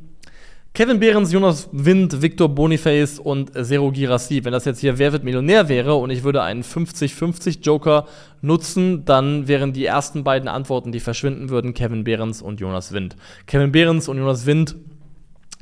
Kevin 0.77 0.99
Behrens, 0.99 1.31
Jonas 1.31 1.69
Wind, 1.71 2.21
Victor 2.21 2.49
Boniface 2.49 3.21
und 3.21 3.53
Zero 3.65 3.93
Girassi. 3.93 4.45
Wenn 4.45 4.51
das 4.51 4.65
jetzt 4.65 4.81
hier 4.81 4.99
Wer 4.99 5.13
wird 5.13 5.23
Millionär 5.23 5.69
wäre 5.69 5.95
und 5.95 6.11
ich 6.11 6.25
würde 6.25 6.43
einen 6.43 6.65
50-50 6.65 7.61
Joker 7.63 8.09
nutzen, 8.43 9.05
dann 9.05 9.47
wären 9.47 9.73
die 9.73 9.85
ersten 9.85 10.25
beiden 10.25 10.49
Antworten, 10.49 10.91
die 10.91 10.99
verschwinden 10.99 11.49
würden, 11.49 11.75
Kevin 11.75 12.03
Behrens 12.03 12.43
und 12.43 12.59
Jonas 12.59 12.91
Wind. 12.91 13.15
Kevin 13.47 13.71
Behrens 13.71 14.09
und 14.09 14.19
Jonas 14.19 14.47
Wind 14.47 14.75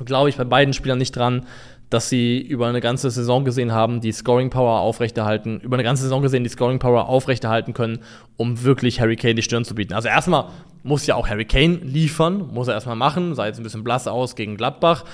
glaube 0.03 0.31
ich 0.31 0.37
bei 0.37 0.45
beiden 0.45 0.73
Spielern 0.73 0.97
nicht 0.97 1.15
dran 1.15 1.45
dass 1.93 2.09
sie 2.09 2.41
über 2.41 2.67
eine 2.69 2.81
ganze 2.81 3.11
Saison 3.11 3.45
gesehen 3.45 3.73
haben, 3.73 4.01
die 4.01 4.13
Scoring 4.13 4.51
Power 4.51 4.81
aufrechterhalten, 4.81 5.61
über 5.61 5.77
eine 5.77 5.83
ganze 5.83 6.03
Saison 6.05 6.23
gesehen 6.23 6.45
die 6.45 6.51
Scoring 6.51 6.79
Power 6.79 7.09
aufrechterhalten 7.09 7.75
können, 7.75 8.01
um 8.37 8.63
wirklich 8.63 9.01
Harry 9.01 9.17
Kane 9.17 9.35
die 9.35 9.43
Stirn 9.43 9.65
zu 9.65 9.75
bieten. 9.75 9.93
Also 9.93 10.09
erstmal 10.09 10.47
muss 10.83 11.07
ja 11.07 11.15
auch 11.15 11.29
Harry 11.29 11.45
Kane 11.45 11.81
liefern, 11.83 12.49
muss 12.53 12.69
er 12.69 12.75
erstmal 12.75 12.97
machen, 12.97 13.35
sah 13.35 13.47
jetzt 13.47 13.59
ein 13.59 13.63
bisschen 13.63 13.85
blass 13.85 14.09
aus 14.09 14.37
gegen 14.37 14.57
Gladbach, 14.57 15.05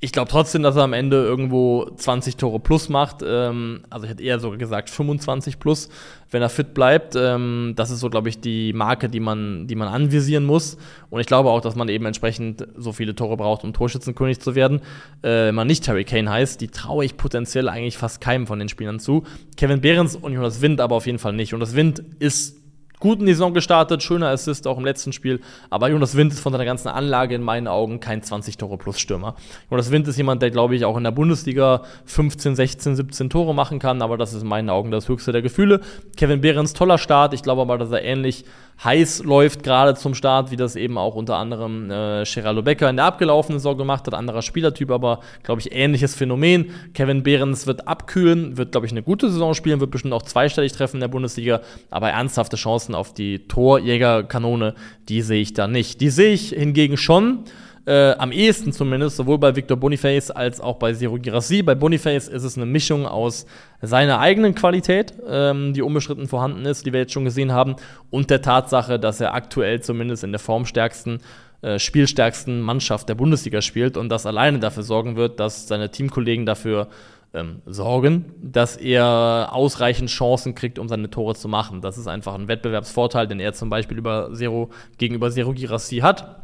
ich 0.00 0.12
glaube 0.12 0.30
trotzdem, 0.30 0.62
dass 0.62 0.76
er 0.76 0.84
am 0.84 0.92
Ende 0.92 1.16
irgendwo 1.16 1.90
20 1.96 2.36
Tore 2.36 2.60
plus 2.60 2.88
macht. 2.88 3.16
Ähm, 3.26 3.80
also 3.90 4.04
ich 4.04 4.10
hätte 4.10 4.22
eher 4.22 4.38
sogar 4.38 4.56
gesagt 4.56 4.90
25 4.90 5.58
plus, 5.58 5.88
wenn 6.30 6.40
er 6.40 6.48
fit 6.48 6.72
bleibt. 6.72 7.16
Ähm, 7.16 7.72
das 7.74 7.90
ist 7.90 7.98
so, 7.98 8.08
glaube 8.08 8.28
ich, 8.28 8.40
die 8.40 8.72
Marke, 8.72 9.08
die 9.08 9.18
man, 9.18 9.66
die 9.66 9.74
man 9.74 9.88
anvisieren 9.88 10.44
muss. 10.44 10.76
Und 11.10 11.20
ich 11.20 11.26
glaube 11.26 11.50
auch, 11.50 11.60
dass 11.60 11.74
man 11.74 11.88
eben 11.88 12.06
entsprechend 12.06 12.64
so 12.76 12.92
viele 12.92 13.16
Tore 13.16 13.36
braucht, 13.36 13.64
um 13.64 13.72
Torschützenkönig 13.72 14.38
zu 14.38 14.54
werden. 14.54 14.82
Äh, 15.22 15.46
wenn 15.48 15.56
man 15.56 15.66
nicht 15.66 15.88
Harry 15.88 16.04
Kane 16.04 16.30
heißt, 16.30 16.60
die 16.60 16.68
traue 16.68 17.04
ich 17.04 17.16
potenziell 17.16 17.68
eigentlich 17.68 17.98
fast 17.98 18.20
keinem 18.20 18.46
von 18.46 18.60
den 18.60 18.68
Spielern 18.68 19.00
zu. 19.00 19.24
Kevin 19.56 19.80
Behrens 19.80 20.14
und 20.14 20.32
Jonas 20.32 20.62
Wind 20.62 20.80
aber 20.80 20.94
auf 20.94 21.06
jeden 21.06 21.18
Fall 21.18 21.32
nicht. 21.32 21.54
Und 21.54 21.60
das 21.60 21.74
Wind 21.74 22.04
ist 22.20 22.56
gut 23.00 23.20
in 23.20 23.26
die 23.26 23.32
Saison 23.32 23.54
gestartet, 23.54 24.02
schöner 24.02 24.28
Assist 24.28 24.66
auch 24.66 24.78
im 24.78 24.84
letzten 24.84 25.12
Spiel. 25.12 25.40
Aber 25.70 25.88
Jonas 25.88 26.16
Wind 26.16 26.32
ist 26.32 26.40
von 26.40 26.52
seiner 26.52 26.64
ganzen 26.64 26.88
Anlage 26.88 27.34
in 27.34 27.42
meinen 27.42 27.68
Augen 27.68 28.00
kein 28.00 28.22
20-Tore-Plus-Stürmer. 28.22 29.34
Jonas 29.70 29.90
Wind 29.90 30.08
ist 30.08 30.16
jemand, 30.16 30.42
der, 30.42 30.50
glaube 30.50 30.76
ich, 30.76 30.84
auch 30.84 30.96
in 30.96 31.04
der 31.04 31.10
Bundesliga 31.10 31.82
15, 32.04 32.56
16, 32.56 32.96
17 32.96 33.30
Tore 33.30 33.54
machen 33.54 33.78
kann, 33.78 34.02
aber 34.02 34.16
das 34.16 34.34
ist 34.34 34.42
in 34.42 34.48
meinen 34.48 34.70
Augen 34.70 34.90
das 34.90 35.08
höchste 35.08 35.32
der 35.32 35.42
Gefühle. 35.42 35.80
Kevin 36.16 36.40
Behrens, 36.40 36.72
toller 36.72 36.98
Start. 36.98 37.34
Ich 37.34 37.42
glaube 37.42 37.62
aber, 37.62 37.78
dass 37.78 37.90
er 37.90 38.02
ähnlich 38.02 38.44
heiß 38.82 39.24
läuft 39.24 39.62
gerade 39.62 39.94
zum 39.94 40.14
Start, 40.14 40.50
wie 40.50 40.56
das 40.56 40.76
eben 40.76 40.98
auch 40.98 41.14
unter 41.14 41.36
anderem 41.36 41.90
äh, 41.90 42.24
Geraldo 42.24 42.62
Becker 42.62 42.88
in 42.88 42.96
der 42.96 43.06
abgelaufenen 43.06 43.58
Saison 43.58 43.76
gemacht 43.76 44.06
hat. 44.06 44.14
Anderer 44.14 44.42
Spielertyp, 44.42 44.90
aber, 44.90 45.20
glaube 45.42 45.60
ich, 45.60 45.72
ähnliches 45.72 46.14
Phänomen. 46.14 46.70
Kevin 46.94 47.22
Behrens 47.22 47.66
wird 47.66 47.88
abkühlen, 47.88 48.56
wird, 48.56 48.72
glaube 48.72 48.86
ich, 48.86 48.92
eine 48.92 49.02
gute 49.02 49.30
Saison 49.30 49.54
spielen, 49.54 49.80
wird 49.80 49.90
bestimmt 49.90 50.14
auch 50.14 50.22
zweistellig 50.22 50.72
treffen 50.72 50.96
in 50.96 51.00
der 51.00 51.08
Bundesliga, 51.08 51.60
aber 51.90 52.10
ernsthafte 52.10 52.56
Chancen 52.56 52.87
auf 52.94 53.14
die 53.14 53.46
Torjägerkanone, 53.48 54.74
die 55.08 55.22
sehe 55.22 55.40
ich 55.40 55.52
da 55.52 55.66
nicht. 55.66 56.00
Die 56.00 56.10
sehe 56.10 56.32
ich 56.32 56.50
hingegen 56.50 56.96
schon. 56.96 57.44
Äh, 57.88 58.16
am 58.18 58.32
ehesten 58.32 58.70
zumindest, 58.72 59.16
sowohl 59.16 59.38
bei 59.38 59.56
Victor 59.56 59.78
Boniface 59.78 60.30
als 60.30 60.60
auch 60.60 60.76
bei 60.76 60.92
Zero 60.92 61.16
Girassi. 61.16 61.62
Bei 61.62 61.74
Boniface 61.74 62.28
ist 62.28 62.42
es 62.42 62.58
eine 62.58 62.66
Mischung 62.66 63.06
aus 63.06 63.46
seiner 63.80 64.20
eigenen 64.20 64.54
Qualität, 64.54 65.14
ähm, 65.26 65.72
die 65.72 65.80
unbestritten 65.80 66.28
vorhanden 66.28 66.66
ist, 66.66 66.84
die 66.84 66.92
wir 66.92 67.00
jetzt 67.00 67.14
schon 67.14 67.24
gesehen 67.24 67.50
haben, 67.50 67.76
und 68.10 68.28
der 68.28 68.42
Tatsache, 68.42 68.98
dass 68.98 69.22
er 69.22 69.32
aktuell 69.32 69.80
zumindest 69.80 70.22
in 70.22 70.32
der 70.32 70.38
formstärksten 70.38 71.20
äh, 71.62 71.78
spielstärksten 71.78 72.60
Mannschaft 72.60 73.08
der 73.08 73.14
Bundesliga 73.14 73.62
spielt 73.62 73.96
und 73.96 74.10
das 74.10 74.26
alleine 74.26 74.58
dafür 74.58 74.82
sorgen 74.82 75.16
wird, 75.16 75.40
dass 75.40 75.66
seine 75.66 75.90
Teamkollegen 75.90 76.46
dafür 76.46 76.88
ähm, 77.34 77.62
sorgen, 77.66 78.34
dass 78.42 78.76
er 78.76 79.50
ausreichend 79.52 80.10
Chancen 80.10 80.54
kriegt, 80.54 80.78
um 80.78 80.88
seine 80.88 81.10
Tore 81.10 81.34
zu 81.34 81.48
machen. 81.48 81.80
Das 81.80 81.98
ist 81.98 82.06
einfach 82.06 82.34
ein 82.34 82.48
Wettbewerbsvorteil, 82.48 83.26
den 83.26 83.40
er 83.40 83.52
zum 83.52 83.70
Beispiel 83.70 83.98
über 83.98 84.30
Zero, 84.32 84.70
gegenüber 84.96 85.30
Zero 85.30 85.52
Girassi 85.52 85.98
hat. 85.98 86.42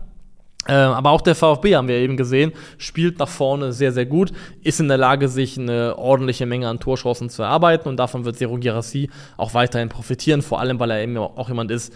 Ähm, 0.66 0.90
aber 0.92 1.10
auch 1.10 1.20
der 1.20 1.34
VfB, 1.34 1.76
haben 1.76 1.88
wir 1.88 1.96
eben 1.96 2.16
gesehen, 2.16 2.52
spielt 2.78 3.18
nach 3.18 3.28
vorne 3.28 3.72
sehr, 3.72 3.92
sehr 3.92 4.06
gut, 4.06 4.32
ist 4.62 4.80
in 4.80 4.88
der 4.88 4.96
Lage, 4.96 5.28
sich 5.28 5.58
eine 5.58 5.98
ordentliche 5.98 6.46
Menge 6.46 6.68
an 6.68 6.80
Torchancen 6.80 7.28
zu 7.28 7.42
erarbeiten 7.42 7.88
und 7.88 7.98
davon 7.98 8.24
wird 8.24 8.36
Zero 8.36 8.56
Girassi 8.56 9.10
auch 9.36 9.52
weiterhin 9.52 9.90
profitieren, 9.90 10.40
vor 10.40 10.60
allem, 10.60 10.80
weil 10.80 10.90
er 10.90 11.02
eben 11.02 11.18
auch 11.18 11.48
jemand 11.48 11.70
ist, 11.70 11.92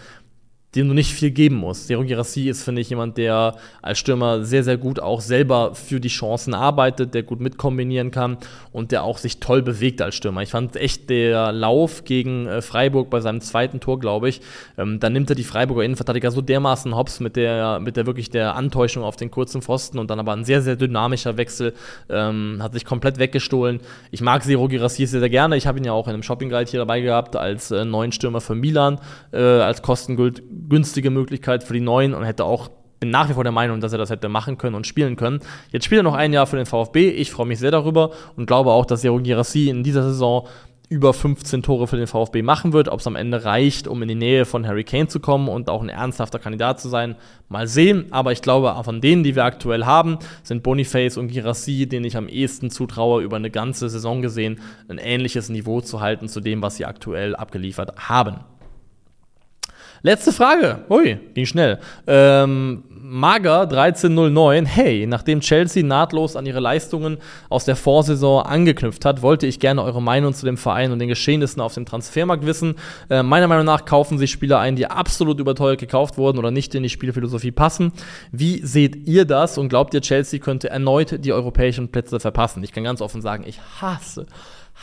dem 0.75 0.87
du 0.87 0.93
nicht 0.93 1.13
viel 1.13 1.31
geben 1.31 1.55
musst. 1.55 1.87
Seru 1.87 2.03
Girassi 2.03 2.47
ist, 2.47 2.63
finde 2.63 2.81
ich, 2.81 2.89
jemand, 2.91 3.17
der 3.17 3.55
als 3.81 3.97
Stürmer 3.97 4.43
sehr, 4.43 4.63
sehr 4.63 4.77
gut 4.77 4.99
auch 4.99 5.21
selber 5.21 5.73
für 5.73 5.99
die 5.99 6.09
Chancen 6.09 6.53
arbeitet, 6.53 7.15
der 7.15 7.23
gut 7.23 7.39
mitkombinieren 7.39 8.11
kann 8.11 8.37
und 8.71 8.91
der 8.91 9.03
auch 9.03 9.17
sich 9.17 9.39
toll 9.39 9.63
bewegt 9.63 9.99
als 10.01 10.13
Stürmer. 10.15 10.43
Ich 10.43 10.51
fand 10.51 10.75
echt 10.75 11.09
der 11.09 11.51
Lauf 11.51 12.03
gegen 12.03 12.45
äh, 12.45 12.61
Freiburg 12.61 13.09
bei 13.09 13.19
seinem 13.19 13.41
zweiten 13.41 13.79
Tor, 13.79 13.99
glaube 13.99 14.29
ich, 14.29 14.41
ähm, 14.77 14.99
da 14.99 15.09
nimmt 15.09 15.29
er 15.31 15.35
die 15.35 15.43
Freiburger 15.43 15.83
Innenverteidiger 15.83 16.29
so 16.29 16.41
dermaßen 16.41 16.95
hops 16.95 17.19
mit 17.19 17.35
der, 17.35 17.79
mit 17.79 17.97
der 17.97 18.05
wirklich 18.05 18.29
der 18.29 18.55
Antäuschung 18.55 19.03
auf 19.03 19.15
den 19.15 19.31
kurzen 19.31 19.63
Pfosten 19.63 19.97
und 19.97 20.11
dann 20.11 20.19
aber 20.19 20.33
ein 20.33 20.43
sehr, 20.43 20.61
sehr 20.61 20.75
dynamischer 20.75 21.37
Wechsel, 21.37 21.73
ähm, 22.09 22.59
hat 22.61 22.73
sich 22.73 22.85
komplett 22.85 23.17
weggestohlen. 23.17 23.79
Ich 24.11 24.21
mag 24.21 24.43
Seru 24.43 24.67
Girassi 24.67 25.07
sehr, 25.07 25.19
sehr 25.19 25.29
gerne. 25.29 25.57
Ich 25.57 25.65
habe 25.65 25.79
ihn 25.79 25.83
ja 25.85 25.93
auch 25.93 26.07
in 26.07 26.13
einem 26.13 26.23
Shopping 26.23 26.49
Guide 26.49 26.69
hier 26.69 26.79
dabei 26.79 27.01
gehabt 27.01 27.35
als 27.35 27.71
äh, 27.71 27.85
neuen 27.85 28.11
Stürmer 28.11 28.39
für 28.39 28.53
Milan, 28.53 28.99
äh, 29.31 29.37
als 29.39 29.81
kostengünstig 29.81 30.43
günstige 30.67 31.09
Möglichkeit 31.09 31.63
für 31.63 31.73
die 31.73 31.79
Neuen 31.79 32.13
und 32.13 32.23
hätte 32.23 32.45
auch 32.45 32.69
bin 32.99 33.11
nach 33.11 33.29
wie 33.29 33.33
vor 33.33 33.43
der 33.43 33.53
Meinung, 33.53 33.79
dass 33.79 33.93
er 33.93 33.97
das 33.97 34.09
hätte 34.09 34.29
machen 34.29 34.57
können 34.57 34.75
und 34.75 34.85
spielen 34.85 35.15
können. 35.15 35.39
Jetzt 35.71 35.85
spielt 35.85 36.01
er 36.01 36.03
noch 36.03 36.15
ein 36.15 36.33
Jahr 36.33 36.47
für 36.47 36.57
den 36.57 36.65
VfB. 36.65 37.09
Ich 37.09 37.31
freue 37.31 37.45
mich 37.45 37.59
sehr 37.59 37.71
darüber 37.71 38.11
und 38.35 38.45
glaube 38.45 38.71
auch, 38.71 38.85
dass 38.85 39.03
Jero 39.03 39.19
Girassi 39.19 39.69
in 39.69 39.83
dieser 39.83 40.03
Saison 40.03 40.47
über 40.89 41.13
15 41.13 41.61
Tore 41.61 41.85
für 41.85 41.97
den 41.97 42.07
VfB 42.07 42.41
machen 42.41 42.73
wird. 42.73 42.89
Ob 42.89 42.99
es 42.99 43.07
am 43.07 43.15
Ende 43.15 43.45
reicht, 43.45 43.87
um 43.87 44.01
in 44.01 44.07
die 44.07 44.15
Nähe 44.15 44.45
von 44.45 44.67
Harry 44.67 44.83
Kane 44.83 45.07
zu 45.07 45.19
kommen 45.19 45.47
und 45.47 45.69
auch 45.69 45.83
ein 45.83 45.89
ernsthafter 45.89 46.39
Kandidat 46.39 46.81
zu 46.81 46.89
sein, 46.89 47.15
mal 47.47 47.67
sehen. 47.67 48.07
Aber 48.09 48.31
ich 48.31 48.41
glaube, 48.41 48.75
von 48.83 48.99
denen, 48.99 49.23
die 49.23 49.35
wir 49.35 49.45
aktuell 49.45 49.85
haben, 49.85 50.17
sind 50.41 50.63
Boniface 50.63 51.17
und 51.17 51.27
Girassi, 51.27 51.87
denen 51.87 52.05
ich 52.05 52.17
am 52.17 52.27
ehesten 52.27 52.71
zutraue, 52.71 53.21
über 53.21 53.35
eine 53.35 53.51
ganze 53.51 53.87
Saison 53.87 54.23
gesehen, 54.23 54.59
ein 54.87 54.97
ähnliches 54.97 55.49
Niveau 55.49 55.79
zu 55.79 56.01
halten 56.01 56.27
zu 56.27 56.41
dem, 56.41 56.63
was 56.63 56.77
sie 56.77 56.85
aktuell 56.85 57.35
abgeliefert 57.35 58.09
haben. 58.09 58.39
Letzte 60.01 60.31
Frage. 60.31 60.85
Ui, 60.89 61.17
ging 61.33 61.45
schnell. 61.45 61.79
Ähm, 62.07 62.83
Mager 62.89 63.61
1309. 63.61 64.65
Hey, 64.65 65.07
nachdem 65.07 65.41
Chelsea 65.41 65.83
nahtlos 65.83 66.35
an 66.35 66.45
ihre 66.45 66.59
Leistungen 66.59 67.17
aus 67.49 67.65
der 67.65 67.75
Vorsaison 67.75 68.43
angeknüpft 68.43 69.03
hat, 69.03 69.23
wollte 69.23 69.47
ich 69.47 69.59
gerne 69.59 69.83
eure 69.83 70.01
Meinung 70.01 70.33
zu 70.33 70.45
dem 70.45 70.57
Verein 70.57 70.91
und 70.91 70.99
den 70.99 71.09
Geschehnissen 71.09 71.59
auf 71.59 71.73
dem 71.73 71.85
Transfermarkt 71.85 72.45
wissen. 72.45 72.75
Äh, 73.09 73.23
meiner 73.23 73.47
Meinung 73.47 73.65
nach 73.65 73.85
kaufen 73.85 74.19
sich 74.19 74.31
Spieler 74.31 74.59
ein, 74.59 74.75
die 74.75 74.85
absolut 74.85 75.39
überteuert 75.39 75.79
gekauft 75.79 76.17
wurden 76.17 76.37
oder 76.37 76.51
nicht 76.51 76.75
in 76.75 76.83
die 76.83 76.89
Spielphilosophie 76.89 77.51
passen. 77.51 77.91
Wie 78.31 78.65
seht 78.65 79.07
ihr 79.07 79.25
das 79.25 79.57
und 79.57 79.69
glaubt 79.69 79.93
ihr, 79.95 80.01
Chelsea 80.01 80.39
könnte 80.39 80.69
erneut 80.69 81.25
die 81.25 81.33
europäischen 81.33 81.89
Plätze 81.89 82.19
verpassen? 82.19 82.63
Ich 82.63 82.71
kann 82.73 82.83
ganz 82.83 83.01
offen 83.01 83.21
sagen, 83.21 83.43
ich 83.45 83.59
hasse 83.81 84.27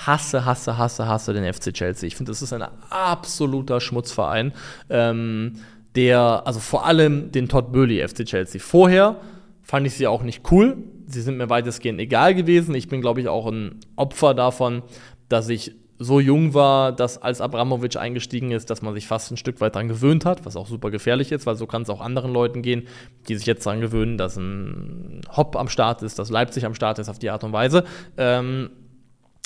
hasse, 0.05 0.45
hasse, 0.45 0.77
hasse, 0.77 1.07
hasse 1.07 1.33
den 1.33 1.53
FC 1.53 1.73
Chelsea. 1.73 2.07
Ich 2.07 2.17
finde, 2.17 2.33
das 2.33 2.43
ist 2.43 2.53
ein 2.53 2.65
absoluter 2.91 3.81
Schmutzverein, 3.81 4.53
ähm, 4.91 5.55
der, 5.95 6.43
also 6.45 6.61
vor 6.61 6.87
allem 6.87 7.33
den 7.33 7.49
Todd 7.49 7.73
Böhli 7.73 8.07
FC 8.07 8.25
Chelsea. 8.25 8.61
Vorher 8.61 9.17
fand 9.63 9.87
ich 9.87 9.95
sie 9.95 10.07
auch 10.07 10.23
nicht 10.23 10.51
cool. 10.51 10.77
Sie 11.07 11.23
sind 11.23 11.39
mir 11.39 11.49
weitestgehend 11.49 12.01
egal 12.01 12.35
gewesen. 12.35 12.75
Ich 12.75 12.89
bin, 12.89 13.01
glaube 13.01 13.20
ich, 13.20 13.29
auch 13.29 13.47
ein 13.47 13.81
Opfer 13.97 14.35
davon, 14.35 14.83
dass 15.29 15.49
ich 15.49 15.75
so 15.99 16.20
jung 16.20 16.53
war, 16.53 16.93
dass 16.93 17.23
als 17.23 17.41
Abramovic 17.41 17.97
eingestiegen 17.97 18.51
ist, 18.51 18.68
dass 18.68 18.83
man 18.83 18.93
sich 18.95 19.07
fast 19.07 19.31
ein 19.31 19.39
Stück 19.39 19.61
weit 19.61 19.75
daran 19.75 19.89
gewöhnt 19.89 20.27
hat, 20.27 20.45
was 20.45 20.57
auch 20.57 20.66
super 20.66 20.91
gefährlich 20.91 21.33
ist, 21.33 21.47
weil 21.47 21.57
so 21.57 21.66
kann 21.66 21.83
es 21.83 21.91
auch 21.91 22.03
anderen 22.03 22.33
Leuten 22.33 22.61
gehen, 22.61 22.87
die 23.29 23.37
sich 23.37 23.47
jetzt 23.47 23.64
daran 23.64 23.81
gewöhnen, 23.81 24.18
dass 24.18 24.37
ein 24.37 25.23
Hopp 25.35 25.57
am 25.57 25.68
Start 25.68 26.03
ist, 26.03 26.18
dass 26.18 26.29
Leipzig 26.29 26.66
am 26.66 26.75
Start 26.75 26.99
ist 26.99 27.09
auf 27.09 27.18
die 27.18 27.31
Art 27.31 27.45
und 27.45 27.53
Weise. 27.53 27.85
Ähm, 28.18 28.70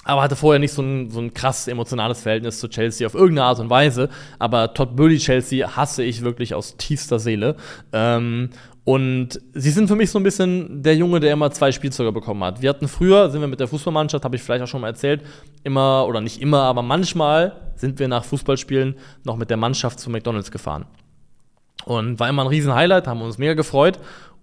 aber 0.05 0.23
hatte 0.23 0.37
vorher 0.37 0.59
nicht 0.59 0.73
so 0.73 0.83
ein, 0.83 1.11
so 1.11 1.21
ein 1.21 1.35
krass 1.35 1.69
emotionales 1.69 2.23
Verhältnis 2.23 2.59
zu 2.59 2.69
Chelsea 2.69 3.07
auf 3.07 3.15
irgendeine 3.15 3.47
Art 3.47 3.61
und 3.61 3.69
Weise. 3.69 4.09
Aber 4.39 4.73
Todd 4.73 4.97
Burley 4.97 5.19
Chelsea 5.19 5.77
hasse 5.77 6.03
ich 6.03 6.23
wirklich 6.23 6.55
aus 6.55 6.77
tiefster 6.77 7.19
Seele. 7.19 7.57
Ähm, 7.93 8.51
und 8.85 9.41
sie 9.53 9.71
sind 9.71 9.89
für 9.89 9.95
mich 9.95 10.11
so 10.11 10.19
ein 10.19 10.23
bisschen 10.23 10.83
der 10.83 10.97
Junge, 10.97 11.21
der 11.21 11.33
immer 11.33 11.51
zwei 11.51 11.71
Spielzeuge 11.71 12.13
bekommen 12.13 12.43
hat. 12.43 12.63
Wir 12.63 12.71
hatten 12.71 12.89
früher, 12.89 13.31
sind 13.31 13.41
wir 13.41 13.49
mit 13.49 13.61
der 13.61 13.69
Fußballmannschaft, 13.69 14.25
habe 14.25 14.37
ich 14.37 14.43
vielleicht 14.43 14.65
auch 14.65 14.69
schon 14.69 14.81
mal 14.81 14.89
erzählt, 14.89 15.23
immer, 15.65 16.07
oder 16.09 16.21
nicht 16.21 16.41
immer, 16.41 16.63
aber 16.63 16.83
manchmal 16.83 17.53
sind 17.77 17.99
wir 17.99 18.09
nach 18.09 18.25
Fußballspielen 18.25 18.97
noch 19.25 19.37
mit 19.37 19.51
der 19.51 19.59
Mannschaft 19.59 20.01
zu 20.01 20.11
McDonalds 20.11 20.51
gefahren. 20.51 20.87
Und 21.85 22.19
war 22.19 22.29
immer 22.29 22.43
ein 22.43 22.49
riesen 22.49 22.75
Highlight, 22.75 23.07
haben 23.07 23.23
uns 23.23 23.39
mega 23.39 23.55
gefreut. 23.55 23.99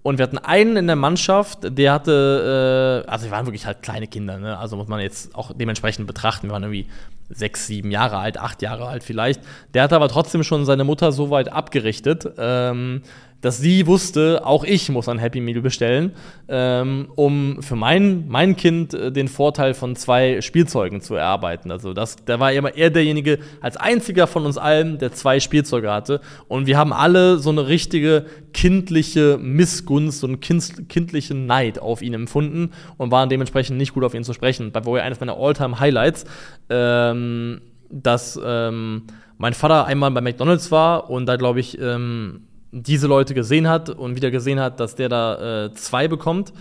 Und 0.07 0.19
wir 0.19 0.23
hatten 0.23 0.37
einen 0.37 0.77
in 0.77 0.87
der 0.87 0.95
Mannschaft, 0.95 1.59
der 1.63 1.91
hatte, 1.91 3.03
äh, 3.05 3.11
also 3.11 3.25
wir 3.25 3.31
waren 3.31 3.45
wirklich 3.45 3.65
halt 3.65 3.81
kleine 3.81 4.07
Kinder, 4.07 4.37
ne? 4.37 4.57
also 4.57 4.77
muss 4.77 4.87
man 4.87 5.01
jetzt 5.01 5.35
auch 5.35 5.51
dementsprechend 5.53 6.07
betrachten. 6.07 6.47
Wir 6.47 6.53
waren 6.53 6.63
irgendwie 6.63 6.87
sechs, 7.27 7.67
sieben 7.67 7.91
Jahre 7.91 8.15
alt, 8.15 8.37
acht 8.37 8.61
Jahre 8.61 8.87
alt 8.87 9.03
vielleicht. 9.03 9.41
Der 9.73 9.83
hatte 9.83 9.97
aber 9.97 10.07
trotzdem 10.07 10.43
schon 10.43 10.63
seine 10.63 10.85
Mutter 10.85 11.11
so 11.11 11.29
weit 11.29 11.51
abgerichtet, 11.51 12.25
ähm, 12.37 13.01
dass 13.41 13.59
sie 13.59 13.85
wusste, 13.85 14.45
auch 14.45 14.63
ich 14.63 14.89
muss 14.89 15.07
ein 15.07 15.19
Happy 15.19 15.39
Meal 15.39 15.61
bestellen, 15.61 16.13
ähm, 16.47 17.09
um 17.15 17.61
für 17.61 17.75
mein, 17.75 18.27
mein 18.27 18.55
Kind 18.55 18.93
äh, 18.93 19.11
den 19.11 19.27
Vorteil 19.27 19.73
von 19.73 19.95
zwei 19.95 20.41
Spielzeugen 20.41 21.01
zu 21.01 21.15
erarbeiten. 21.15 21.71
Also 21.71 21.93
das, 21.93 22.15
der 22.15 22.39
war 22.39 22.51
immer 22.51 22.75
er 22.75 22.89
derjenige 22.89 23.39
als 23.61 23.77
einziger 23.77 24.25
von 24.25 24.45
uns 24.45 24.57
allen, 24.57 24.97
der 24.97 25.11
zwei 25.13 25.39
Spielzeuge 25.39 25.91
hatte. 25.91 26.21
Und 26.47 26.65
wir 26.65 26.77
haben 26.77 26.93
alle 26.93 27.38
so 27.38 27.51
eine 27.51 27.67
richtige 27.67 28.25
kindliche 28.53 29.38
Missgunst, 29.39 30.19
so 30.19 30.27
einen 30.27 30.39
kind, 30.39 30.89
kindlichen 30.89 31.45
Neid 31.45 31.79
auf 31.79 32.01
ihn 32.01 32.15
empfunden 32.15 32.71
und 32.97 33.11
waren 33.11 33.29
dementsprechend 33.29 33.77
nicht 33.77 33.93
gut 33.93 34.03
auf 34.03 34.15
ihn 34.15 34.23
zu 34.23 34.33
sprechen. 34.33 34.71
Bei 34.71 34.83
wo 34.83 34.95
eines 34.95 35.19
meiner 35.19 35.38
Alltime 35.38 35.79
Highlights, 35.79 36.25
ähm, 36.69 37.61
dass 37.89 38.39
ähm, 38.43 39.03
mein 39.38 39.53
Vater 39.53 39.85
einmal 39.85 40.09
bei 40.11 40.21
McDonalds 40.21 40.71
war 40.71 41.09
und 41.11 41.27
da 41.27 41.35
glaube 41.35 41.59
ich 41.59 41.79
ähm, 41.79 42.47
diese 42.72 43.07
Leute 43.07 43.34
gesehen 43.34 43.68
hat 43.68 43.89
und 43.89 44.15
wieder 44.15 44.32
gesehen 44.32 44.59
hat, 44.59 44.80
dass 44.80 44.95
der 44.95 45.09
da 45.09 45.65
äh, 45.65 45.74
zwei 45.74 46.07
bekommt. 46.07 46.53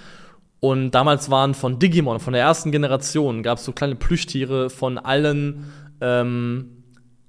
Und 0.61 0.93
damals 0.93 1.31
waren 1.31 1.55
von 1.55 1.79
Digimon, 1.79 2.21
von 2.21 2.33
der 2.33 2.43
ersten 2.43 2.73
Generation, 2.73 3.43
gab 3.43 3.59
es 3.59 3.65
so 3.65 3.73
kleine 3.73 3.95
Plüschtiere 3.95 4.71
von 4.71 4.99
allen 4.99 5.71
ähm, 6.01 6.85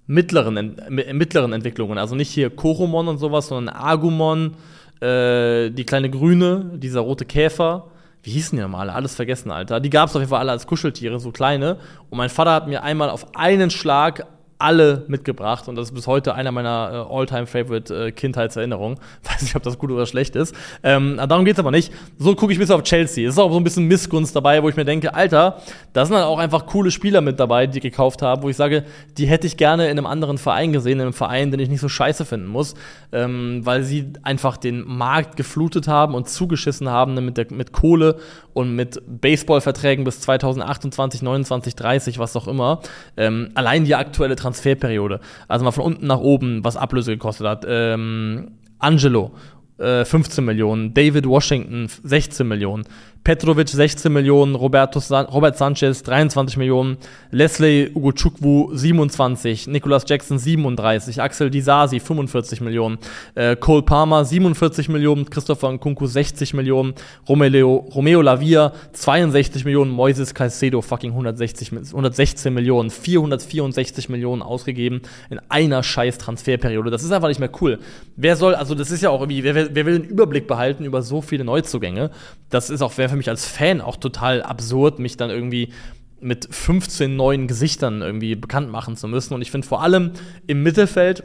mittleren, 0.06 0.58
äh, 0.58 1.14
mittleren 1.14 1.54
Entwicklungen. 1.54 1.98
Also 1.98 2.16
nicht 2.16 2.30
hier 2.30 2.50
Koromon 2.50 3.08
und 3.08 3.18
sowas, 3.18 3.48
sondern 3.48 3.76
Agumon, 3.76 4.56
äh, 5.02 5.70
die 5.70 5.86
kleine 5.86 6.10
Grüne, 6.10 6.72
dieser 6.76 7.02
rote 7.02 7.26
Käfer. 7.26 7.92
Wie 8.24 8.32
hießen 8.32 8.58
die 8.58 8.62
nochmal? 8.62 8.90
Alles 8.90 9.16
vergessen, 9.16 9.52
Alter. 9.52 9.80
Die 9.80 9.90
gab 9.90 10.10
es 10.10 10.16
auf 10.16 10.22
jeden 10.22 10.30
Fall 10.30 10.40
alle 10.40 10.52
als 10.52 10.66
Kuscheltiere, 10.66 11.20
so 11.20 11.32
kleine. 11.32 11.78
Und 12.10 12.18
mein 12.18 12.30
Vater 12.30 12.54
hat 12.54 12.68
mir 12.68 12.84
einmal 12.84 13.10
auf 13.10 13.36
einen 13.36 13.70
Schlag 13.70 14.26
alle 14.60 15.06
mitgebracht 15.08 15.68
und 15.68 15.76
das 15.76 15.90
ist 15.90 15.94
bis 15.94 16.08
heute 16.08 16.34
einer 16.34 16.52
meiner 16.52 17.08
äh, 17.10 17.14
all-time-favorite 17.14 18.08
äh, 18.08 18.12
Kindheitserinnerungen. 18.12 18.98
Weiß 19.24 19.42
nicht, 19.42 19.56
ob 19.56 19.64
das 19.64 19.78
gut 19.78 19.92
oder 19.92 20.06
schlecht 20.06 20.36
ist. 20.36 20.56
Ähm, 20.84 21.20
darum 21.30 21.46
geht's 21.46 21.60
aber 21.60 21.72
nicht. 21.72 21.94
So 22.18 22.36
gucke 22.36 22.54
ich 22.54 22.60
bis 22.60 22.72
auf 22.72 22.84
Chelsea. 22.84 23.28
Es 23.28 23.36
ist 23.36 23.40
auch 23.40 23.52
so 23.52 23.58
ein 23.58 23.64
bisschen 23.64 23.86
Missgunst 23.86 24.36
dabei, 24.36 24.64
wo 24.64 24.70
ich 24.70 24.76
mir 24.76 24.86
denke, 24.86 25.14
Alter, 25.14 25.62
da 25.94 26.06
sind 26.06 26.16
dann 26.16 26.24
auch 26.24 26.40
einfach 26.40 26.66
coole 26.66 26.90
Spieler 26.90 27.22
mit 27.22 27.40
dabei, 27.40 27.68
die 27.68 27.80
gekauft 27.80 28.22
habe, 28.22 28.44
wo 28.44 28.50
ich 28.50 28.56
sage, 28.56 28.84
die 29.18 29.28
hätte 29.28 29.46
ich 29.46 29.58
gerne 29.58 29.86
in 29.86 29.98
einem 29.98 30.08
anderen 30.08 30.38
Verein 30.40 30.74
gesehen, 30.74 30.94
in 30.94 31.02
einem 31.02 31.14
Verein, 31.14 31.52
den 31.52 31.60
ich 31.60 31.70
nicht 31.70 31.82
so 31.82 31.90
scheiße 31.90 32.26
finden 32.26 32.48
muss, 32.48 32.74
ähm, 33.12 33.62
weil 33.64 33.84
sie 33.84 34.14
einfach 34.24 34.58
den 34.58 34.84
Markt 34.86 35.38
geflutet 35.38 35.88
haben 35.88 36.16
und 36.16 36.30
zugeschissen 36.30 36.90
haben 36.90 37.14
mit, 37.14 37.38
der, 37.38 37.48
mit 37.52 37.74
Kohle 37.74 38.18
und 38.58 38.76
mit 38.76 39.00
Baseballverträgen 39.06 40.04
bis 40.04 40.20
2028, 40.22 41.22
29, 41.22 41.76
30, 41.76 42.18
was 42.18 42.36
auch 42.36 42.48
immer. 42.48 42.82
Ähm, 43.16 43.50
allein 43.54 43.86
die 43.86 43.94
aktuelle 43.94 44.36
Transferperiode, 44.36 45.20
also 45.48 45.64
mal 45.64 45.70
von 45.70 45.84
unten 45.84 46.08
nach 46.08 46.20
oben, 46.20 46.64
was 46.64 46.76
Ablöse 46.76 47.12
gekostet 47.12 47.46
hat. 47.46 47.66
Ähm, 47.70 48.54
Angelo, 48.80 49.32
15 49.78 50.44
äh, 50.44 50.46
Millionen, 50.46 50.96
David 50.96 51.28
Washington 51.28 51.88
16 52.04 52.48
Millionen, 52.48 52.86
Petrovic 53.28 53.68
16 53.68 54.10
Millionen, 54.10 54.56
Roberto 54.56 55.02
San 55.02 55.26
Robert 55.26 55.58
Sanchez 55.58 56.02
23 56.02 56.56
Millionen, 56.56 56.96
Leslie 57.30 57.92
Ugochukwu 57.94 58.70
27, 58.74 59.68
Nicolas 59.68 60.06
Jackson 60.08 60.40
37, 60.40 61.22
Axel 61.22 61.50
Disasi 61.50 62.00
45 62.00 62.62
Millionen, 62.62 63.00
äh, 63.36 63.58
Cole 63.58 63.82
Palmer 63.82 64.24
47 64.24 64.88
Millionen, 64.88 65.30
Christopher 65.30 65.74
Nkunku 65.74 66.08
60 66.08 66.54
Millionen, 66.54 66.94
Romeo, 67.28 67.86
Romeo 67.94 68.22
Lavia 68.22 68.72
62 68.94 69.66
Millionen, 69.66 69.92
Moises 69.92 70.34
Caicedo 70.34 70.82
fucking 70.82 71.12
160, 71.12 71.74
116 71.74 72.54
Millionen, 72.54 72.90
464 72.90 74.08
Millionen 74.08 74.42
ausgegeben 74.42 75.02
in 75.30 75.42
einer 75.50 75.84
scheiß 75.84 76.18
Transferperiode. 76.18 76.92
Das 76.92 77.04
ist 77.04 77.12
einfach 77.12 77.28
nicht 77.28 77.42
mehr 77.42 77.52
cool. 77.60 77.80
Wer 78.16 78.38
soll, 78.38 78.56
also 78.56 78.74
das 78.74 78.90
ist 78.90 79.04
ja 79.04 79.10
auch 79.10 79.20
irgendwie, 79.20 79.44
wer, 79.44 79.76
wer 79.76 79.86
will 79.86 80.00
den 80.00 80.10
Überblick 80.10 80.48
behalten 80.48 80.86
über 80.86 81.02
so 81.02 81.22
viele 81.22 81.44
Neuzugänge? 81.44 82.10
Das 82.50 82.70
ist 82.70 82.82
auch, 82.82 82.94
wer 82.96 83.17
für 83.18 83.20
mich 83.20 83.30
als 83.30 83.46
Fan 83.48 83.82
auch 83.82 83.98
total 83.98 84.44
absurd, 84.44 85.00
mich 85.00 85.18
dann 85.18 85.30
irgendwie 85.32 85.74
mit 86.20 86.48
15 86.50 87.16
neuen 87.16 87.48
Gesichtern 87.48 88.02
irgendwie 88.02 88.36
bekannt 88.36 88.72
machen 88.72 88.96
zu 88.96 89.08
müssen. 89.08 89.34
Und 89.34 89.42
ich 89.42 89.52
finde 89.52 89.68
vor 89.68 89.82
allem 89.82 90.12
im 90.46 90.64
Mittelfeld 90.64 91.24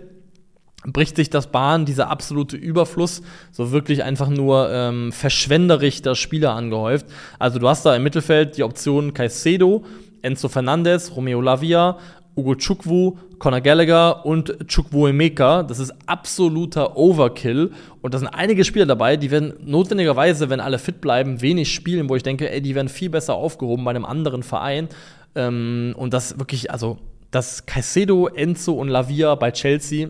bricht 0.85 1.17
sich 1.17 1.31
das 1.31 1.53
Bahn, 1.53 1.85
dieser 1.85 2.11
absolute 2.11 2.57
Überfluss, 2.57 3.23
so 3.53 3.71
wirklich 3.71 4.03
einfach 4.03 4.29
nur 4.29 4.69
ähm, 4.73 5.13
verschwenderisch 5.13 6.03
der 6.03 6.17
Spieler 6.17 6.55
angehäuft. 6.55 7.07
Also 7.39 7.59
du 7.59 7.69
hast 7.69 7.87
da 7.87 7.95
im 7.95 8.03
Mittelfeld 8.03 8.57
die 8.57 8.65
Option 8.65 9.15
Caicedo, 9.15 9.85
Enzo 10.23 10.49
Fernandez, 10.49 11.13
Romeo 11.15 11.41
Lavia, 11.41 11.99
Ugo 12.37 12.55
Chukwu, 12.55 13.19
Conor 13.39 13.61
Gallagher 13.61 14.25
und 14.25 14.57
Chukwuemeka. 14.67 15.63
Das 15.63 15.79
ist 15.79 15.93
absoluter 16.07 16.97
Overkill. 16.97 17.73
Und 18.01 18.15
da 18.15 18.19
sind 18.19 18.29
einige 18.29 18.65
Spieler 18.65 18.87
dabei, 18.87 19.17
die 19.17 19.31
werden 19.31 19.55
notwendigerweise, 19.65 20.49
wenn 20.49 20.61
alle 20.61 20.79
fit 20.79 21.01
bleiben, 21.01 21.43
wenig 21.43 21.73
spielen, 21.73 22.09
wo 22.09 22.17
ich 22.17 22.23
denke, 22.23 22.51
ey, 22.51 22.63
die 22.63 22.75
werden 22.75 22.89
viel 22.89 23.11
besser 23.11 23.35
aufgehoben 23.35 23.85
bei 23.85 23.91
einem 23.91 24.05
anderen 24.05 24.43
Verein. 24.43 24.89
Ähm, 25.35 25.95
und 25.97 26.15
das 26.15 26.39
wirklich, 26.39 26.71
also, 26.71 26.99
dass 27.31 27.67
Caicedo, 27.67 28.29
Enzo 28.29 28.73
und 28.73 28.89
Lavia 28.89 29.35
bei 29.35 29.51
Chelsea 29.51 30.09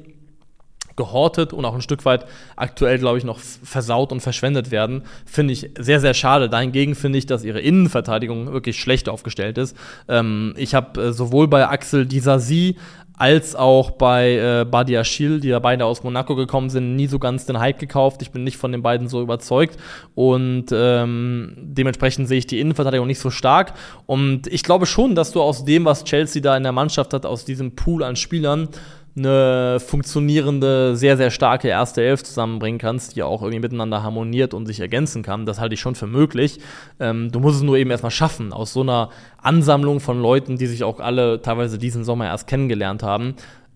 gehortet 0.97 1.53
und 1.53 1.65
auch 1.65 1.75
ein 1.75 1.83
Stück 1.83 2.05
weit 2.05 2.27
aktuell, 2.57 2.99
glaube 2.99 3.19
ich, 3.19 3.25
noch 3.25 3.39
versaut 3.39 4.13
und 4.13 4.21
verschwendet 4.21 4.71
werden, 4.71 5.03
finde 5.25 5.53
ich 5.53 5.71
sehr, 5.79 6.01
sehr 6.01 6.15
schade. 6.15 6.49
Dahingegen 6.49 6.95
finde 6.95 7.19
ich, 7.19 7.27
dass 7.27 7.45
ihre 7.45 7.61
Innenverteidigung 7.61 8.53
wirklich 8.53 8.79
schlecht 8.81 9.09
aufgestellt 9.09 9.59
ist. 9.59 9.77
Ähm, 10.09 10.55
ich 10.57 10.75
habe 10.75 11.01
äh, 11.01 11.13
sowohl 11.13 11.49
bei 11.49 11.69
Axel 11.69 12.07
Disasi 12.07 12.77
als 13.23 13.55
auch 13.55 13.93
bei 13.93 14.37
äh, 14.37 14.65
Badiachil, 14.65 15.39
die 15.39 15.49
ja 15.49 15.61
beide 15.61 15.85
aus 15.85 16.03
Monaco 16.03 16.35
gekommen 16.35 16.71
sind, 16.71 16.97
nie 16.97 17.07
so 17.07 17.21
ganz 17.21 17.47
den 17.47 17.59
Hype 17.59 17.79
gekauft. 17.79 18.21
Ich 18.23 18.33
bin 18.33 18.43
nicht 18.43 18.57
von 18.57 18.73
den 18.73 18.83
beiden 18.83 19.07
so 19.07 19.23
überzeugt 19.23 19.79
und 20.17 20.67
ähm, 20.73 21.55
dementsprechend 21.57 22.27
sehe 22.27 22.39
ich 22.39 22.49
die 22.49 22.59
Innenverteidigung 22.59 23.07
nicht 23.07 23.21
so 23.21 23.31
stark. 23.31 23.75
Und 24.07 24.49
ich 24.49 24.65
glaube 24.65 24.87
schon, 24.87 25.15
dass 25.15 25.31
du 25.31 25.41
aus 25.41 25.65
dem, 25.65 25.85
was 25.85 26.03
Chelsea 26.03 26.43
da 26.43 26.57
in 26.57 26.65
der 26.65 26.73
Mannschaft 26.73 27.15
hat, 27.15 27.25
aus 27.25 27.45
diesem 27.45 27.77
Pool 27.77 28.03
an 28.03 28.17
Spielern, 28.17 28.69
eine 29.15 29.79
funktionierende, 29.79 30.97
sehr, 30.97 31.17
sehr 31.17 31.31
starke 31.31 31.69
erste 31.69 32.03
Elf 32.03 32.23
zusammenbringen 32.23 32.79
kannst, 32.79 33.15
die 33.15 33.23
auch 33.23 33.43
irgendwie 33.43 33.61
miteinander 33.61 34.03
harmoniert 34.03 34.55
und 34.55 34.67
sich 34.67 34.81
ergänzen 34.81 35.23
kann. 35.23 35.45
Das 35.45 35.61
halte 35.61 35.75
ich 35.75 35.81
schon 35.81 35.95
für 35.95 36.07
möglich. 36.07 36.61
Ähm, 36.99 37.31
du 37.31 37.39
musst 37.39 37.57
es 37.57 37.63
nur 37.63 37.77
eben 37.77 37.91
erstmal 37.91 38.11
schaffen, 38.11 38.53
aus 38.53 38.73
so 38.73 38.81
einer 38.81 39.11
Ansammlung 39.39 40.01
von 40.01 40.21
Leuten, 40.21 40.57
die 40.57 40.67
sich 40.67 40.83
auch 40.83 40.99
alle 40.99 41.43
teilweise 41.43 41.79
diesen 41.79 42.05
Sommer 42.05 42.27
erst 42.27 42.47
kennengelernt 42.47 43.03
haben, 43.03 43.35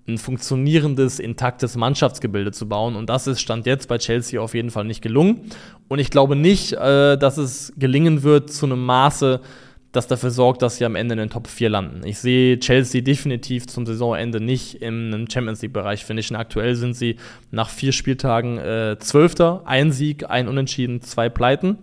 ein 0.09 0.18
funktionierendes, 0.18 1.18
intaktes 1.18 1.76
Mannschaftsgebilde 1.76 2.53
zu 2.53 2.68
bauen. 2.68 2.97
Und 2.97 3.11
das 3.11 3.26
ist 3.26 3.41
Stand 3.41 3.66
jetzt 3.66 3.89
bei 3.89 3.99
Chelsea 3.99 4.41
auf 4.41 4.55
jeden 4.55 4.70
Fall 4.70 4.84
nicht 4.84 5.03
gelungen. 5.03 5.51
Und 5.89 5.99
ich 5.99 6.11
glaube 6.11 6.37
nicht, 6.37 6.72
äh, 6.72 7.18
dass 7.18 7.37
es 7.37 7.72
gelingen 7.76 8.22
wird 8.22 8.51
zu 8.51 8.66
einem 8.66 8.84
Maße, 8.84 9.41
das 9.97 10.07
dafür 10.07 10.30
sorgt, 10.30 10.62
dass 10.62 10.76
sie 10.76 10.84
am 10.84 10.94
Ende 10.94 11.14
in 11.14 11.18
den 11.18 11.30
Top 11.30 11.49
4 11.49 11.68
landen. 11.68 12.07
Ich 12.07 12.18
sehe 12.18 12.59
Chelsea 12.61 13.01
definitiv 13.01 13.66
zum 13.66 13.86
Saisonende 13.86 14.40
nicht 14.40 14.82
im 14.82 15.26
Champions 15.30 15.62
League-Bereich 15.62 16.05
finishen. 16.05 16.36
Aktuell 16.36 16.74
sind 16.74 16.94
sie 16.94 17.16
nach 17.51 17.70
vier 17.70 17.92
Spieltagen 17.92 18.59
äh, 18.59 18.97
Zwölfter, 18.99 19.62
ein 19.64 19.92
Sieg, 19.92 20.28
ein 20.28 20.49
Unentschieden, 20.49 21.01
zwei 21.01 21.28
Pleiten. 21.28 21.78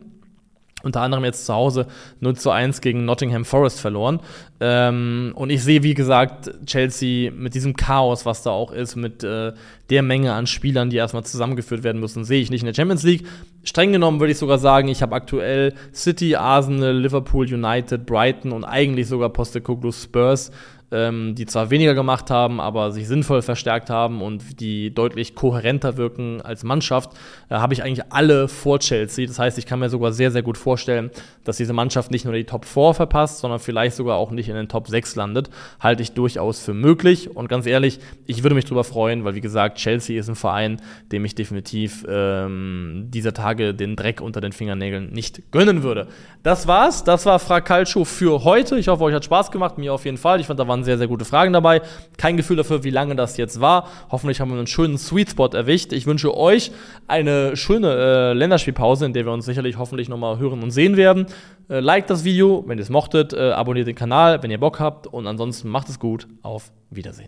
Unter 0.83 1.01
anderem 1.01 1.23
jetzt 1.23 1.45
zu 1.45 1.53
Hause 1.53 1.87
0 2.19 2.35
zu 2.35 2.51
1 2.51 2.81
gegen 2.81 3.05
Nottingham 3.05 3.45
Forest 3.45 3.79
verloren. 3.79 4.19
Ähm, 4.59 5.31
und 5.35 5.49
ich 5.49 5.63
sehe, 5.63 5.81
wie 5.83 5.93
gesagt, 5.93 6.51
Chelsea 6.65 7.31
mit 7.31 7.55
diesem 7.55 7.75
Chaos, 7.75 8.25
was 8.25 8.43
da 8.43 8.51
auch 8.51 8.71
ist, 8.71 8.95
mit 8.95 9.23
äh, 9.23 9.53
der 9.89 10.03
Menge 10.03 10.33
an 10.33 10.45
Spielern, 10.45 10.89
die 10.89 10.97
erstmal 10.97 11.23
zusammengeführt 11.23 11.83
werden 11.83 11.99
müssen, 11.99 12.25
sehe 12.25 12.41
ich 12.41 12.51
nicht 12.51 12.61
in 12.61 12.67
der 12.67 12.73
Champions 12.73 13.03
League. 13.03 13.25
Streng 13.63 13.93
genommen 13.93 14.19
würde 14.19 14.33
ich 14.33 14.37
sogar 14.37 14.57
sagen, 14.57 14.89
ich 14.89 15.01
habe 15.01 15.15
aktuell 15.15 15.73
City, 15.93 16.35
Arsenal, 16.35 16.97
Liverpool, 16.97 17.45
United, 17.45 18.05
Brighton 18.05 18.51
und 18.51 18.65
eigentlich 18.65 19.07
sogar 19.07 19.29
Postecoglou 19.29 19.91
Spurs 19.91 20.51
ähm, 20.93 21.35
die 21.35 21.45
zwar 21.45 21.69
weniger 21.69 21.93
gemacht 21.93 22.29
haben, 22.29 22.61
aber 22.61 22.91
sich 22.91 23.07
sinnvoll 23.07 23.41
verstärkt 23.41 23.89
haben 23.89 24.21
und 24.21 24.59
die 24.59 24.93
deutlich 24.93 25.35
kohärenter 25.35 25.97
wirken 25.97 26.41
als 26.41 26.63
Mannschaft, 26.63 27.11
äh, 27.49 27.55
habe 27.55 27.73
ich 27.73 27.83
eigentlich 27.83 28.05
alle 28.11 28.47
vor 28.47 28.79
Chelsea. 28.79 29.25
Das 29.25 29.39
heißt, 29.39 29.57
ich 29.57 29.65
kann 29.65 29.79
mir 29.79 29.89
sogar 29.89 30.11
sehr, 30.11 30.31
sehr 30.31 30.43
gut 30.43 30.57
vorstellen, 30.57 31.11
dass 31.43 31.57
diese 31.57 31.73
Mannschaft 31.73 32.11
nicht 32.11 32.25
nur 32.25 32.33
die 32.33 32.45
Top 32.45 32.65
4 32.65 32.93
verpasst, 32.93 33.39
sondern 33.39 33.59
vielleicht 33.59 33.95
sogar 33.95 34.17
auch 34.17 34.31
nicht 34.31 34.49
in 34.49 34.55
den 34.55 34.69
Top 34.69 34.87
6 34.87 35.15
landet. 35.15 35.49
Halte 35.79 36.03
ich 36.03 36.13
durchaus 36.13 36.59
für 36.59 36.73
möglich. 36.73 37.35
Und 37.35 37.49
ganz 37.49 37.65
ehrlich, 37.65 37.99
ich 38.25 38.43
würde 38.43 38.55
mich 38.55 38.65
darüber 38.65 38.83
freuen, 38.83 39.25
weil 39.25 39.35
wie 39.35 39.41
gesagt, 39.41 39.77
Chelsea 39.77 40.19
ist 40.19 40.29
ein 40.29 40.35
Verein, 40.35 40.81
dem 41.11 41.25
ich 41.25 41.35
definitiv 41.35 42.05
ähm, 42.07 43.07
dieser 43.09 43.33
Tage 43.33 43.73
den 43.73 43.95
Dreck 43.95 44.21
unter 44.21 44.41
den 44.41 44.51
Fingernägeln 44.51 45.11
nicht 45.11 45.51
gönnen 45.51 45.83
würde. 45.83 46.07
Das 46.43 46.67
war's. 46.67 47.03
Das 47.03 47.25
war 47.25 47.39
Fra 47.39 47.61
Calcio 47.61 48.05
für 48.05 48.43
heute. 48.43 48.77
Ich 48.77 48.87
hoffe, 48.87 49.03
euch 49.03 49.15
hat 49.15 49.25
Spaß 49.25 49.51
gemacht. 49.51 49.77
Mir 49.77 49.93
auf 49.93 50.05
jeden 50.05 50.17
Fall. 50.17 50.39
Ich 50.39 50.47
fand, 50.47 50.59
da 50.59 50.67
waren 50.67 50.82
sehr, 50.83 50.97
sehr 50.97 51.07
gute 51.07 51.25
Fragen 51.25 51.53
dabei. 51.53 51.81
Kein 52.17 52.37
Gefühl 52.37 52.57
dafür, 52.57 52.83
wie 52.83 52.89
lange 52.89 53.15
das 53.15 53.37
jetzt 53.37 53.59
war. 53.61 53.87
Hoffentlich 54.11 54.39
haben 54.39 54.51
wir 54.51 54.57
einen 54.57 54.67
schönen 54.67 54.97
Sweet 54.97 55.31
Spot 55.31 55.47
erwischt. 55.47 55.93
Ich 55.93 56.05
wünsche 56.05 56.35
euch 56.35 56.71
eine 57.07 57.55
schöne 57.55 57.91
äh, 57.93 58.33
Länderspielpause, 58.33 59.05
in 59.05 59.13
der 59.13 59.25
wir 59.25 59.31
uns 59.31 59.45
sicherlich 59.45 59.77
hoffentlich 59.77 60.09
nochmal 60.09 60.37
hören 60.37 60.63
und 60.63 60.71
sehen 60.71 60.97
werden. 60.97 61.27
Äh, 61.69 61.79
liked 61.79 62.09
das 62.09 62.23
Video, 62.23 62.63
wenn 62.67 62.77
ihr 62.77 62.83
es 62.83 62.89
mochtet. 62.89 63.33
Äh, 63.33 63.51
abonniert 63.51 63.87
den 63.87 63.95
Kanal, 63.95 64.41
wenn 64.43 64.51
ihr 64.51 64.59
Bock 64.59 64.79
habt. 64.79 65.07
Und 65.07 65.27
ansonsten 65.27 65.69
macht 65.69 65.89
es 65.89 65.99
gut. 65.99 66.27
Auf 66.41 66.71
Wiedersehen. 66.89 67.27